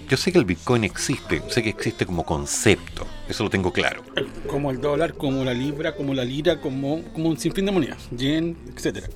[0.09, 4.05] yo sé que el Bitcoin existe, sé que existe como concepto, eso lo tengo claro.
[4.47, 8.09] Como el dólar, como la libra, como la lira, como, como un sinfín de monedas,
[8.13, 9.09] yen, etcétera.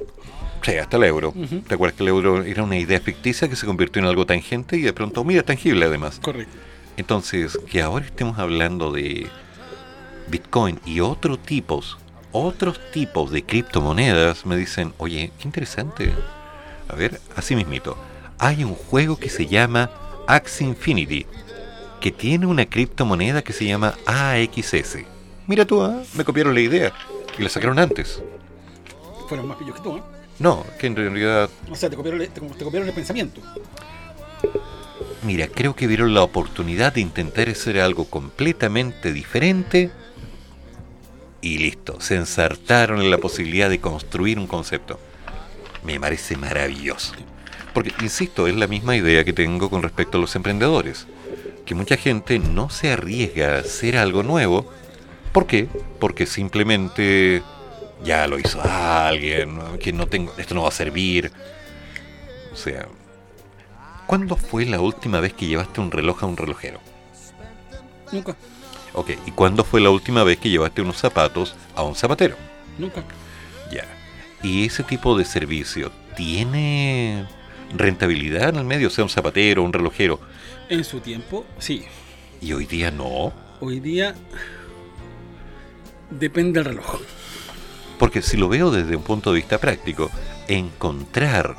[0.62, 1.32] Sí, hasta el euro.
[1.68, 4.76] ¿Te acuerdas que el euro era una idea ficticia que se convirtió en algo tangente
[4.76, 6.20] y de pronto, mira, tangible además?
[6.20, 6.56] Correcto.
[6.96, 9.28] Entonces, que ahora estemos hablando de
[10.28, 11.96] Bitcoin y otros tipos,
[12.32, 16.12] otros tipos de criptomonedas, me dicen, oye, qué interesante.
[16.88, 17.96] A ver, así mismito.
[18.38, 19.90] Hay un juego que se llama
[20.28, 21.26] Axie Infinity,
[22.00, 24.98] que tiene una criptomoneda que se llama AXS.
[25.46, 26.02] Mira tú, ¿ah?
[26.14, 26.92] me copiaron la idea
[27.38, 28.22] y la sacaron antes.
[29.28, 30.02] Fueron más pillos que tú, ¿eh?
[30.38, 33.40] No, que en realidad O sea, te copiaron, te, te copiaron el pensamiento.
[35.22, 39.90] Mira, creo que vieron la oportunidad de intentar hacer algo completamente diferente
[41.40, 45.00] y listo, se ensartaron en la posibilidad de construir un concepto.
[45.84, 47.14] Me parece maravilloso.
[47.74, 51.06] Porque, insisto, es la misma idea que tengo con respecto a los emprendedores.
[51.64, 54.70] Que mucha gente no se arriesga a hacer algo nuevo.
[55.32, 55.68] ¿Por qué?
[56.00, 57.42] Porque simplemente
[58.04, 61.30] ya lo hizo alguien, que no tengo, esto no va a servir.
[62.52, 62.88] O sea,
[64.06, 66.80] ¿Cuándo fue la última vez que llevaste un reloj a un relojero?
[68.10, 68.34] Nunca,
[68.94, 72.36] Ok, ¿y cuándo fue la última vez que llevaste unos zapatos a un zapatero?
[72.78, 73.04] nunca.
[73.70, 73.84] Ya.
[74.42, 77.26] ¿Y ese tipo de servicio tiene
[77.74, 78.90] rentabilidad en el medio?
[78.90, 80.20] Sea, un zapatero, un relojero.
[80.68, 81.84] En su tiempo, sí.
[82.40, 83.32] Y hoy día no.
[83.60, 84.14] Hoy día
[86.10, 87.00] depende del reloj.
[87.98, 90.10] Porque si lo veo desde un punto de vista práctico,
[90.46, 91.56] encontrar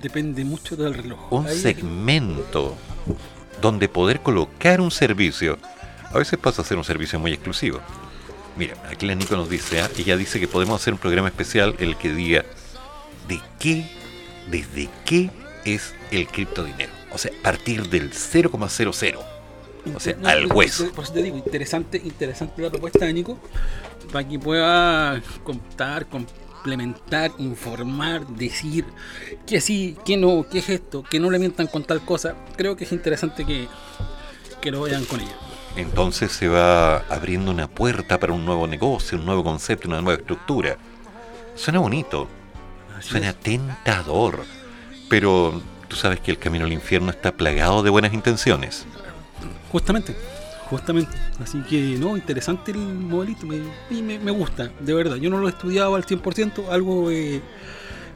[0.00, 1.32] Depende mucho del reloj.
[1.32, 2.76] un Ahí- segmento
[3.60, 5.58] donde poder colocar un servicio,
[6.12, 7.80] a veces pasa a ser un servicio muy exclusivo.
[8.56, 11.74] Mira, aquí la Nico nos dice, ah, ella dice que podemos hacer un programa especial
[11.80, 12.44] el que diga
[13.26, 13.84] de qué,
[14.50, 15.30] desde qué
[15.64, 16.92] es el criptodinero.
[17.12, 19.18] O sea, partir del 0,00.
[19.94, 20.90] O sea, No, al hueso.
[20.92, 23.38] Por eso te digo, interesante, interesante la propuesta de Nico,
[24.12, 28.84] para que pueda contar, complementar, informar, decir
[29.46, 32.34] que sí, que no, que es esto, que no le mientan con tal cosa.
[32.56, 33.68] Creo que es interesante que,
[34.60, 35.36] que lo vean con ella.
[35.76, 40.20] Entonces se va abriendo una puerta para un nuevo negocio, un nuevo concepto, una nueva
[40.20, 40.78] estructura.
[41.56, 42.28] Suena bonito,
[43.00, 44.44] suena tentador,
[45.08, 48.86] pero tú sabes que el camino al infierno está plagado de buenas intenciones.
[49.70, 50.14] Justamente,
[50.70, 51.16] justamente.
[51.42, 53.58] Así que, no, interesante el modelito, me,
[53.90, 55.16] y me, me gusta, de verdad.
[55.16, 57.40] Yo no lo he estudiado al 100%, algo eh,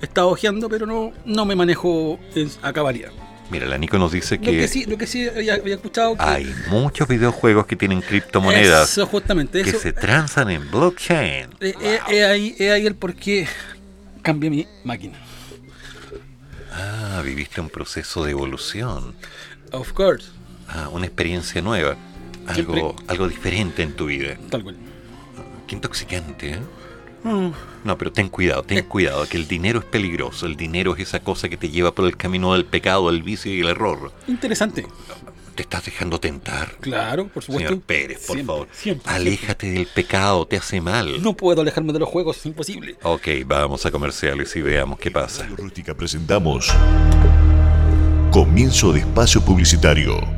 [0.01, 2.19] he estado ojeando, pero no, no me manejo
[2.63, 3.11] a cabalidad.
[3.51, 6.17] Mira, la Nico nos dice Lo que, que sí, lo que sí había, había escuchado
[6.17, 11.49] que hay muchos videojuegos que tienen criptomonedas Eso, justamente, que se transan en blockchain.
[11.61, 13.49] Eh, eh, eh, ahí, eh, ahí el por qué
[14.29, 15.17] cambié mi máquina.
[16.71, 19.15] Ah, viviste un proceso de evolución.
[19.73, 20.29] Of course.
[20.69, 21.97] Ah, una experiencia nueva.
[22.47, 23.05] Algo, Siempre.
[23.09, 24.37] algo diferente en tu vida.
[24.51, 24.77] Tal cual.
[25.67, 26.61] Qué intoxicante, ¿eh?
[27.25, 27.53] Mm.
[27.85, 30.45] No, pero ten cuidado, ten cuidado, que el dinero es peligroso.
[30.45, 33.51] El dinero es esa cosa que te lleva por el camino del pecado, el vicio
[33.53, 34.13] y el error.
[34.27, 34.87] Interesante.
[35.59, 36.77] Te estás dejando tentar.
[36.79, 37.71] Claro, por supuesto.
[37.71, 38.69] Señor Pérez, por Siempre, favor.
[38.73, 41.21] siempre, Aléjate del pecado, te hace mal.
[41.21, 42.97] No puedo alejarme de los juegos, es imposible.
[43.03, 45.49] Ok, vamos a comerciales y veamos qué pasa.
[45.57, 46.73] Rústica presentamos
[48.31, 50.38] Comienzo de espacio publicitario.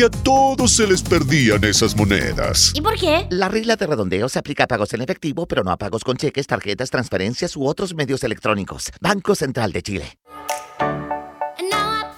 [0.03, 2.71] a todos se les perdían esas monedas.
[2.75, 3.27] ¿Y por qué?
[3.29, 6.17] La regla de redondeo se aplica a pagos en efectivo, pero no a pagos con
[6.17, 8.91] cheques, tarjetas, transferencias u otros medios electrónicos.
[8.99, 10.17] Banco Central de Chile.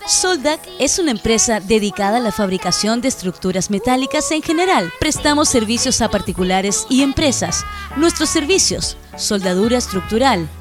[0.06, 4.92] Soldac es una empresa dedicada a la fabricación de estructuras metálicas en general.
[5.00, 7.64] Prestamos servicios a particulares y empresas.
[7.96, 10.50] Nuestros servicios, soldadura estructural,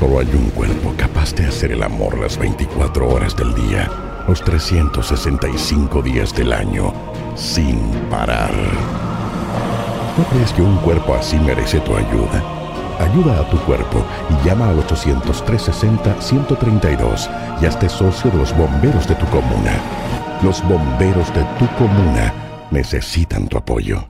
[0.00, 3.86] Solo hay un cuerpo capaz de hacer el amor las 24 horas del día,
[4.26, 6.94] los 365 días del año,
[7.36, 7.78] sin
[8.08, 8.50] parar.
[10.16, 12.42] ¿No crees que un cuerpo así merece tu ayuda?
[12.98, 17.28] Ayuda a tu cuerpo y llama al 800-360-132
[17.60, 19.74] y hazte socio de los bomberos de tu comuna.
[20.42, 22.32] Los bomberos de tu comuna
[22.70, 24.09] necesitan tu apoyo.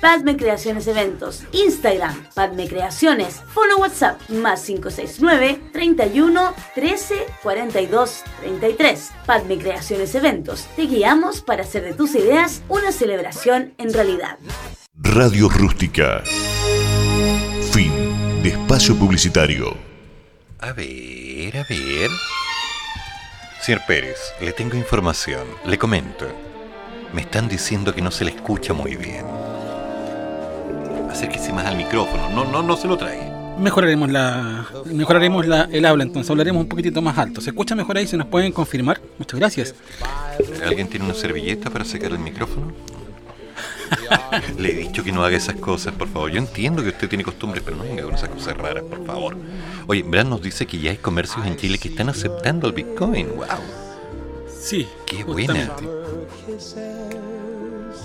[0.00, 9.12] Padme Creaciones Eventos, Instagram, Padme Creaciones, Fono WhatsApp, más 569 31 13 42 33.
[9.26, 14.38] Padme Creaciones Eventos, te guiamos para hacer de tus ideas una celebración en realidad.
[14.94, 16.22] Radio Rústica.
[17.72, 19.76] Fin de espacio publicitario.
[20.60, 22.10] A ver, a ver.
[23.60, 25.46] Señor Pérez, le tengo información.
[25.66, 26.26] Le comento.
[27.12, 29.49] Me están diciendo que no se le escucha muy bien.
[31.10, 32.30] Acérquese más al micrófono.
[32.30, 33.40] No, no, no se lo trae.
[33.58, 37.40] Mejoraremos la mejoraremos la, el habla, entonces hablaremos un poquitito más alto.
[37.40, 38.06] ¿Se escucha mejor ahí?
[38.06, 39.00] ¿Se nos pueden confirmar?
[39.18, 39.74] Muchas gracias.
[40.64, 42.72] ¿Alguien tiene una servilleta para secar el micrófono?
[44.58, 46.30] Le he dicho que no haga esas cosas, por favor.
[46.30, 49.36] Yo entiendo que usted tiene costumbres, pero no venga con esas cosas raras, por favor.
[49.88, 53.28] Oye, Brad nos dice que ya hay comercios en Chile que están aceptando el Bitcoin.
[53.36, 53.46] ¡Wow!
[54.60, 54.88] Sí.
[55.06, 55.70] ¡Qué buena!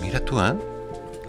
[0.01, 0.55] Mira tú, ¿ah?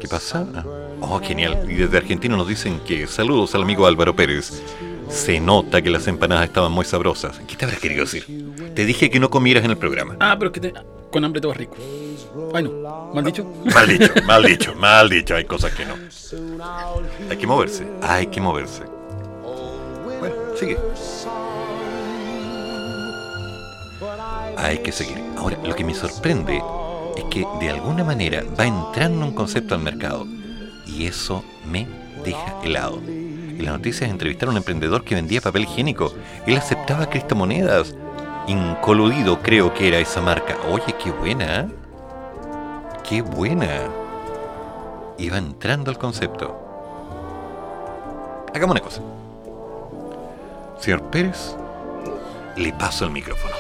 [0.00, 0.46] ¿Qué pasa?
[0.54, 0.64] Ah.
[1.00, 1.66] Oh, genial.
[1.70, 4.62] Y desde Argentina nos dicen que saludos al amigo Álvaro Pérez.
[5.08, 7.40] Se nota que las empanadas estaban muy sabrosas.
[7.46, 8.26] ¿Qué te habrás querido decir?
[8.74, 10.16] Te dije que no comieras en el programa.
[10.18, 10.74] Ah, pero que te...
[11.12, 11.76] con hambre todo es rico.
[12.52, 13.12] Ay, no.
[13.14, 13.44] ¿Mal dicho?
[13.72, 15.36] Mal dicho, mal dicho, mal dicho.
[15.36, 15.94] Hay cosas que no.
[17.30, 18.82] Hay que moverse, hay que moverse.
[20.18, 20.76] Bueno, sigue.
[24.56, 25.22] Hay que seguir.
[25.36, 26.60] Ahora, lo que me sorprende
[27.16, 30.26] es que de alguna manera va entrando un concepto al mercado
[30.96, 31.86] y eso me
[32.24, 33.00] deja helado.
[33.06, 36.12] Y la noticia es entrevistar a un emprendedor que vendía papel higiénico.
[36.46, 37.94] Él aceptaba criptomonedas.
[38.46, 40.56] Incoludido creo que era esa marca.
[40.70, 41.60] Oye, qué buena.
[41.60, 41.66] ¿eh?
[43.08, 43.88] Qué buena.
[45.18, 46.62] Iba entrando al concepto.
[48.54, 49.00] Hagamos una cosa.
[50.78, 51.56] Señor Pérez,
[52.56, 53.54] le paso el micrófono.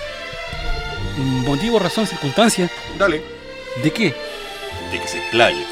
[1.46, 2.70] Motivo, razón, circunstancia.
[2.98, 3.22] Dale.
[3.82, 4.14] ¿De qué?
[4.92, 5.64] De que se explaye.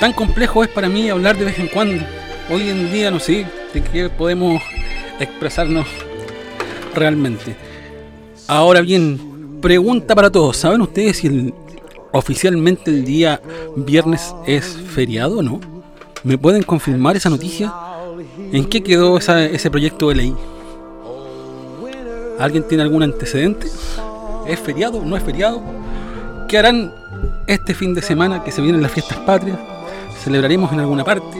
[0.00, 2.02] Tan complejo es para mí hablar de vez en cuando.
[2.50, 4.62] Hoy en día no sé de qué podemos
[5.20, 5.86] expresarnos
[6.94, 7.54] realmente.
[8.48, 10.56] Ahora bien, pregunta para todos.
[10.56, 11.52] ¿Saben ustedes si
[12.12, 13.42] oficialmente el día
[13.76, 15.60] viernes es feriado o no?
[16.24, 17.70] ¿Me pueden confirmar esa noticia?
[18.52, 20.34] ¿En qué quedó ese proyecto de ley?
[22.38, 23.66] ¿Alguien tiene algún antecedente?
[24.46, 25.04] ¿Es feriado?
[25.04, 25.62] ¿No es feriado?
[26.48, 26.90] ¿Qué harán
[27.46, 29.58] este fin de semana que se vienen las fiestas patrias?
[30.22, 31.38] ¿Celebraremos en alguna parte?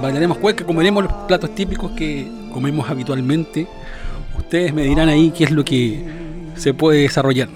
[0.00, 0.64] ¿Bailaremos cueca?
[0.64, 3.66] ¿Comeremos los platos típicos que comemos habitualmente?
[4.38, 6.04] Ustedes me dirán ahí qué es lo que
[6.54, 7.48] se puede desarrollar.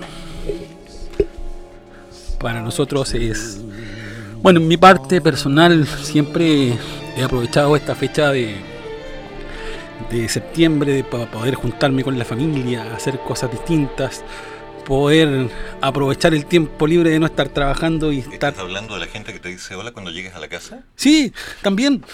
[2.40, 3.60] Para nosotros es...
[4.42, 6.76] Bueno, en mi parte personal siempre
[7.16, 8.56] he aprovechado esta fecha de,
[10.10, 14.24] de septiembre para poder juntarme con la familia, hacer cosas distintas,
[14.84, 15.48] poder
[15.80, 18.34] aprovechar el tiempo libre de no estar trabajando y estar...
[18.50, 20.84] ¿Estás hablando de la gente que te dice hola cuando llegues a la casa?
[20.96, 21.32] Sí,
[21.62, 22.04] también.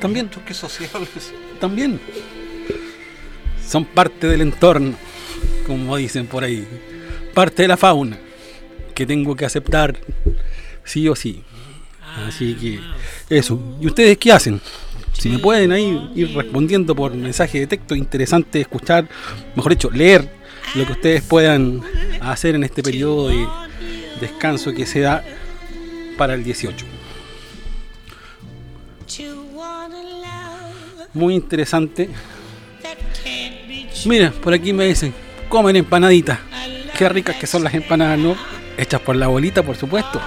[0.00, 0.30] También.
[0.46, 1.32] ¿Qué sociables?
[1.60, 2.00] También.
[3.66, 4.94] Son parte del entorno,
[5.66, 6.66] como dicen por ahí.
[7.34, 8.18] Parte de la fauna
[8.94, 9.96] que tengo que aceptar
[10.84, 11.42] sí o sí.
[12.26, 12.80] Así que
[13.36, 13.60] eso.
[13.80, 14.60] ¿Y ustedes qué hacen?
[15.12, 19.08] Si me pueden ahí ir respondiendo por mensaje de texto, interesante escuchar,
[19.56, 20.37] mejor dicho, leer
[20.74, 21.82] lo que ustedes puedan
[22.20, 23.46] hacer en este periodo de
[24.20, 25.24] descanso que se da
[26.16, 26.86] para el 18.
[31.14, 32.08] Muy interesante.
[34.04, 35.12] Mira, por aquí me dicen,
[35.48, 36.38] comen empanaditas.
[36.96, 38.36] Qué ricas que son las empanadas, ¿no?
[38.76, 40.20] Hechas por la abuelita, por supuesto.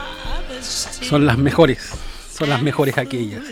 [0.62, 1.90] Son las mejores.
[2.34, 3.44] Son las mejores aquellas.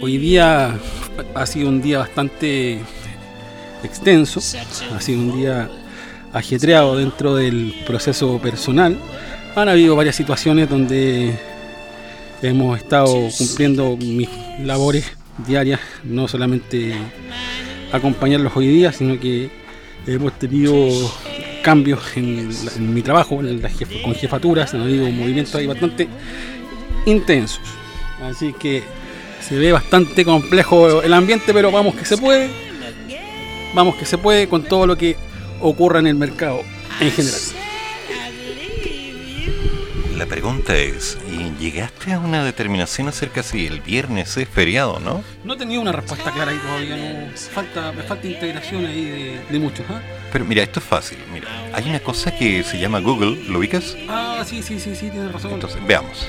[0.00, 0.78] Hoy día
[1.34, 2.80] ha sido un día bastante
[3.86, 4.40] extenso.
[4.94, 5.68] Ha sido un día
[6.32, 8.98] ajetreado dentro del proceso personal.
[9.54, 11.38] Han habido varias situaciones donde
[12.42, 14.28] hemos estado cumpliendo mis
[14.62, 15.16] labores
[15.46, 16.94] diarias, no solamente
[17.92, 19.50] acompañarlos hoy día, sino que
[20.06, 20.74] hemos tenido
[21.62, 23.40] cambios en, mi trabajo,
[24.04, 26.08] con jefaturas, han habido movimientos ahí bastante
[27.06, 27.60] intensos.
[28.22, 28.82] Así que
[29.40, 32.50] se ve bastante complejo el ambiente, pero vamos que se puede.
[33.74, 35.16] Vamos que se puede con todo lo que
[35.60, 36.62] ocurra en el mercado
[37.00, 37.40] en general.
[40.16, 45.22] La pregunta es, ¿y llegaste a una determinación acerca si el viernes es feriado, no?
[45.44, 47.36] No he tenido una respuesta clara ahí todavía, no.
[47.36, 49.84] Falta, me falta integración ahí de, de muchos.
[49.90, 50.00] ¿ah?
[50.32, 51.18] Pero mira, esto es fácil.
[51.34, 53.94] Mira, hay una cosa que se llama Google, ¿lo ubicas?
[54.08, 55.52] Ah, sí, sí, sí, sí, tienes razón.
[55.52, 56.26] Entonces, veamos.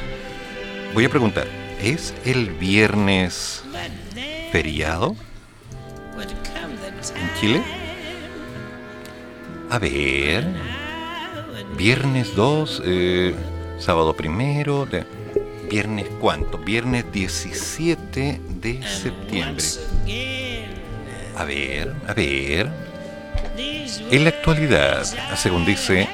[0.93, 1.47] Voy a preguntar,
[1.81, 3.63] ¿es el viernes
[4.51, 5.15] feriado
[7.15, 7.61] en Chile?
[9.69, 10.45] A ver.
[11.77, 13.35] Viernes 2, eh,
[13.79, 15.05] sábado primero, de-
[15.69, 16.57] viernes cuánto?
[16.57, 19.63] Viernes 17 de septiembre.
[21.35, 22.71] A ver, a ver.
[24.09, 25.03] En la actualidad,
[25.35, 26.07] según dice,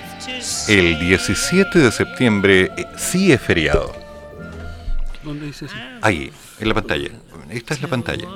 [0.67, 3.93] el 17 de septiembre eh, sí es feriado.
[5.23, 5.75] ¿Dónde dice eso?
[6.01, 7.09] Ahí, en la pantalla.
[7.49, 8.27] Esta es la pantalla.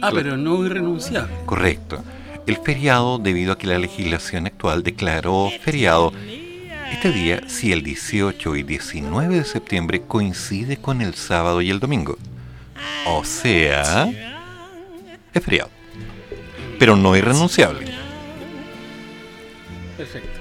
[0.00, 1.32] Ah, pero no irrenunciable.
[1.46, 2.02] Correcto.
[2.46, 6.12] El feriado debido a que la legislación actual declaró feriado
[6.92, 11.80] este día si el 18 y 19 de septiembre coincide con el sábado y el
[11.80, 12.16] domingo.
[13.06, 14.08] O sea,
[15.34, 15.70] es feriado.
[16.78, 17.92] Pero no irrenunciable.
[19.96, 20.40] Perfecto.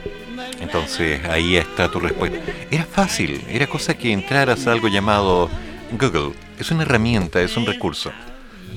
[0.60, 2.38] Entonces ahí está tu respuesta.
[2.72, 5.50] Era fácil, era cosa que entraras a algo llamado
[5.92, 6.34] Google.
[6.60, 8.12] Es una herramienta, es un recurso.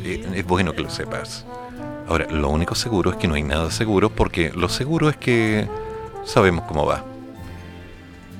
[0.05, 1.45] Eh, es bueno que lo sepas.
[2.09, 5.69] Ahora, lo único seguro es que no hay nada seguro porque lo seguro es que
[6.25, 7.05] sabemos cómo va.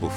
[0.01, 0.13] Uf.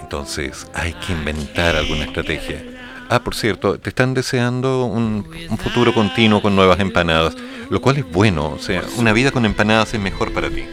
[0.00, 2.62] Entonces hay que inventar alguna estrategia.
[3.08, 7.34] Ah, por cierto, te están deseando un, un futuro continuo con nuevas empanadas,
[7.68, 8.46] lo cual es bueno.
[8.50, 10.64] O sea, una vida con empanadas es mejor para ti.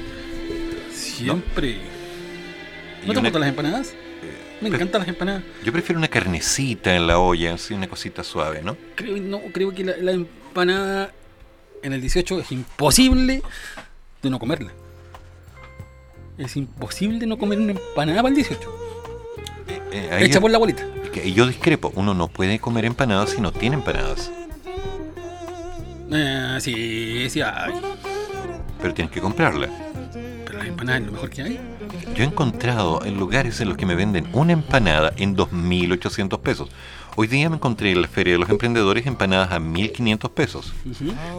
[0.93, 1.69] Siempre.
[3.03, 3.93] Y ¿No te una- gustan las empanadas?
[4.61, 5.43] Me encantan las empanadas.
[5.63, 8.75] Yo prefiero una carnecita en la olla, así una cosita suave, ¿no?
[8.95, 11.11] Creo, no, creo que la, la empanada
[11.81, 13.41] en el 18 es imposible
[14.21, 14.71] de no comerla.
[16.37, 18.75] Es imposible no comer una empanada para el 18.
[19.91, 20.85] Eh, Hecha es- por la abuelita.
[21.13, 24.31] Que- Y yo discrepo, uno no puede comer empanadas si no tiene empanadas,
[26.11, 27.73] Eh, sí, sí hay.
[28.81, 29.69] pero tienes que comprarla.
[30.59, 31.59] Las empanadas es lo mejor que hay.
[32.15, 36.69] Yo he encontrado en lugares en los que me venden una empanada en 2.800 pesos.
[37.15, 40.73] Hoy día me encontré en la Feria de los Emprendedores empanadas a 1.500 pesos.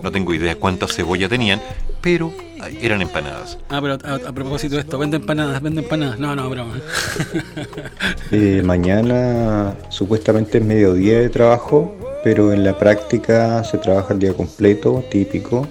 [0.02, 1.60] No tengo idea cuánta cebolla tenían,
[2.01, 2.32] pero
[2.80, 3.59] eran empanadas.
[3.68, 6.18] Ah, pero a, a propósito de esto, vende empanadas, vende empanadas.
[6.18, 6.74] No, no, broma.
[8.32, 14.32] Eh, mañana supuestamente es mediodía de trabajo, pero en la práctica se trabaja el día
[14.34, 15.66] completo, típico.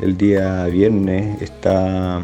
[0.00, 2.22] El día viernes está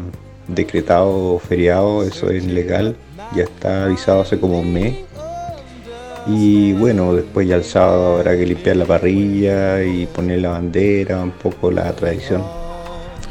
[0.49, 2.95] decretado feriado, eso es legal,
[3.35, 4.95] ya está avisado hace como un mes.
[6.27, 11.21] Y bueno, después ya el sábado habrá que limpiar la parrilla y poner la bandera,
[11.21, 12.43] un poco la tradición.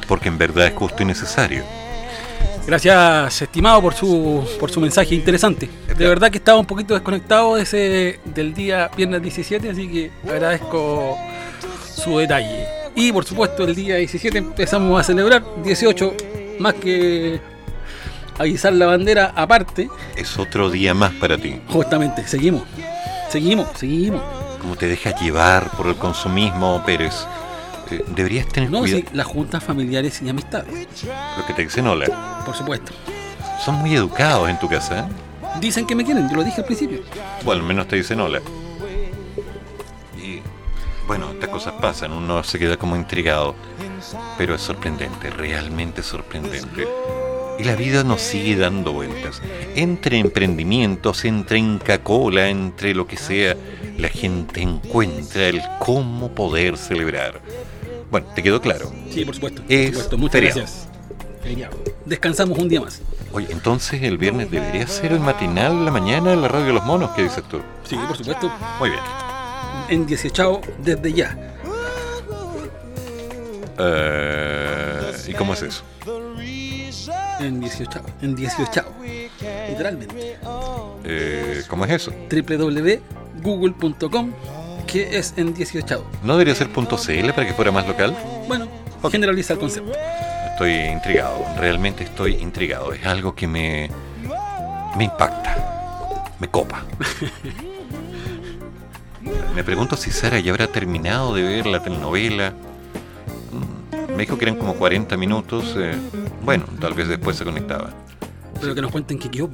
[0.08, 1.62] Porque en verdad es justo y necesario.
[2.66, 5.70] Gracias, estimado, por su, por su mensaje interesante.
[5.96, 10.10] De verdad que estaba un poquito desconectado de ese, del día viernes 17, así que
[10.28, 11.16] agradezco
[11.94, 12.66] su detalle.
[12.94, 16.14] Y por supuesto, el día 17 empezamos a celebrar, 18
[16.58, 17.40] más que
[18.38, 19.88] avisar la bandera aparte.
[20.16, 21.60] Es otro día más para ti.
[21.68, 22.62] Justamente, seguimos,
[23.30, 24.22] seguimos, seguimos.
[24.60, 27.14] Como te dejas llevar por el consumismo, Pérez,
[27.90, 29.00] eh, deberías tener No, cuidado.
[29.02, 30.86] sí, las juntas familiares y amistades,
[31.38, 32.42] Lo que te dicen hola.
[32.44, 32.92] por supuesto.
[33.64, 35.04] Son muy educados en tu casa, ¿eh?
[35.60, 37.00] Dicen que me quieren, yo lo dije al principio.
[37.44, 38.40] Bueno, al menos te dicen hola.
[40.16, 40.40] Y
[41.06, 43.54] bueno, estas cosas pasan, uno se queda como intrigado.
[44.36, 46.86] Pero es sorprendente, realmente sorprendente.
[47.58, 49.42] Y la vida nos sigue dando vueltas.
[49.74, 53.56] Entre emprendimientos, entre Inca Cola, entre lo que sea,
[53.98, 57.40] la gente encuentra el cómo poder celebrar.
[58.10, 58.92] Bueno, ¿te quedó claro?
[59.10, 59.62] Sí, por supuesto.
[59.62, 60.18] por Es supuesto.
[60.18, 60.60] Muchas feriado.
[60.60, 60.88] gracias.
[61.42, 61.76] Feriado.
[62.04, 63.02] Descansamos un día más.
[63.32, 66.84] Oye, entonces el viernes debería ser el matinal la mañana en la radio de los
[66.84, 67.60] monos, ¿qué dices tú?
[67.84, 68.50] Sí, por supuesto.
[68.78, 69.02] Muy bien.
[69.90, 71.57] En 18 desde ya.
[73.78, 75.84] Eh, ¿Y cómo es eso?
[77.40, 78.00] En 18.
[78.22, 78.84] En 18.
[79.68, 80.36] Literalmente.
[81.04, 82.12] Eh, ¿Cómo es eso?
[82.30, 84.32] www.google.com
[84.86, 86.04] que es en 18.
[86.24, 88.16] ¿No debería ser .cl para que fuera más local?
[88.48, 88.66] Bueno,
[89.10, 89.92] generaliza el concepto.
[90.50, 92.92] Estoy intrigado, realmente estoy intrigado.
[92.92, 93.90] Es algo que me,
[94.96, 96.84] me impacta, me copa.
[99.54, 102.54] Me pregunto si Sara ya habrá terminado de ver la telenovela.
[104.18, 105.76] Me dijo que eran como 40 minutos.
[105.78, 105.94] eh,
[106.44, 107.90] bueno, tal vez después se conectaba.
[108.60, 109.48] Pero que nos cuenten que quedó.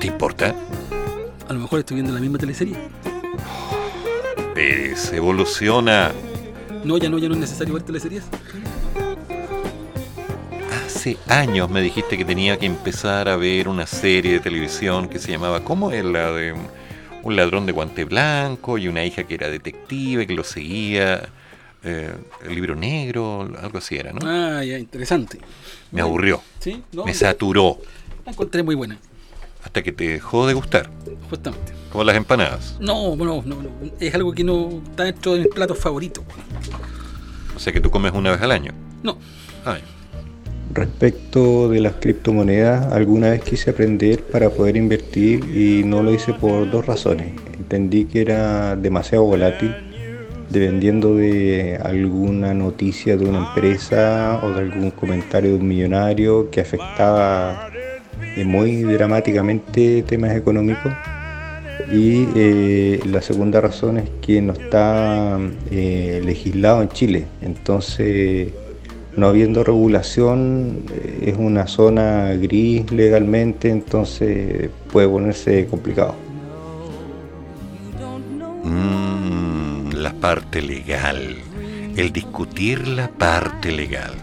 [0.00, 0.54] ¿Te importa?
[1.50, 2.78] A lo mejor estoy viendo la misma teleserie.
[4.54, 6.12] Pérez, evoluciona.
[6.82, 8.24] No, ya no, ya no es necesario ver teleseries.
[10.86, 15.18] Hace años me dijiste que tenía que empezar a ver una serie de televisión que
[15.18, 16.68] se llamaba, ¿cómo es la de un-
[17.22, 21.28] un ladrón de guante blanco y una hija que era detective, que lo seguía,
[21.84, 22.12] eh,
[22.44, 24.20] el libro negro, algo así era, ¿no?
[24.24, 25.38] Ah, ya, interesante.
[25.92, 27.78] Me aburrió, Sí, no, me saturó,
[28.24, 28.98] la encontré muy buena,
[29.64, 30.90] hasta que te dejó de gustar,
[31.28, 31.72] justamente.
[31.90, 32.76] como las empanadas.
[32.80, 33.68] No, no, no, no.
[33.98, 36.24] Es algo que no está dentro de mis platos favoritos.
[37.56, 38.72] O sea que tú comes una vez al año.
[39.02, 39.18] No.
[39.64, 39.82] Ay,
[40.72, 46.32] Respecto de las criptomonedas, alguna vez quise aprender para poder invertir y no lo hice
[46.32, 47.32] por dos razones.
[47.54, 49.74] Entendí que era demasiado volátil,
[50.50, 56.60] dependiendo de alguna noticia de una empresa o de algún comentario de un millonario que
[56.60, 57.70] afectaba
[58.36, 60.92] eh, muy dramáticamente temas económicos.
[61.92, 65.38] Y eh, la segunda razón es que no está
[65.70, 67.26] eh, legislado en Chile.
[67.42, 68.48] Entonces,
[69.16, 70.84] no habiendo regulación,
[71.20, 76.14] es una zona gris legalmente, entonces puede ponerse complicado.
[78.62, 79.49] Mm,
[80.00, 81.36] la parte legal.
[81.96, 84.14] El discutir la parte legal.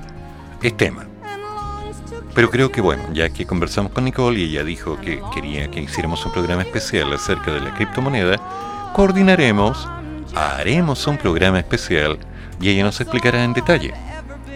[0.62, 1.06] Es tema.
[2.34, 5.82] Pero creo que bueno, ya que conversamos con Nicole y ella dijo que quería que
[5.82, 8.38] hiciéramos un programa especial acerca de la criptomoneda,
[8.94, 9.88] coordinaremos,
[10.36, 12.18] haremos un programa especial
[12.60, 13.94] y ella nos explicará en detalle,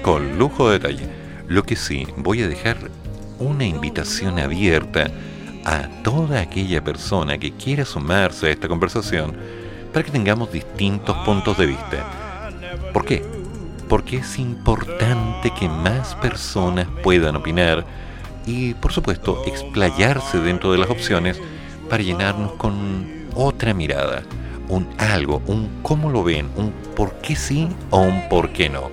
[0.02, 1.10] con lujo de detalle.
[1.48, 2.78] Lo que sí, voy a dejar
[3.40, 5.12] una invitación abierta
[5.66, 9.36] a toda aquella persona que quiera sumarse a esta conversación
[9.92, 12.50] para que tengamos distintos puntos de vista.
[12.94, 13.24] ¿Por qué?
[13.88, 17.86] Porque es importante que más personas puedan opinar
[18.46, 21.42] y, por supuesto, explayarse dentro de las opciones
[21.90, 24.24] para llenarnos con otra mirada,
[24.70, 28.90] un algo, un cómo lo ven, un por qué sí o un por qué no.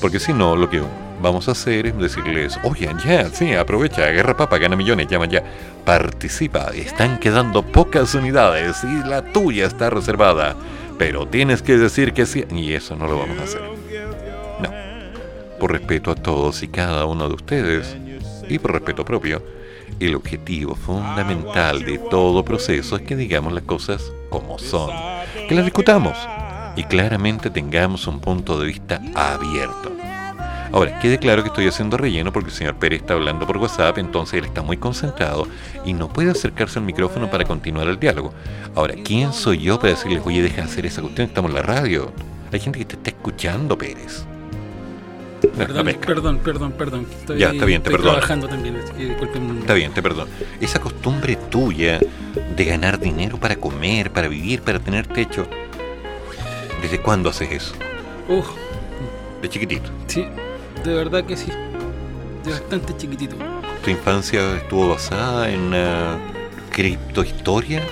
[0.00, 0.82] Porque si no, lo que
[1.22, 5.42] vamos a hacer es decirles, oye, ya, sí, aprovecha, agarra papa, gana millones, llama ya,
[5.84, 10.56] participa, están quedando pocas unidades y la tuya está reservada,
[10.98, 13.62] pero tienes que decir que sí, y eso no lo vamos a hacer.
[14.60, 14.70] No,
[15.58, 17.96] por respeto a todos y cada uno de ustedes,
[18.48, 19.42] y por respeto propio,
[20.00, 24.90] el objetivo fundamental de todo proceso es que digamos las cosas como son,
[25.48, 26.16] que las discutamos
[26.76, 30.01] y claramente tengamos un punto de vista abierto.
[30.72, 33.98] Ahora, quede claro que estoy haciendo relleno porque el señor Pérez está hablando por WhatsApp,
[33.98, 35.46] entonces él está muy concentrado
[35.84, 38.32] y no puede acercarse al micrófono para continuar el diálogo.
[38.74, 41.62] Ahora, ¿quién soy yo para decirles, oye, deja de hacer esa cuestión, estamos en la
[41.62, 42.10] radio?
[42.52, 44.24] Hay gente que te está escuchando, Pérez.
[45.56, 47.06] Perdón, perdón, perdón, perdón.
[47.20, 48.76] Estoy, ya, está bien, te estoy trabajando también.
[48.96, 49.58] disculpen.
[49.58, 50.30] Está bien, te perdono.
[50.60, 51.98] Esa costumbre tuya
[52.56, 55.46] de ganar dinero para comer, para vivir, para tener techo,
[56.80, 57.74] ¿desde cuándo haces eso?
[58.28, 58.46] Uf,
[59.42, 59.90] De chiquitito.
[60.06, 60.24] sí,
[60.84, 61.50] de verdad que sí.
[62.44, 63.36] De bastante chiquitito.
[63.84, 66.18] ¿Tu infancia estuvo basada en una
[66.70, 67.82] criptohistoria?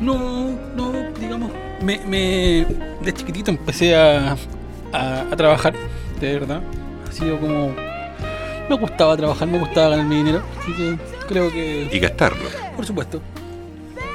[0.00, 1.50] No, no, digamos,
[1.80, 2.66] me, me
[3.00, 4.36] de chiquitito empecé a,
[4.92, 5.74] a, a trabajar,
[6.20, 6.60] de verdad.
[7.08, 7.74] Ha sido como...
[8.68, 11.88] Me gustaba trabajar, me gustaba ganar mi dinero, así que creo que...
[11.92, 12.48] Y gastarlo.
[12.74, 13.22] Por supuesto.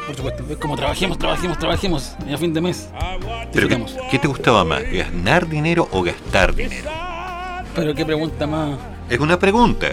[0.06, 2.90] Por supuesto, es como trabajemos, trabajemos, trabajemos, y a fin de mes.
[3.54, 4.84] ¿Pero qué, qué te gustaba más?
[4.92, 6.90] ¿Ganar dinero o gastar dinero?
[7.76, 8.77] Pero qué pregunta más...
[9.10, 9.88] Es una pregunta.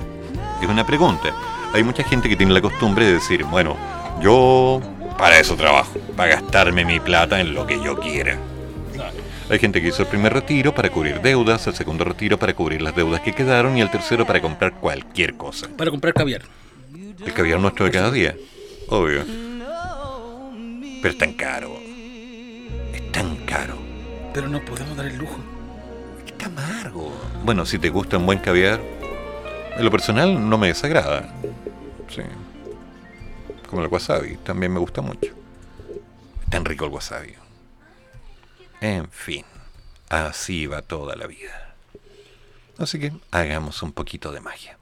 [0.60, 1.32] Es una pregunta.
[1.72, 3.76] Hay mucha gente que tiene la costumbre de decir, bueno,
[4.20, 4.80] yo
[5.16, 8.38] para eso trabajo, para gastarme mi plata en lo que yo quiera.
[9.50, 12.82] Hay gente que hizo el primer retiro para cubrir deudas, el segundo retiro para cubrir
[12.82, 15.68] las deudas que quedaron y el tercero para comprar cualquier cosa.
[15.76, 16.42] Para comprar caviar.
[17.24, 18.36] El caviar nuestro de cada día,
[18.88, 19.24] obvio.
[21.00, 21.72] Pero es tan caro.
[22.92, 23.78] Es tan caro.
[24.34, 25.38] Pero no podemos dar el lujo.
[26.48, 27.12] Amargo.
[27.44, 28.80] Bueno, si te gusta un buen caviar,
[29.76, 31.32] en lo personal no me desagrada.
[32.08, 32.22] Sí.
[33.68, 35.34] Como el wasabi, también me gusta mucho.
[36.50, 37.34] Tan rico el wasabi.
[38.80, 39.44] En fin,
[40.08, 41.74] así va toda la vida.
[42.78, 44.77] Así que hagamos un poquito de magia.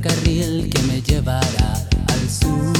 [0.00, 1.74] Ferrocarril que me llevará
[2.08, 2.72] al sur.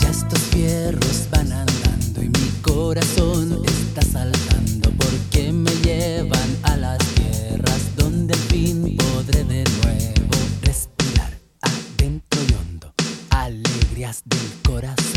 [0.00, 6.98] Ya estos fierros van andando y mi corazón está saltando porque me llevan a las
[6.98, 11.32] tierras donde al fin podré de nuevo respirar
[11.62, 12.92] adentro y hondo
[13.30, 15.15] alegrías del corazón.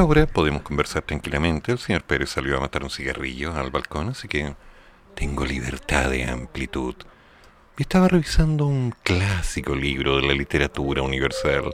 [0.00, 1.72] Ahora podemos conversar tranquilamente.
[1.72, 4.54] El señor Pérez salió a matar un cigarrillo al balcón, así que
[5.14, 6.94] tengo libertad de amplitud.
[7.76, 11.70] Y estaba revisando un clásico libro de la literatura universal.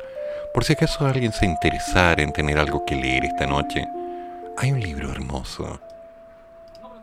[0.53, 3.87] Por si acaso alguien se interesara en tener algo que leer esta noche,
[4.57, 5.81] hay un libro hermoso.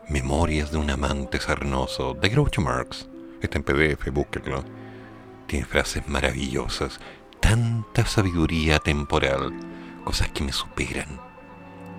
[0.09, 3.07] Memorias de un amante sarnoso, de Groucho Marx.
[3.41, 4.63] Está en PDF, búsquenlo.
[5.47, 6.99] Tiene frases maravillosas,
[7.39, 9.53] tanta sabiduría temporal,
[10.03, 11.19] cosas que me superan.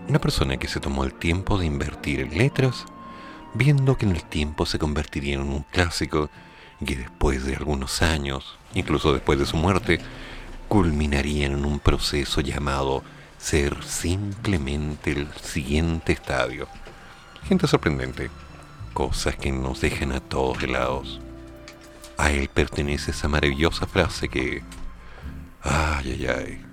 [0.08, 2.84] Una persona que se tomó el tiempo de invertir en letras,
[3.54, 6.30] viendo que en el tiempo se convertiría en un clásico
[6.80, 10.00] y que después de algunos años, incluso después de su muerte,
[10.68, 13.02] culminaría en un proceso llamado
[13.38, 16.68] ser simplemente el siguiente estadio.
[17.44, 18.30] Gente sorprendente,
[18.92, 21.20] cosas que nos dejan a todos helados.
[22.16, 24.62] A él pertenece esa maravillosa frase que
[25.64, 26.63] Ay, ay, ay.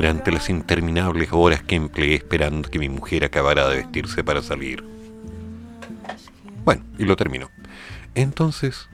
[0.00, 4.82] Durante las interminables horas que empleé esperando que mi mujer acabara de vestirse para salir.
[6.64, 7.50] Bueno, y lo termino.
[8.14, 8.88] Entonces,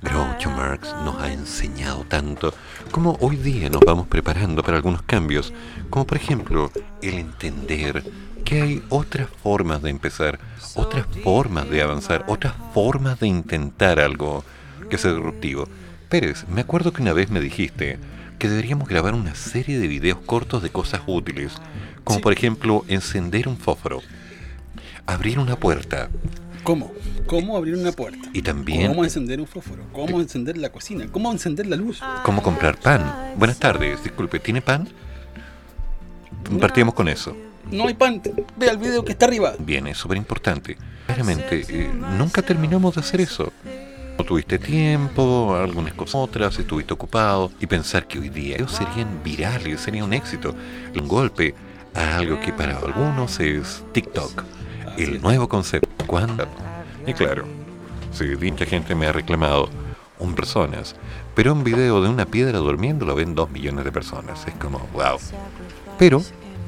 [0.00, 2.54] Groucho Marx nos ha enseñado tanto
[2.92, 5.52] como hoy día nos vamos preparando para algunos cambios,
[5.90, 6.70] como por ejemplo
[7.02, 8.04] el entender
[8.44, 10.38] que hay otras formas de empezar,
[10.76, 14.44] otras formas de avanzar, otras formas de intentar algo
[14.88, 15.66] que sea disruptivo.
[16.08, 17.98] Pérez, me acuerdo que una vez me dijiste
[18.40, 21.52] que deberíamos grabar una serie de videos cortos de cosas útiles,
[22.04, 24.00] como por ejemplo encender un fósforo,
[25.06, 26.08] abrir una puerta,
[26.62, 26.92] ¿Cómo?
[27.26, 28.28] ¿Cómo abrir una puerta?
[28.34, 29.82] Y también- ¿Cómo encender un fósforo?
[29.92, 31.06] ¿Cómo encender la cocina?
[31.10, 32.00] ¿Cómo encender la luz?
[32.22, 33.32] cómo comprar pan.
[33.36, 34.86] Buenas tardes, disculpe, ¿tiene pan?
[36.60, 37.34] Partimos con eso.
[37.70, 38.20] No hay pan.
[38.56, 39.54] Ve al video que está arriba.
[39.58, 40.76] Bien, es súper importante.
[41.06, 43.52] Claramente, eh, nunca terminamos de hacer eso.
[44.20, 49.22] No tuviste tiempo, algunas cosas otras, estuviste ocupado y pensar que hoy día ellos serían
[49.24, 50.54] virales, sería un éxito,
[50.94, 51.54] un golpe
[51.94, 54.44] a algo que para algunos es TikTok,
[54.98, 55.88] el nuevo concepto.
[56.06, 56.46] ¿Cuándo?
[57.06, 57.46] Y claro,
[58.12, 59.70] sí, mucha gente me ha reclamado,
[60.18, 60.96] un personas,
[61.34, 64.46] pero un video de una piedra durmiendo lo ven dos millones de personas.
[64.46, 65.16] Es como, wow.
[65.98, 66.22] Pero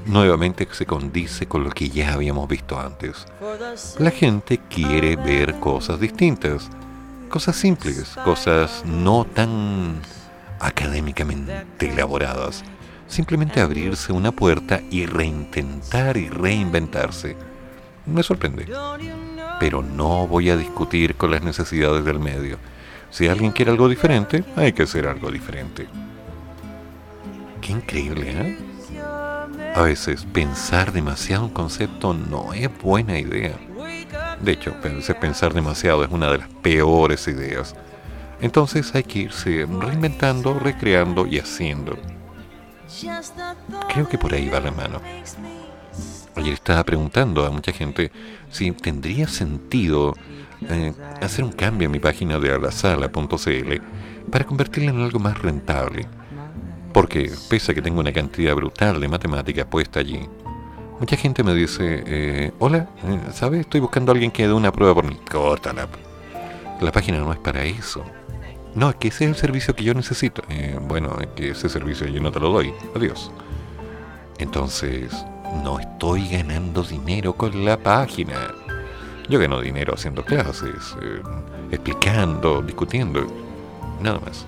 [0.07, 3.27] nuevamente se condice con lo que ya habíamos visto antes.
[3.99, 6.71] La gente quiere ver cosas distintas,
[7.33, 10.03] cosas simples, cosas no tan
[10.61, 12.63] académicamente elaboradas.
[13.09, 17.35] Simplemente abrirse una puerta y reintentar y reinventarse.
[18.05, 18.67] Me sorprende.
[19.59, 22.59] Pero no voy a discutir con las necesidades del medio.
[23.11, 25.89] Si alguien quiere algo diferente, hay que hacer algo diferente.
[27.63, 28.59] Qué increíble, ¿eh?
[29.75, 33.57] A veces pensar demasiado un concepto no es buena idea.
[34.43, 34.75] De hecho,
[35.21, 37.75] pensar demasiado es una de las peores ideas.
[38.41, 41.97] Entonces hay que irse reinventando, recreando y haciendo.
[43.89, 45.01] Creo que por ahí va la mano.
[46.35, 48.11] Ayer estaba preguntando a mucha gente
[48.51, 50.15] si tendría sentido
[50.69, 53.81] eh, hacer un cambio en mi página de alasala.cl
[54.31, 56.07] para convertirla en algo más rentable.
[56.93, 60.21] Porque pese a que tengo una cantidad brutal de matemáticas puesta allí,
[61.03, 63.63] mucha gente me dice, eh, hola, eh, ¿sabes?
[63.63, 65.19] Estoy buscando a alguien que dé una prueba por mí.
[65.29, 65.89] Córtala.
[66.81, 68.05] La página no es para eso.
[68.77, 70.45] No, es que ese es el servicio que yo necesito.
[70.49, 72.73] Eh, bueno, es que ese servicio yo no te lo doy.
[72.95, 73.33] Adiós.
[74.39, 75.13] Entonces,
[75.65, 78.55] no estoy ganando dinero con la página.
[79.29, 80.97] Yo gano dinero haciendo clases,
[81.73, 83.27] explicando, discutiendo,
[84.01, 84.47] nada más.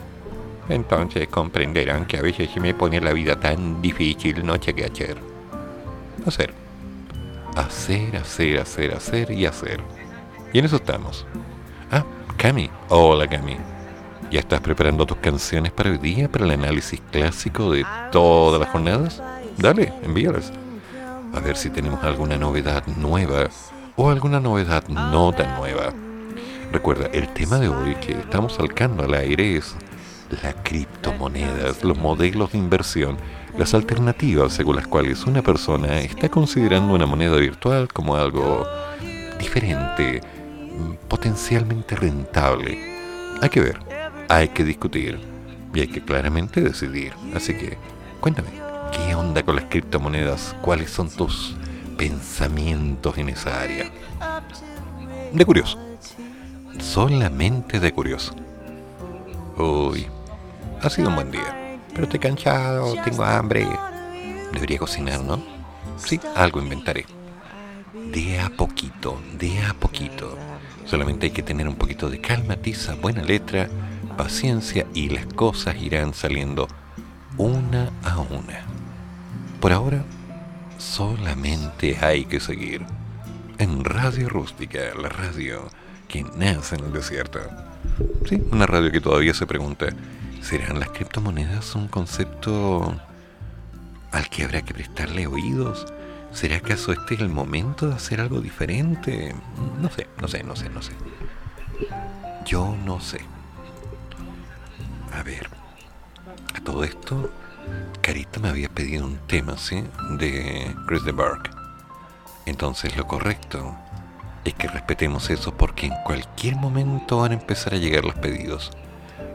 [0.68, 4.84] Entonces comprenderán que a veces se me pone la vida tan difícil, no sé qué
[6.26, 6.54] hacer.
[7.56, 8.16] Hacer.
[8.16, 9.80] Hacer, hacer, hacer, y hacer.
[10.52, 11.26] Y en eso estamos.
[11.90, 12.04] Ah,
[12.36, 12.70] Cami.
[12.88, 13.56] Hola, Cami.
[14.30, 18.70] ¿Ya estás preparando tus canciones para hoy día, para el análisis clásico de todas las
[18.70, 19.22] jornadas?
[19.58, 20.52] Dale, envíalas.
[21.32, 23.48] A ver si tenemos alguna novedad nueva
[23.96, 25.92] o alguna novedad no tan nueva.
[26.72, 29.76] Recuerda, el tema de hoy que estamos salcando al aire es
[30.42, 33.16] las criptomonedas, los modelos de inversión,
[33.58, 38.66] las alternativas según las cuales una persona está considerando una moneda virtual como algo
[39.38, 40.20] diferente,
[41.08, 42.78] potencialmente rentable.
[43.40, 43.78] Hay que ver,
[44.28, 45.20] hay que discutir
[45.72, 47.12] y hay que claramente decidir.
[47.34, 47.78] Así que,
[48.20, 48.48] cuéntame,
[48.92, 50.56] ¿qué onda con las criptomonedas?
[50.60, 51.56] ¿Cuáles son tus
[51.96, 53.90] pensamientos en esa área?
[55.32, 55.78] De curioso.
[56.80, 58.34] Solamente de curioso.
[59.56, 60.06] Uy,
[60.82, 61.63] ha sido un buen día.
[61.94, 63.66] Pero estoy cansado, tengo hambre.
[64.52, 65.42] Debería cocinar, ¿no?
[65.96, 67.06] Sí, algo inventaré.
[68.12, 70.36] De a poquito, de a poquito.
[70.84, 73.68] Solamente hay que tener un poquito de calma, tiza, buena letra,
[74.16, 76.68] paciencia y las cosas irán saliendo
[77.36, 78.60] una a una.
[79.60, 80.04] Por ahora,
[80.78, 82.84] solamente hay que seguir
[83.58, 85.68] en Radio Rústica, la radio
[86.08, 87.40] que nace en el desierto.
[88.28, 89.86] Sí, una radio que todavía se pregunta,
[90.44, 93.00] ¿serán las criptomonedas un concepto
[94.12, 95.86] al que habrá que prestarle oídos?
[96.32, 99.34] ¿Será acaso este el momento de hacer algo diferente?
[99.80, 100.92] No sé, no sé, no sé, no sé.
[102.44, 103.20] Yo no sé.
[105.14, 105.48] A ver,
[106.54, 107.30] a todo esto,
[108.02, 109.82] Carita me había pedido un tema, ¿sí?
[110.18, 111.50] De Chris de Burke.
[112.44, 113.74] Entonces lo correcto
[114.44, 118.70] es que respetemos eso porque en cualquier momento van a empezar a llegar los pedidos.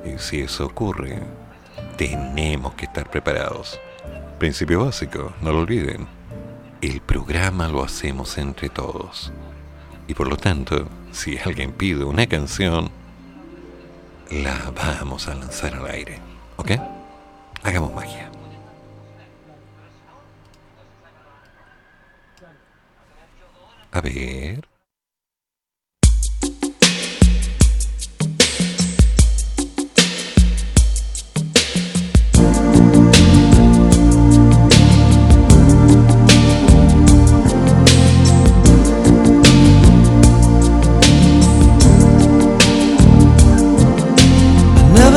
[0.06, 1.22] Y si eso ocurre,
[1.98, 3.80] tenemos que estar preparados.
[4.38, 6.08] Principio básico, no lo olviden.
[6.82, 9.34] El programa lo hacemos entre todos.
[10.08, 12.90] Y por lo tanto, si alguien pide una canción,
[14.32, 16.20] la vamos a lanzar al aire.
[16.56, 16.72] ¿Ok?
[17.64, 18.30] Hagamos magia.
[23.92, 24.69] A ver.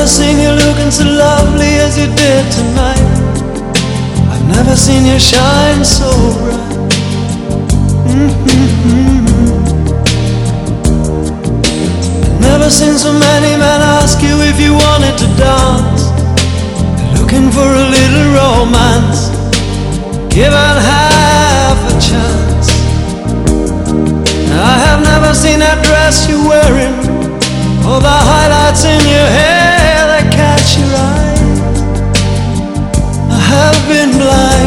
[0.03, 2.99] Never seen you looking so lovely as you did tonight.
[4.33, 6.11] I've never seen you shine so
[6.43, 6.91] bright.
[8.11, 9.23] Mm-hmm.
[12.25, 16.03] I've never seen so many men ask you if you wanted to dance.
[17.17, 19.31] Looking for a little romance,
[20.27, 22.67] given half a chance.
[24.51, 26.95] I have never seen that dress you're wearing,
[27.87, 29.82] or the highlights in your hair
[30.79, 31.39] your eye.
[33.29, 34.62] I have been blind,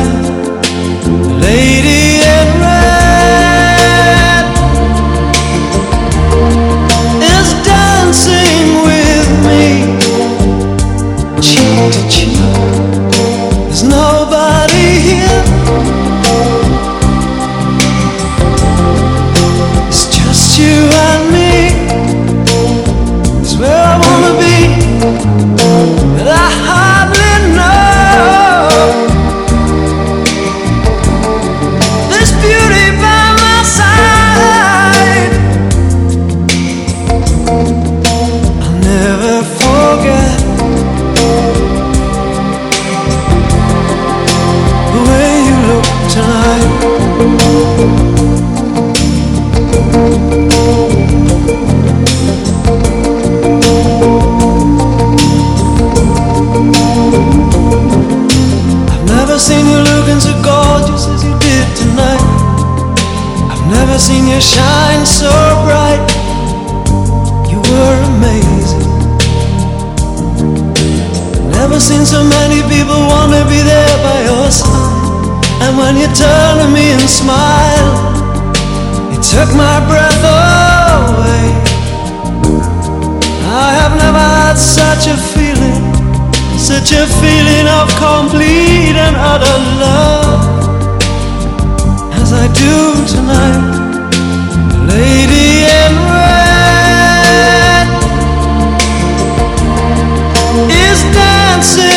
[72.06, 75.42] so many people want to be there by your side.
[75.62, 77.90] And when you turn to me and smile,
[79.10, 81.50] it took my breath away.
[83.58, 85.82] I have never had such a feeling,
[86.56, 90.40] such a feeling of complete and utter love
[92.22, 92.76] as I do
[93.14, 93.74] tonight.
[94.94, 97.86] Lady in red
[100.70, 101.95] is dancing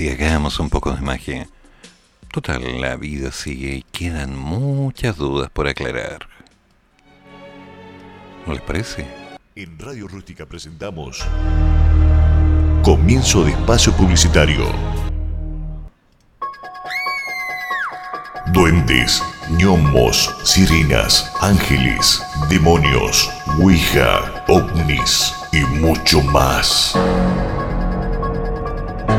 [0.00, 1.48] y hagamos un poco de magia.
[2.30, 6.28] Total, la vida sigue y quedan muchas dudas por aclarar.
[8.46, 9.06] ¿No les parece?
[9.54, 11.24] En Radio Rústica presentamos
[12.82, 14.66] Comienzo de espacio publicitario.
[18.52, 19.22] Duendes,
[19.58, 26.94] gnomos, sirenas, ángeles, demonios, ouija, ovnis y mucho más.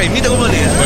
[0.00, 0.46] Hola Jaimito, ¿cómo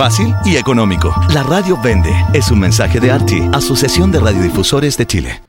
[0.00, 1.14] fácil y económico.
[1.34, 2.10] La radio vende.
[2.32, 5.42] Es un mensaje de ARTI, Asociación de Radiodifusores de Chile.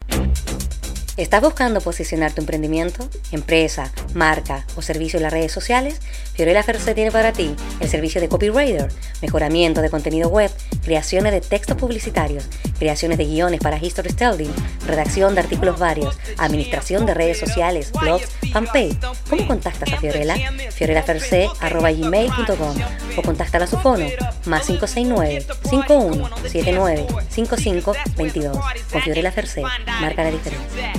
[1.21, 6.01] ¿Estás buscando posicionar tu emprendimiento, empresa, marca o servicio en las redes sociales?
[6.33, 8.91] Fiorella Ferce tiene para ti el servicio de copywriter,
[9.21, 10.49] mejoramiento de contenido web,
[10.83, 12.49] creaciones de textos publicitarios,
[12.79, 14.51] creaciones de guiones para storytelling,
[14.87, 18.97] redacción de artículos varios, administración de redes sociales, blogs, fanpage.
[19.29, 20.37] ¿Cómo contactas a Fiorella?
[20.71, 22.75] fiorellaferce.gmail.com
[23.15, 24.07] o contáctala a su fono
[24.45, 28.57] más 569 5179 5522
[28.91, 29.61] con Fiorella Ferce,
[30.01, 30.93] marca la diferencia.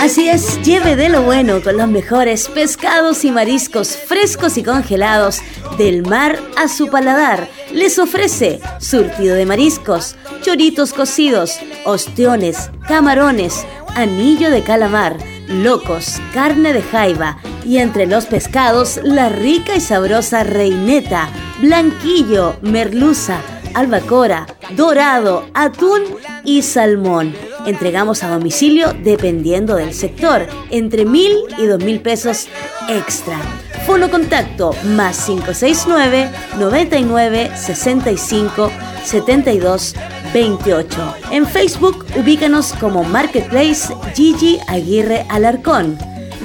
[0.00, 5.40] Así es, lleve de lo bueno con los mejores pescados y mariscos frescos y congelados
[5.78, 7.48] del mar a su paladar.
[7.74, 15.16] Les ofrece surtido de mariscos, choritos cocidos, ostiones, camarones, anillo de calamar,
[15.48, 21.28] locos, carne de jaiba y entre los pescados la rica y sabrosa reineta,
[21.60, 23.40] blanquillo, merluza,
[23.74, 24.46] albacora,
[24.76, 26.02] dorado, atún
[26.44, 27.34] y salmón.
[27.66, 32.46] Entregamos a domicilio dependiendo del sector, entre mil y dos mil pesos
[32.88, 33.40] extra.
[33.86, 38.70] Fono contacto más 569 99 65
[39.04, 39.94] 72
[40.32, 41.14] 28.
[41.30, 45.98] En Facebook ubícanos como Marketplace Gigi Aguirre Alarcón.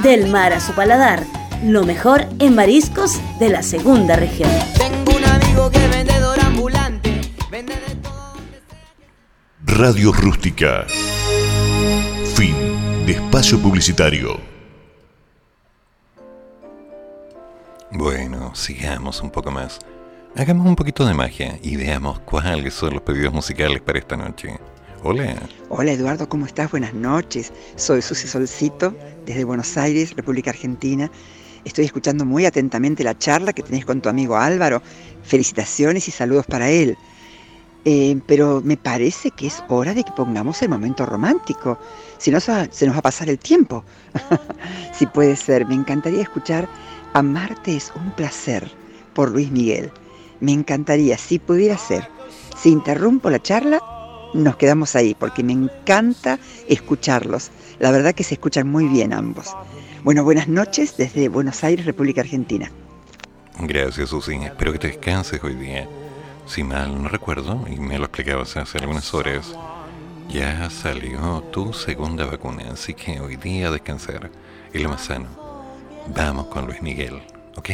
[0.04, 1.24] Del mar a su paladar,
[1.64, 4.50] lo mejor en mariscos de la segunda región.
[4.78, 7.22] Tengo un amigo que es vendedor ambulante.
[7.50, 8.00] Vende de
[9.66, 10.86] Radio Rústica.
[12.36, 12.56] Fin
[13.06, 14.59] de espacio publicitario.
[17.92, 19.80] Bueno, sigamos un poco más.
[20.36, 24.60] Hagamos un poquito de magia y veamos cuáles son los pedidos musicales para esta noche.
[25.02, 25.36] Hola.
[25.70, 26.70] Hola Eduardo, ¿cómo estás?
[26.70, 27.52] Buenas noches.
[27.78, 28.96] Soy Susi Solcito,
[29.26, 31.10] desde Buenos Aires, República Argentina.
[31.66, 34.84] Estoy escuchando muy atentamente la charla que tenés con tu amigo Álvaro.
[35.24, 36.96] Felicitaciones y saludos para él.
[37.86, 41.80] Eh, pero me parece que es hora de que pongamos el momento romántico.
[42.20, 43.84] Si no, se nos va a pasar el tiempo.
[44.94, 46.70] si puede ser, me encantaría escuchar
[47.14, 48.72] Amarte es un placer
[49.14, 49.92] por Luis Miguel.
[50.40, 52.08] Me encantaría, si pudiera ser.
[52.56, 53.82] Si interrumpo la charla,
[54.34, 56.38] nos quedamos ahí, porque me encanta
[56.68, 57.50] escucharlos.
[57.80, 59.56] La verdad que se escuchan muy bien ambos.
[60.04, 62.72] Bueno, buenas noches desde Buenos Aires, República Argentina.
[63.60, 64.36] Gracias, Susi.
[64.36, 65.90] Espero que te descanses hoy día.
[66.46, 69.56] Si mal no recuerdo, y me lo explicabas hace algunas horas,
[70.30, 74.30] ya salió tu segunda vacuna, así que hoy día descansar.
[74.72, 75.49] Es lo más sano.
[76.16, 77.22] Vamos con Luis Miguel,
[77.56, 77.70] ¿ok?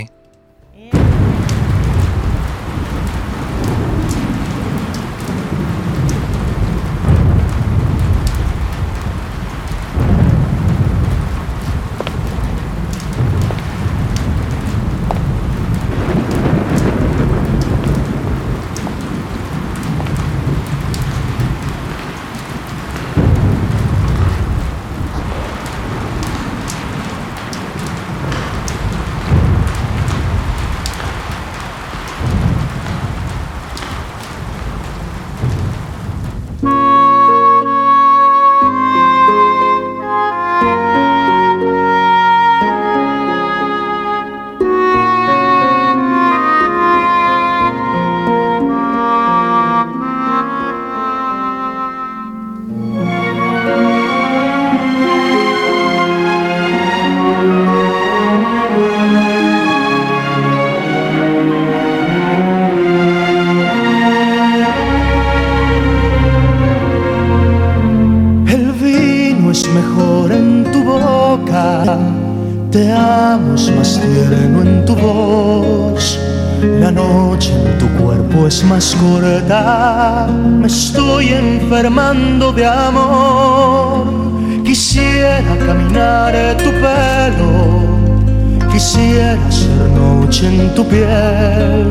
[88.76, 91.88] Quisiera ser noche en tu piel,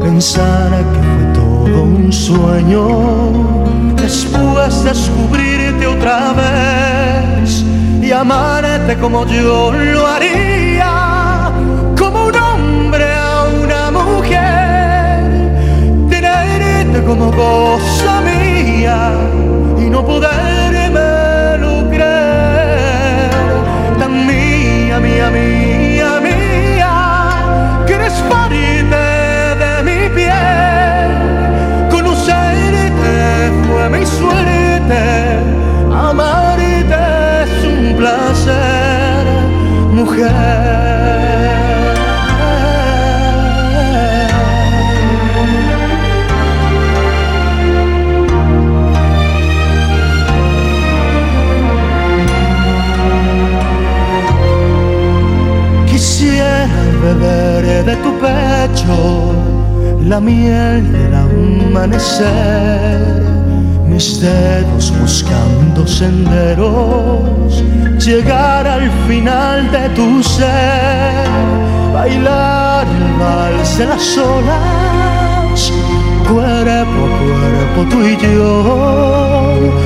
[0.00, 2.84] pensar que fue todo un sueño,
[3.96, 7.62] después descubrirte otra vez
[8.00, 11.52] y amarte como yo lo haría,
[11.98, 15.20] como un hombre a una mujer,
[16.08, 19.12] tenerte como cosa mía
[19.78, 21.74] y no poderme lo
[23.98, 25.65] tan mía, mía, mía,
[34.86, 35.38] suerte,
[35.92, 36.84] amarte
[37.42, 39.26] es un placer,
[39.92, 40.86] mujer.
[57.02, 59.32] Beber de tu pecho
[60.08, 62.26] la miel del amanecer,
[63.96, 67.64] mis dedos buscando senderos,
[68.04, 71.26] llegar al final de tu ser,
[71.94, 75.72] bailar el vals de las olas,
[76.28, 78.52] cuerpo a cuerpo tú y yo,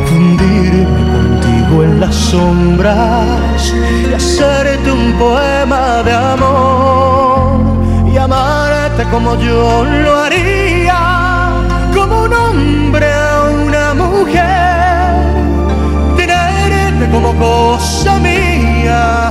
[0.09, 3.73] fundirme contigo en las sombras
[4.11, 7.61] y hacerte un poema de amor
[8.13, 10.99] y amarte como yo lo haría,
[11.95, 13.10] como un hombre
[14.31, 15.11] mujer,
[16.17, 19.31] tenerte como cosa mía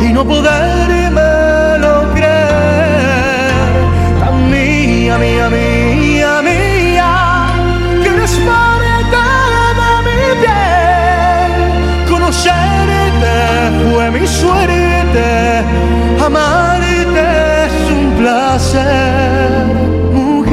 [0.00, 3.50] y no poderme lo creer,
[4.20, 7.46] tan mía, mía, mía, mía,
[8.02, 9.16] que eres parte
[9.78, 11.52] de mi piel,
[12.08, 13.34] conocerte
[13.90, 15.26] fue mi suerte,
[16.24, 17.24] amarte
[17.66, 19.66] es un placer,
[20.12, 20.44] Luis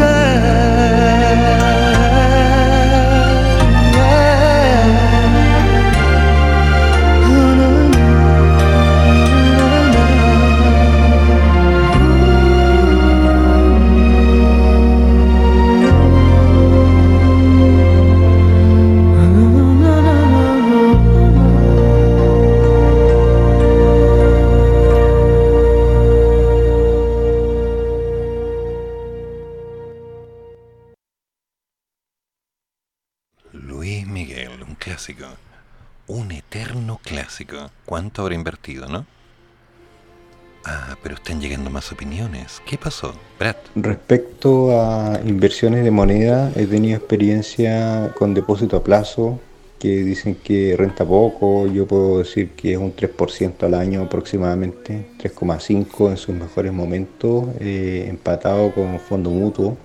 [42.72, 43.12] ¿Qué pasó?
[43.38, 43.58] Brad.
[43.76, 49.42] Respecto a inversiones de moneda, he tenido experiencia con depósito a plazo
[49.78, 51.68] que dicen que renta poco.
[51.68, 57.50] Yo puedo decir que es un 3% al año aproximadamente, 3,5% en sus mejores momentos,
[57.60, 59.76] eh, empatado con fondo mutuo.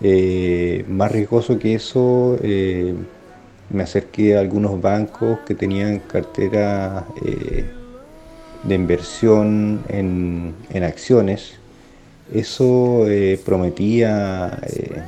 [0.00, 2.96] Eh, más riesgoso que eso, eh,
[3.68, 7.64] me acerqué a algunos bancos que tenían cartera eh,
[8.64, 11.59] de inversión en acciones.
[12.32, 15.02] Eso eh, prometía eh,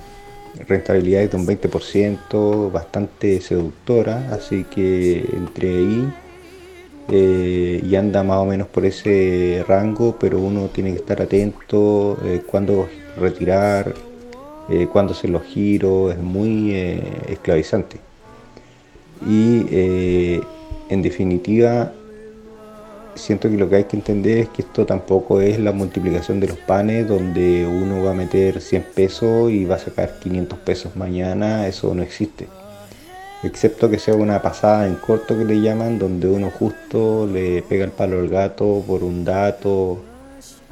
[0.66, 6.12] rentabilidades de un 20%, bastante seductora, así que entré ahí
[7.11, 12.19] eh, y anda más o menos por ese rango, pero uno tiene que estar atento
[12.24, 12.89] eh, cuándo
[13.19, 13.94] retirar,
[14.90, 16.73] cuándo hacer los giros, es muy
[17.28, 17.99] esclavizante.
[19.27, 20.40] Y
[20.89, 21.93] en definitiva,
[23.14, 26.48] siento que lo que hay que entender es que esto tampoco es la multiplicación de
[26.48, 30.97] los panes donde uno va a meter 100 pesos y va a sacar 500 pesos
[30.97, 32.48] mañana, eso no existe.
[33.43, 37.84] Excepto que sea una pasada en corto que le llaman, donde uno justo le pega
[37.84, 40.02] el palo al gato por un dato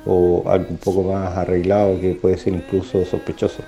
[0.06, 3.62] o algo un poco más arreglado que puede ser incluso sospechoso.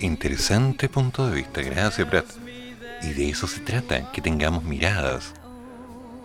[0.00, 2.24] Interesante punto de vista, gracias Brad.
[3.02, 5.34] Y de eso se trata, que tengamos miradas.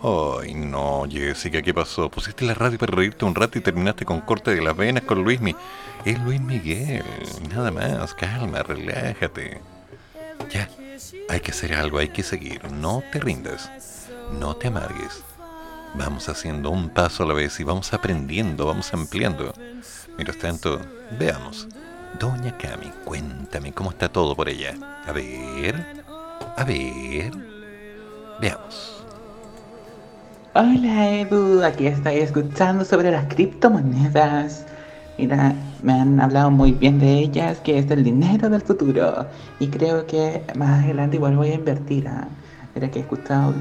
[0.06, 2.10] Ay, no, Jessica, ¿qué pasó?
[2.10, 5.24] Pusiste la radio para reírte un rato y terminaste con corte de las venas con
[5.24, 5.56] Luismi.
[6.04, 7.06] Es Luis Miguel,
[7.50, 9.62] nada más, calma, relájate.
[10.50, 10.68] Ya,
[11.30, 13.72] hay que hacer algo, hay que seguir, no te rindas,
[14.38, 15.24] no te amargues.
[15.94, 19.54] Vamos haciendo un paso a la vez y vamos aprendiendo, vamos ampliando.
[20.18, 20.82] Mientras tanto,
[21.18, 21.70] veamos.
[22.20, 24.76] Doña Cami, cuéntame cómo está todo por ella.
[25.08, 26.04] A ver,
[26.58, 27.32] a ver.
[28.42, 29.03] Veamos.
[30.56, 34.68] Hola Edu, aquí estoy escuchando sobre las criptomonedas.
[35.18, 39.32] Mira, me han hablado muy bien de ellas, que es el dinero del futuro.
[39.60, 42.08] Y creo que más adelante igual voy a invertir.
[42.08, 42.38] ¿ah?
[42.76, 43.56] Mira que he escuchado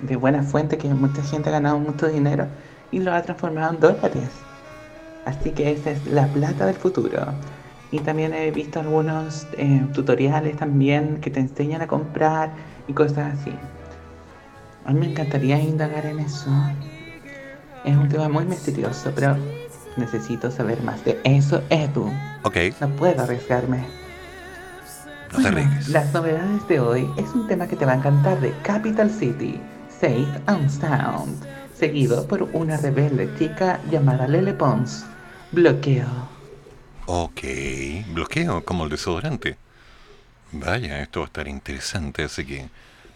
[0.00, 2.48] de buena fuente que mucha gente ha ganado mucho dinero
[2.90, 4.48] y lo ha transformado en dólares.
[5.24, 7.40] Así que esa es la plata del futuro.
[7.90, 12.56] Y también he visto algunos eh, tutoriales también que te enseñan a comprar
[12.88, 13.73] y cosas así.
[14.84, 16.50] A mí me encantaría indagar en eso.
[17.84, 19.36] Es un tema muy misterioso, pero
[19.96, 22.12] necesito saber más de eso, Edu.
[22.42, 22.56] Ok.
[22.80, 23.84] No puedo arriesgarme.
[25.32, 25.88] No te arriesgues.
[25.88, 29.60] Las novedades de hoy es un tema que te va a encantar de Capital City,
[29.88, 35.04] Safe and Sound, seguido por una rebelde chica llamada Lele Pons.
[35.52, 36.06] Bloqueo.
[37.06, 37.40] Ok,
[38.12, 39.56] bloqueo como el desodorante.
[40.52, 42.68] Vaya, esto va a estar interesante, así que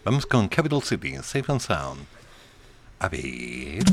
[0.09, 2.03] vamos con Capital City, Safe and Sound.
[2.99, 3.83] A ver.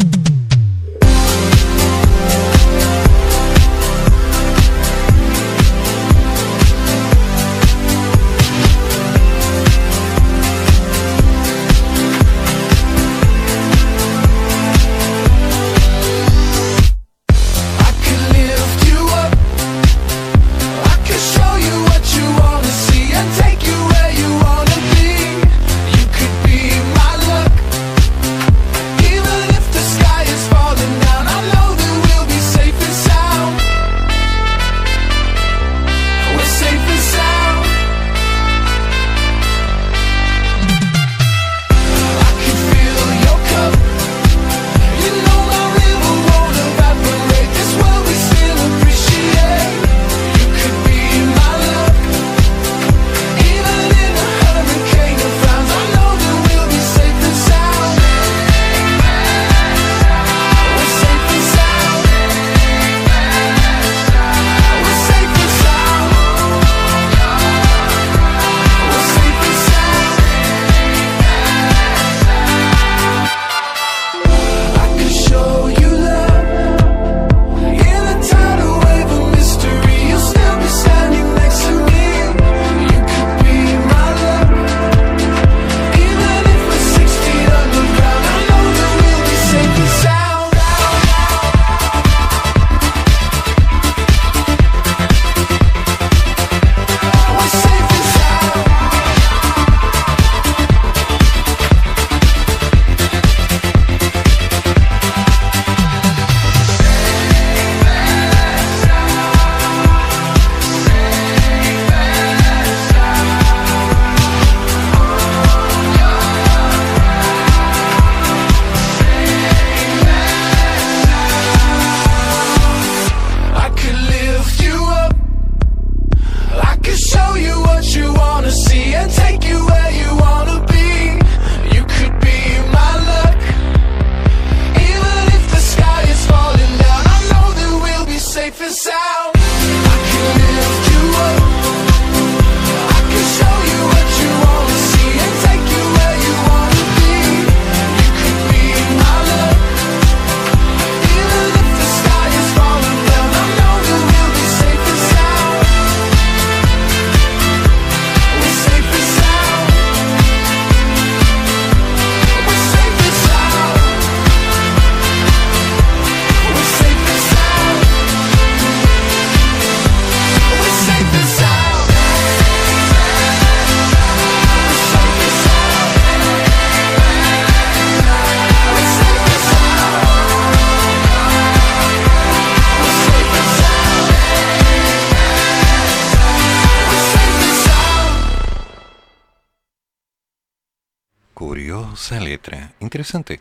[193.06, 193.40] Interesante.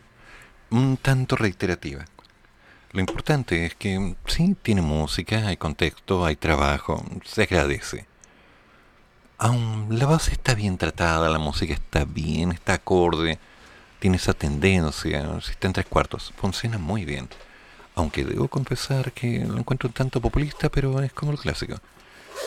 [0.70, 2.04] Un tanto reiterativa.
[2.92, 8.06] Lo importante es que sí, tiene música, hay contexto, hay trabajo, se agradece.
[9.38, 13.40] Aún la base está bien tratada, la música está bien, está acorde,
[13.98, 17.28] tiene esa tendencia, si está en tres cuartos, funciona muy bien.
[17.96, 21.74] Aunque debo confesar que lo encuentro un tanto populista, pero es como el clásico.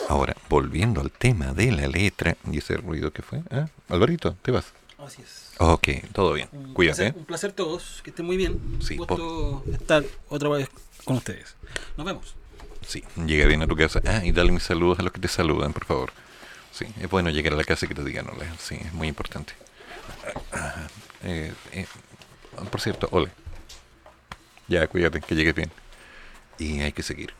[0.08, 3.66] Ahora, volviendo al tema de la letra, y ese ruido que fue, ¿ah?
[3.90, 4.72] Alvarito, te vas.
[4.98, 5.49] Así es.
[5.62, 6.48] Ok, todo bien.
[6.52, 6.96] Un Cuídate.
[7.02, 8.58] placer, un placer todos, que estén muy bien.
[8.80, 10.70] Sí, un gusto estar otra vez
[11.04, 11.54] con ustedes.
[11.98, 12.34] Nos vemos.
[12.86, 14.00] Sí, llega bien a tu casa.
[14.06, 16.12] Ah, y dale mis saludos a los que te saludan, por favor.
[16.72, 18.46] Sí, es bueno llegar a la casa y que te digan hola.
[18.58, 19.52] Sí, es muy importante.
[20.52, 20.86] Ah,
[21.22, 21.86] Eh, eh,
[22.70, 23.28] por cierto, ole.
[24.68, 25.70] Ya, cuídate, que llegues bien.
[26.58, 27.34] Y hay que seguir.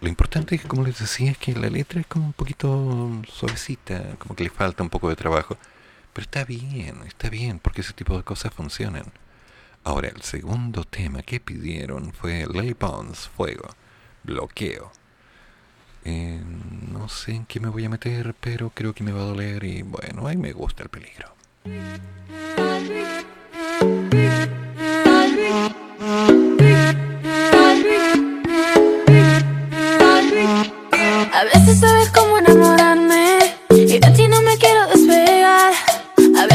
[0.00, 4.16] Lo importante es, como les decía, es que la letra es como un poquito suavecita,
[4.18, 5.56] como que le falta un poco de trabajo.
[6.12, 9.12] Pero está bien, está bien, porque ese tipo de cosas funcionan.
[9.84, 13.68] Ahora, el segundo tema que pidieron fue Lily Pons, Fuego,
[14.24, 14.92] Bloqueo.
[16.04, 16.40] Eh,
[16.92, 19.64] no sé en qué me voy a meter, pero creo que me va a doler
[19.64, 21.34] y bueno, ahí me gusta el peligro.
[31.32, 33.39] A veces sabes cómo enamorarme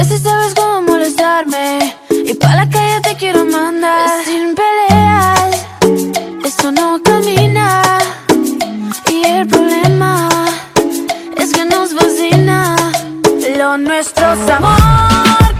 [0.07, 1.95] veces sabes cómo molestarme
[2.25, 4.23] y pa' la calle te quiero mandar.
[4.25, 5.49] Sin pelear,
[6.43, 7.81] esto no camina.
[9.09, 10.29] Y el problema
[11.37, 12.75] es que nos fascina
[13.57, 14.77] lo nuestro es amor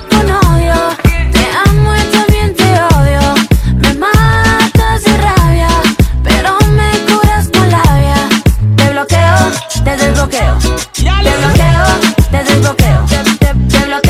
[0.09, 0.75] con odio.
[1.33, 3.21] Te amo y también te odio.
[3.81, 5.69] Me matas de rabia,
[6.23, 8.17] pero me curas con labia.
[8.75, 9.37] Te bloqueo,
[9.83, 10.57] te desbloqueo.
[10.93, 11.85] Te bloqueo,
[12.31, 13.05] te desbloqueo.
[13.07, 14.04] Te, te- te bloqueo,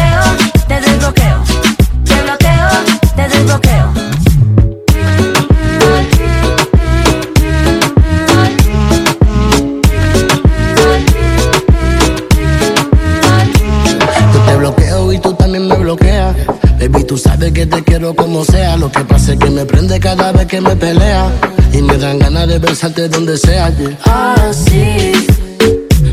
[17.56, 18.76] que te quiero como sea.
[18.76, 21.32] Lo que pasa es que me prende cada vez que me pelea.
[21.72, 23.70] Y me dan ganas de besarte donde sea.
[23.78, 24.34] yeah.
[24.50, 25.14] Así,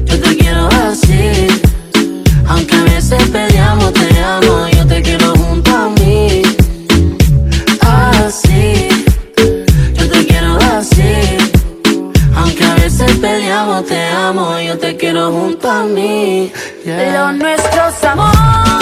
[0.05, 1.49] yo te quiero así.
[2.47, 6.43] Aunque a veces peleamos, te amo, yo te quiero junto a mí.
[7.81, 8.89] Así,
[9.95, 11.13] yo te quiero así.
[12.37, 16.53] Aunque a veces peleamos, te amo, yo te quiero junto a mí.
[16.87, 18.82] Lo nuestro es amor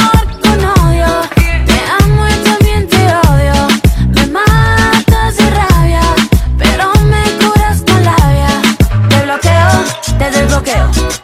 [10.63, 11.20] te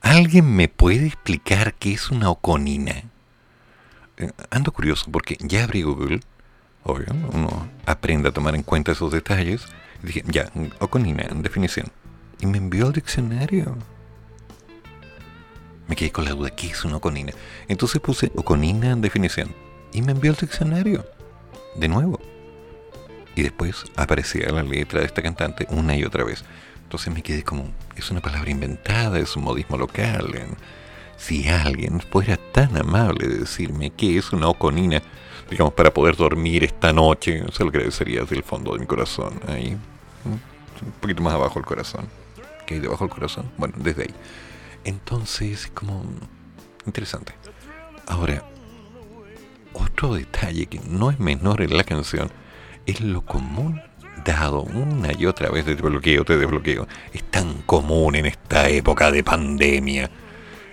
[0.00, 3.02] ¿Alguien me puede explicar qué es una oconina?
[4.16, 6.20] Eh, ando curioso porque ya abrí Google,
[6.84, 9.66] obvio, uno aprende a tomar en cuenta esos detalles.
[10.02, 10.50] Dije, ya,
[10.80, 11.90] oconina, en definición.
[12.40, 13.76] Y me envió al diccionario.
[15.88, 17.32] Me quedé con la duda, ¿qué es una oconina?
[17.68, 19.54] Entonces puse oconina en definición.
[19.92, 21.04] Y me envió al diccionario.
[21.76, 22.20] De nuevo.
[23.34, 26.44] Y después aparecía la letra de esta cantante una y otra vez.
[26.94, 30.32] Entonces me quedé como, es una palabra inventada, es un modismo local.
[31.16, 35.02] Si alguien fuera tan amable de decirme qué es una oconina,
[35.50, 39.40] digamos, para poder dormir esta noche, se lo agradecería desde el fondo de mi corazón.
[39.48, 39.76] Ahí,
[40.24, 42.06] un poquito más abajo el corazón.
[42.64, 43.50] ¿Qué hay debajo del corazón?
[43.58, 44.14] Bueno, desde ahí.
[44.84, 46.04] Entonces, como
[46.86, 47.34] interesante.
[48.06, 48.44] Ahora,
[49.72, 52.30] otro detalle que no es menor en la canción
[52.86, 53.82] es lo común
[54.52, 56.86] una y otra vez de desbloqueo, te desbloqueo.
[57.12, 60.10] Es tan común en esta época de pandemia.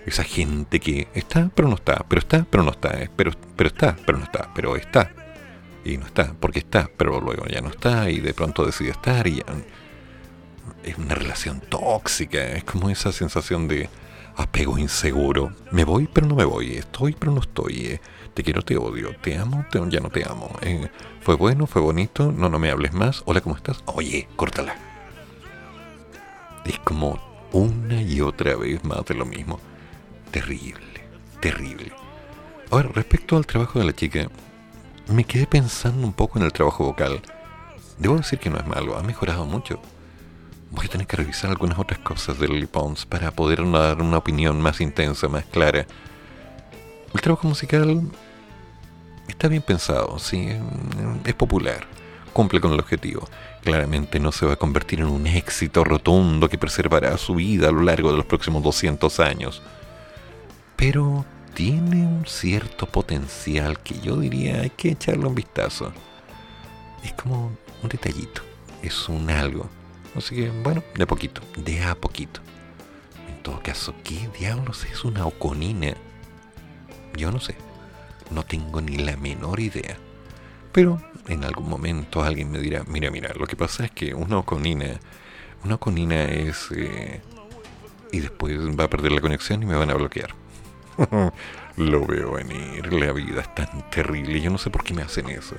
[0.05, 3.67] Esa gente que está, pero no está, pero está, pero no está, eh, pero, pero
[3.67, 5.11] está, pero no está, pero está.
[5.85, 9.27] Y no está, porque está, pero luego ya no está y de pronto decide estar
[9.27, 9.45] y ya...
[10.83, 13.87] Es una relación tóxica, es como esa sensación de
[14.35, 15.51] apego inseguro.
[15.71, 16.75] Me voy, pero no me voy.
[16.75, 17.99] Estoy, pero no estoy.
[18.33, 19.15] Te quiero, te odio.
[19.21, 20.49] Te amo, te, ya no te amo.
[20.61, 20.89] eh,
[21.21, 22.31] Fue bueno, fue bonito.
[22.31, 23.23] No, no me hables más.
[23.25, 23.83] Hola, ¿cómo estás?
[23.85, 24.75] Oye, córtala.
[26.65, 27.19] Es como
[27.51, 29.59] una y otra vez más de lo mismo.
[30.31, 31.01] Terrible,
[31.41, 31.91] terrible.
[32.69, 34.29] Ahora, respecto al trabajo de la chica,
[35.07, 37.21] me quedé pensando un poco en el trabajo vocal.
[37.97, 39.81] Debo decir que no es malo, ha mejorado mucho.
[40.69, 44.17] Voy a tener que revisar algunas otras cosas del Lily Pons para poder dar una
[44.17, 45.85] opinión más intensa, más clara.
[47.13, 48.01] El trabajo musical
[49.27, 50.49] está bien pensado, sí,
[51.25, 51.85] es popular,
[52.31, 53.27] cumple con el objetivo.
[53.63, 57.71] Claramente no se va a convertir en un éxito rotundo que preservará su vida a
[57.71, 59.61] lo largo de los próximos 200 años.
[60.75, 65.91] Pero tiene un cierto potencial que yo diría hay que echarle un vistazo.
[67.03, 67.51] Es como
[67.83, 68.41] un detallito,
[68.81, 69.69] es un algo.
[70.15, 72.41] Así que, bueno, de a poquito, de a poquito.
[73.27, 75.95] En todo caso, ¿qué diablos es una oconina?
[77.15, 77.55] Yo no sé,
[78.29, 79.97] no tengo ni la menor idea.
[80.71, 84.38] Pero en algún momento alguien me dirá, mira, mira, lo que pasa es que una
[84.38, 84.99] oconina,
[85.63, 86.69] una oconina es...
[86.75, 87.21] eh,
[88.11, 90.35] y después va a perder la conexión y me van a bloquear.
[91.77, 95.29] Lo veo venir, la vida es tan terrible, yo no sé por qué me hacen
[95.29, 95.55] eso.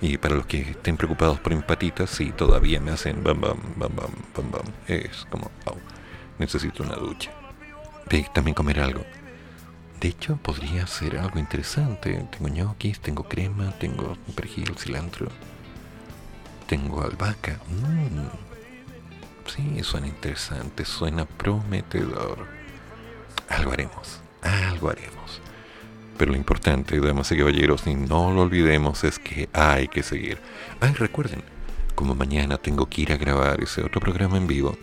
[0.00, 3.94] Y para los que estén preocupados por empatitas, sí, todavía me hacen bam bam bam
[3.94, 4.64] bam bam bam.
[4.86, 5.76] Es como, au,
[6.38, 7.30] necesito una ducha.
[8.08, 9.04] Ve, también comer algo.
[10.02, 12.26] De hecho, podría ser algo interesante.
[12.32, 15.28] Tengo ñoquis, tengo crema, tengo perejil, cilantro.
[16.66, 17.60] Tengo albahaca.
[17.68, 18.26] Mm.
[19.46, 22.48] Sí, suena interesante, suena prometedor.
[23.48, 25.40] Algo haremos, algo haremos.
[26.18, 30.38] Pero lo importante, damas y caballeros, y no lo olvidemos, es que hay que seguir.
[30.80, 31.44] Ay, recuerden,
[31.94, 34.76] como mañana tengo que ir a grabar ese otro programa en vivo,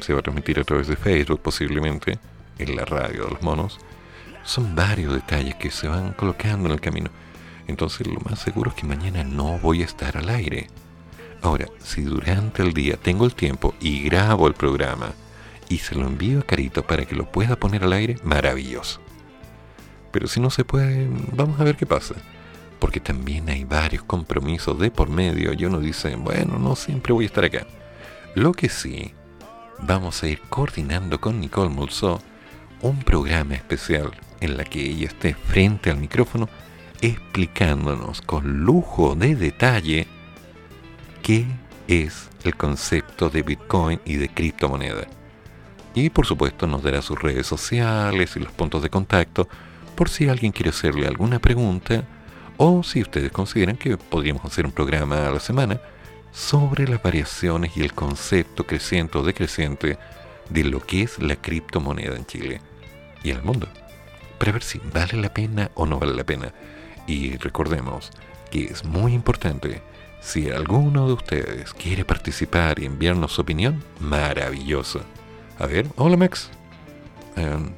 [0.00, 2.18] se va a transmitir a través de Facebook posiblemente,
[2.58, 3.78] en la radio de los monos,
[4.48, 7.10] son varios detalles que se van colocando en el camino.
[7.66, 10.68] Entonces lo más seguro es que mañana no voy a estar al aire.
[11.42, 15.12] Ahora, si durante el día tengo el tiempo y grabo el programa
[15.68, 19.00] y se lo envío a Carito para que lo pueda poner al aire, maravilloso.
[20.12, 22.14] Pero si no se puede, vamos a ver qué pasa.
[22.78, 27.24] Porque también hay varios compromisos de por medio y uno dice, bueno, no siempre voy
[27.24, 27.66] a estar acá.
[28.34, 29.12] Lo que sí,
[29.80, 32.22] vamos a ir coordinando con Nicole Mulso
[32.80, 36.48] un programa especial en la que ella esté frente al micrófono
[37.00, 40.06] explicándonos con lujo de detalle
[41.22, 41.46] qué
[41.86, 45.06] es el concepto de Bitcoin y de criptomoneda.
[45.94, 49.48] Y por supuesto nos dará sus redes sociales y los puntos de contacto
[49.94, 52.04] por si alguien quiere hacerle alguna pregunta
[52.56, 55.80] o si ustedes consideran que podríamos hacer un programa a la semana
[56.32, 59.98] sobre las variaciones y el concepto creciente o decreciente
[60.50, 62.60] de lo que es la criptomoneda en Chile
[63.22, 63.68] y en el mundo.
[64.38, 66.52] Para ver si vale la pena o no vale la pena.
[67.06, 68.10] Y recordemos
[68.50, 69.82] que es muy importante,
[70.20, 75.00] si alguno de ustedes quiere participar y enviarnos su opinión, maravilloso.
[75.58, 76.50] A ver, hola Max.
[77.36, 77.72] Em,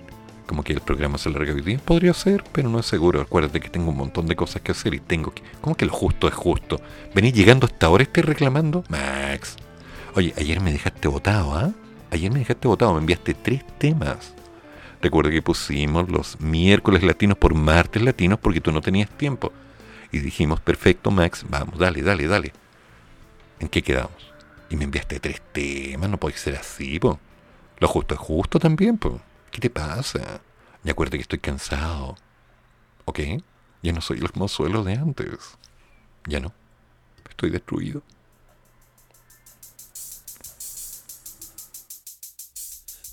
[0.47, 3.21] como que el programa se larga hoy día, podría ser, pero no es seguro.
[3.21, 5.43] Acuérdate que tengo un montón de cosas que hacer y tengo que...
[5.61, 6.81] ¿Cómo que lo justo es justo?
[7.15, 8.83] ¿Venís llegando hasta ahora estoy reclamando?
[8.89, 9.57] Max.
[10.15, 11.71] Oye, ayer me dejaste votado, ¿ah?
[12.11, 14.35] Ayer me dejaste votado, me enviaste tres temas.
[15.03, 19.53] Recuerda que pusimos los miércoles latinos por martes latinos porque tú no tenías tiempo.
[20.13, 22.53] Y dijimos, perfecto, Max, vamos, dale, dale, dale.
[23.61, 24.33] ¿En qué quedamos?
[24.69, 27.19] Y me enviaste tres temas, no puede ser así, po.
[27.79, 29.21] Lo justo es justo también, po.
[29.51, 30.41] ¿Qué te pasa?
[30.85, 32.17] Y acuérdate que estoy cansado.
[33.07, 33.21] ¿Ok?
[33.83, 35.59] Ya no soy el mozuelo de antes.
[36.27, 36.53] Ya no.
[37.29, 38.03] Estoy destruido.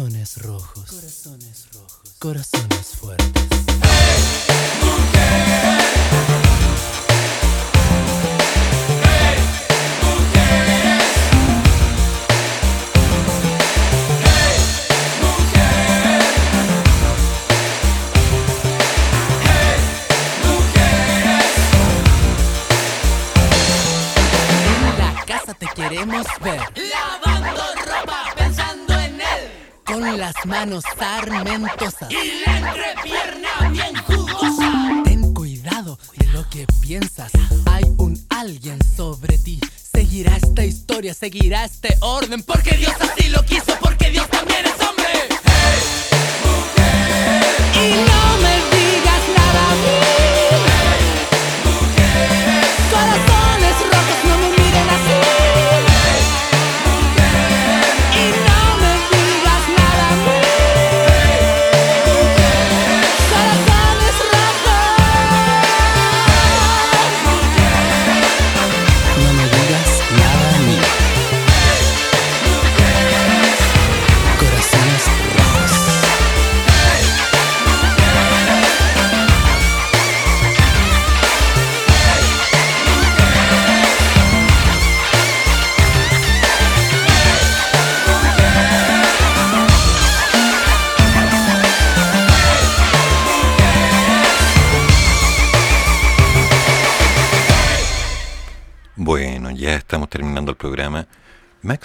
[0.00, 0.79] Corazones rojos,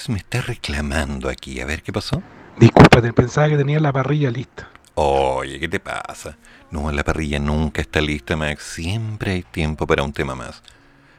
[0.05, 1.59] Max me está reclamando aquí.
[1.61, 2.21] A ver qué pasó.
[2.59, 4.69] Discúlpate, pensaba que tenía la parrilla lista.
[4.95, 6.37] Oye, ¿qué te pasa?
[6.71, 8.63] No, la parrilla nunca está lista, Max.
[8.63, 10.61] Siempre hay tiempo para un tema más.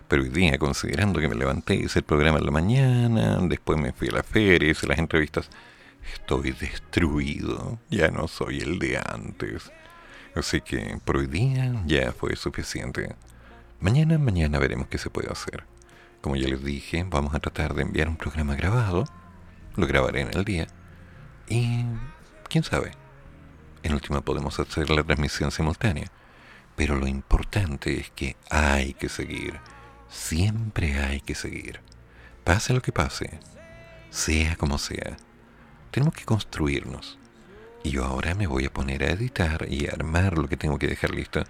[0.08, 3.92] Pero hoy día, considerando que me levanté, hice el programa en la mañana, después me
[3.92, 5.50] fui a la feria, hice las entrevistas,
[6.14, 7.78] estoy destruido.
[7.90, 9.70] Ya no soy el de antes.
[10.34, 13.16] Así que por hoy día ya fue suficiente.
[13.80, 15.64] Mañana, mañana veremos qué se puede hacer.
[16.26, 19.04] Como ya les dije, vamos a tratar de enviar un programa grabado.
[19.76, 20.66] Lo grabaré en el día.
[21.48, 21.84] Y
[22.48, 22.90] quién sabe.
[23.84, 26.10] En última podemos hacer la transmisión simultánea.
[26.74, 29.60] Pero lo importante es que hay que seguir.
[30.08, 31.78] Siempre hay que seguir.
[32.42, 33.38] Pase lo que pase.
[34.10, 35.16] Sea como sea.
[35.92, 37.20] Tenemos que construirnos.
[37.84, 40.76] Y yo ahora me voy a poner a editar y a armar lo que tengo
[40.76, 41.44] que dejar listo.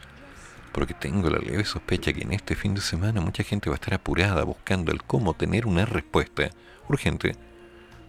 [0.76, 3.80] Porque tengo la leve sospecha que en este fin de semana mucha gente va a
[3.80, 6.50] estar apurada buscando el cómo tener una respuesta
[6.86, 7.34] urgente.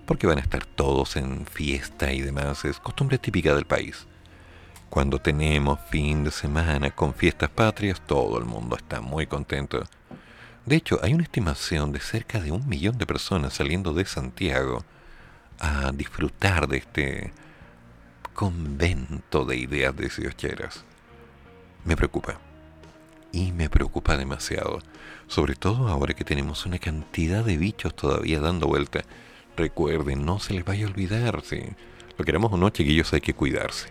[0.06, 2.66] Porque van a estar todos en fiesta y demás.
[2.66, 4.06] Es costumbre típica del país.
[4.90, 9.86] Cuando tenemos fin de semana con fiestas patrias, todo el mundo está muy contento.
[10.66, 14.84] De hecho, hay una estimación de cerca de un millón de personas saliendo de Santiago
[15.58, 17.32] a disfrutar de este
[18.34, 20.84] convento de ideas deseocheras.
[21.86, 22.42] Me preocupa.
[23.38, 24.80] Y me preocupa demasiado.
[25.28, 29.04] Sobre todo ahora que tenemos una cantidad de bichos todavía dando vuelta.
[29.56, 31.62] Recuerden, no se les vaya a olvidar, si
[32.18, 33.90] lo queramos o no, chiquillos, hay que cuidarse.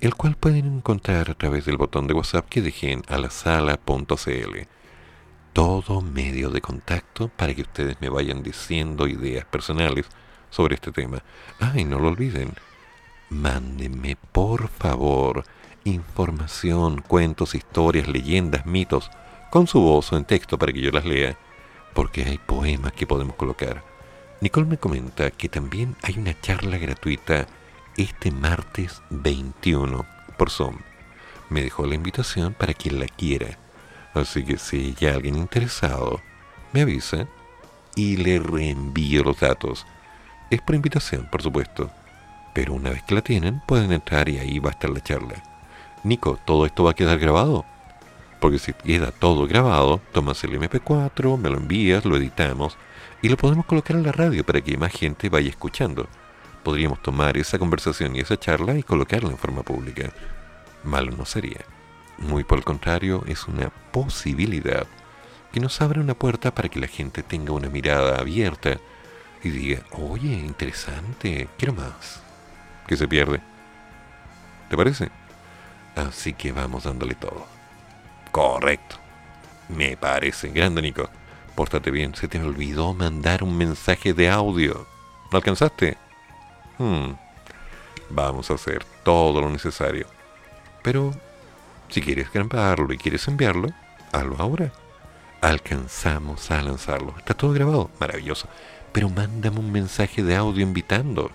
[0.00, 4.56] el cual pueden encontrar a través del botón de WhatsApp que dejen a la sala.cl.
[5.54, 10.06] Todo medio de contacto para que ustedes me vayan diciendo ideas personales
[10.50, 11.22] sobre este tema.
[11.60, 12.52] Ah, y no lo olviden,
[13.30, 15.44] mándenme por favor
[15.84, 19.10] información, cuentos, historias, leyendas, mitos,
[19.50, 21.36] con su voz o en texto para que yo las lea,
[21.94, 23.84] porque hay poemas que podemos colocar.
[24.40, 27.46] Nicole me comenta que también hay una charla gratuita
[27.96, 30.06] este martes 21
[30.38, 30.78] por Zoom.
[31.50, 33.58] Me dejó la invitación para quien la quiera.
[34.14, 36.20] Así que si hay alguien interesado,
[36.72, 37.28] me avisa
[37.94, 39.86] y le reenvío los datos.
[40.50, 41.90] Es por invitación, por supuesto.
[42.54, 45.51] Pero una vez que la tienen, pueden entrar y ahí va a estar la charla.
[46.04, 47.64] Nico, ¿todo esto va a quedar grabado?
[48.40, 52.76] Porque si queda todo grabado, tomas el MP4, me lo envías, lo editamos
[53.22, 56.08] y lo podemos colocar en la radio para que más gente vaya escuchando.
[56.64, 60.12] Podríamos tomar esa conversación y esa charla y colocarla en forma pública.
[60.82, 61.60] Malo no sería.
[62.18, 64.88] Muy por el contrario, es una posibilidad
[65.52, 68.78] que nos abre una puerta para que la gente tenga una mirada abierta
[69.44, 72.20] y diga, oye, interesante, quiero más.
[72.88, 73.40] Que se pierde.
[74.68, 75.10] ¿Te parece?
[75.96, 77.46] Así que vamos dándole todo.
[78.30, 78.96] Correcto.
[79.68, 80.48] Me parece.
[80.48, 81.08] Grande, Nico.
[81.54, 82.14] Pórtate bien.
[82.14, 84.86] Se te olvidó mandar un mensaje de audio.
[85.30, 85.96] ¿No alcanzaste?
[86.78, 87.12] Hmm.
[88.10, 90.06] Vamos a hacer todo lo necesario.
[90.82, 91.14] Pero,
[91.88, 93.68] si quieres grabarlo y quieres enviarlo,
[94.12, 94.72] hazlo ahora.
[95.40, 97.14] Alcanzamos a lanzarlo.
[97.18, 97.90] Está todo grabado.
[98.00, 98.48] Maravilloso.
[98.92, 101.30] Pero mándame un mensaje de audio invitando.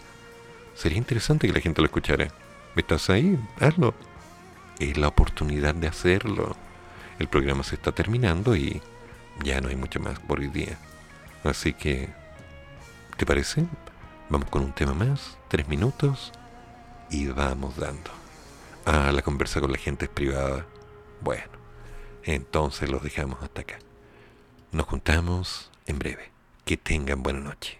[0.76, 2.28] Sería interesante que la gente lo escuchara.
[2.76, 3.40] ¿Estás ahí?
[3.60, 3.94] Hazlo
[4.80, 6.56] es la oportunidad de hacerlo.
[7.20, 8.82] El programa se está terminando y
[9.44, 10.78] ya no hay mucho más por hoy día.
[11.44, 12.10] Así que,
[13.18, 13.66] ¿te parece?
[14.30, 16.32] Vamos con un tema más, tres minutos,
[17.10, 18.12] y vamos dando.
[18.86, 20.66] Ah, la conversa con la gente es privada.
[21.22, 21.52] Bueno,
[22.24, 23.80] entonces los dejamos hasta acá.
[24.72, 26.32] Nos juntamos en breve.
[26.66, 27.80] Que tengan buena noche.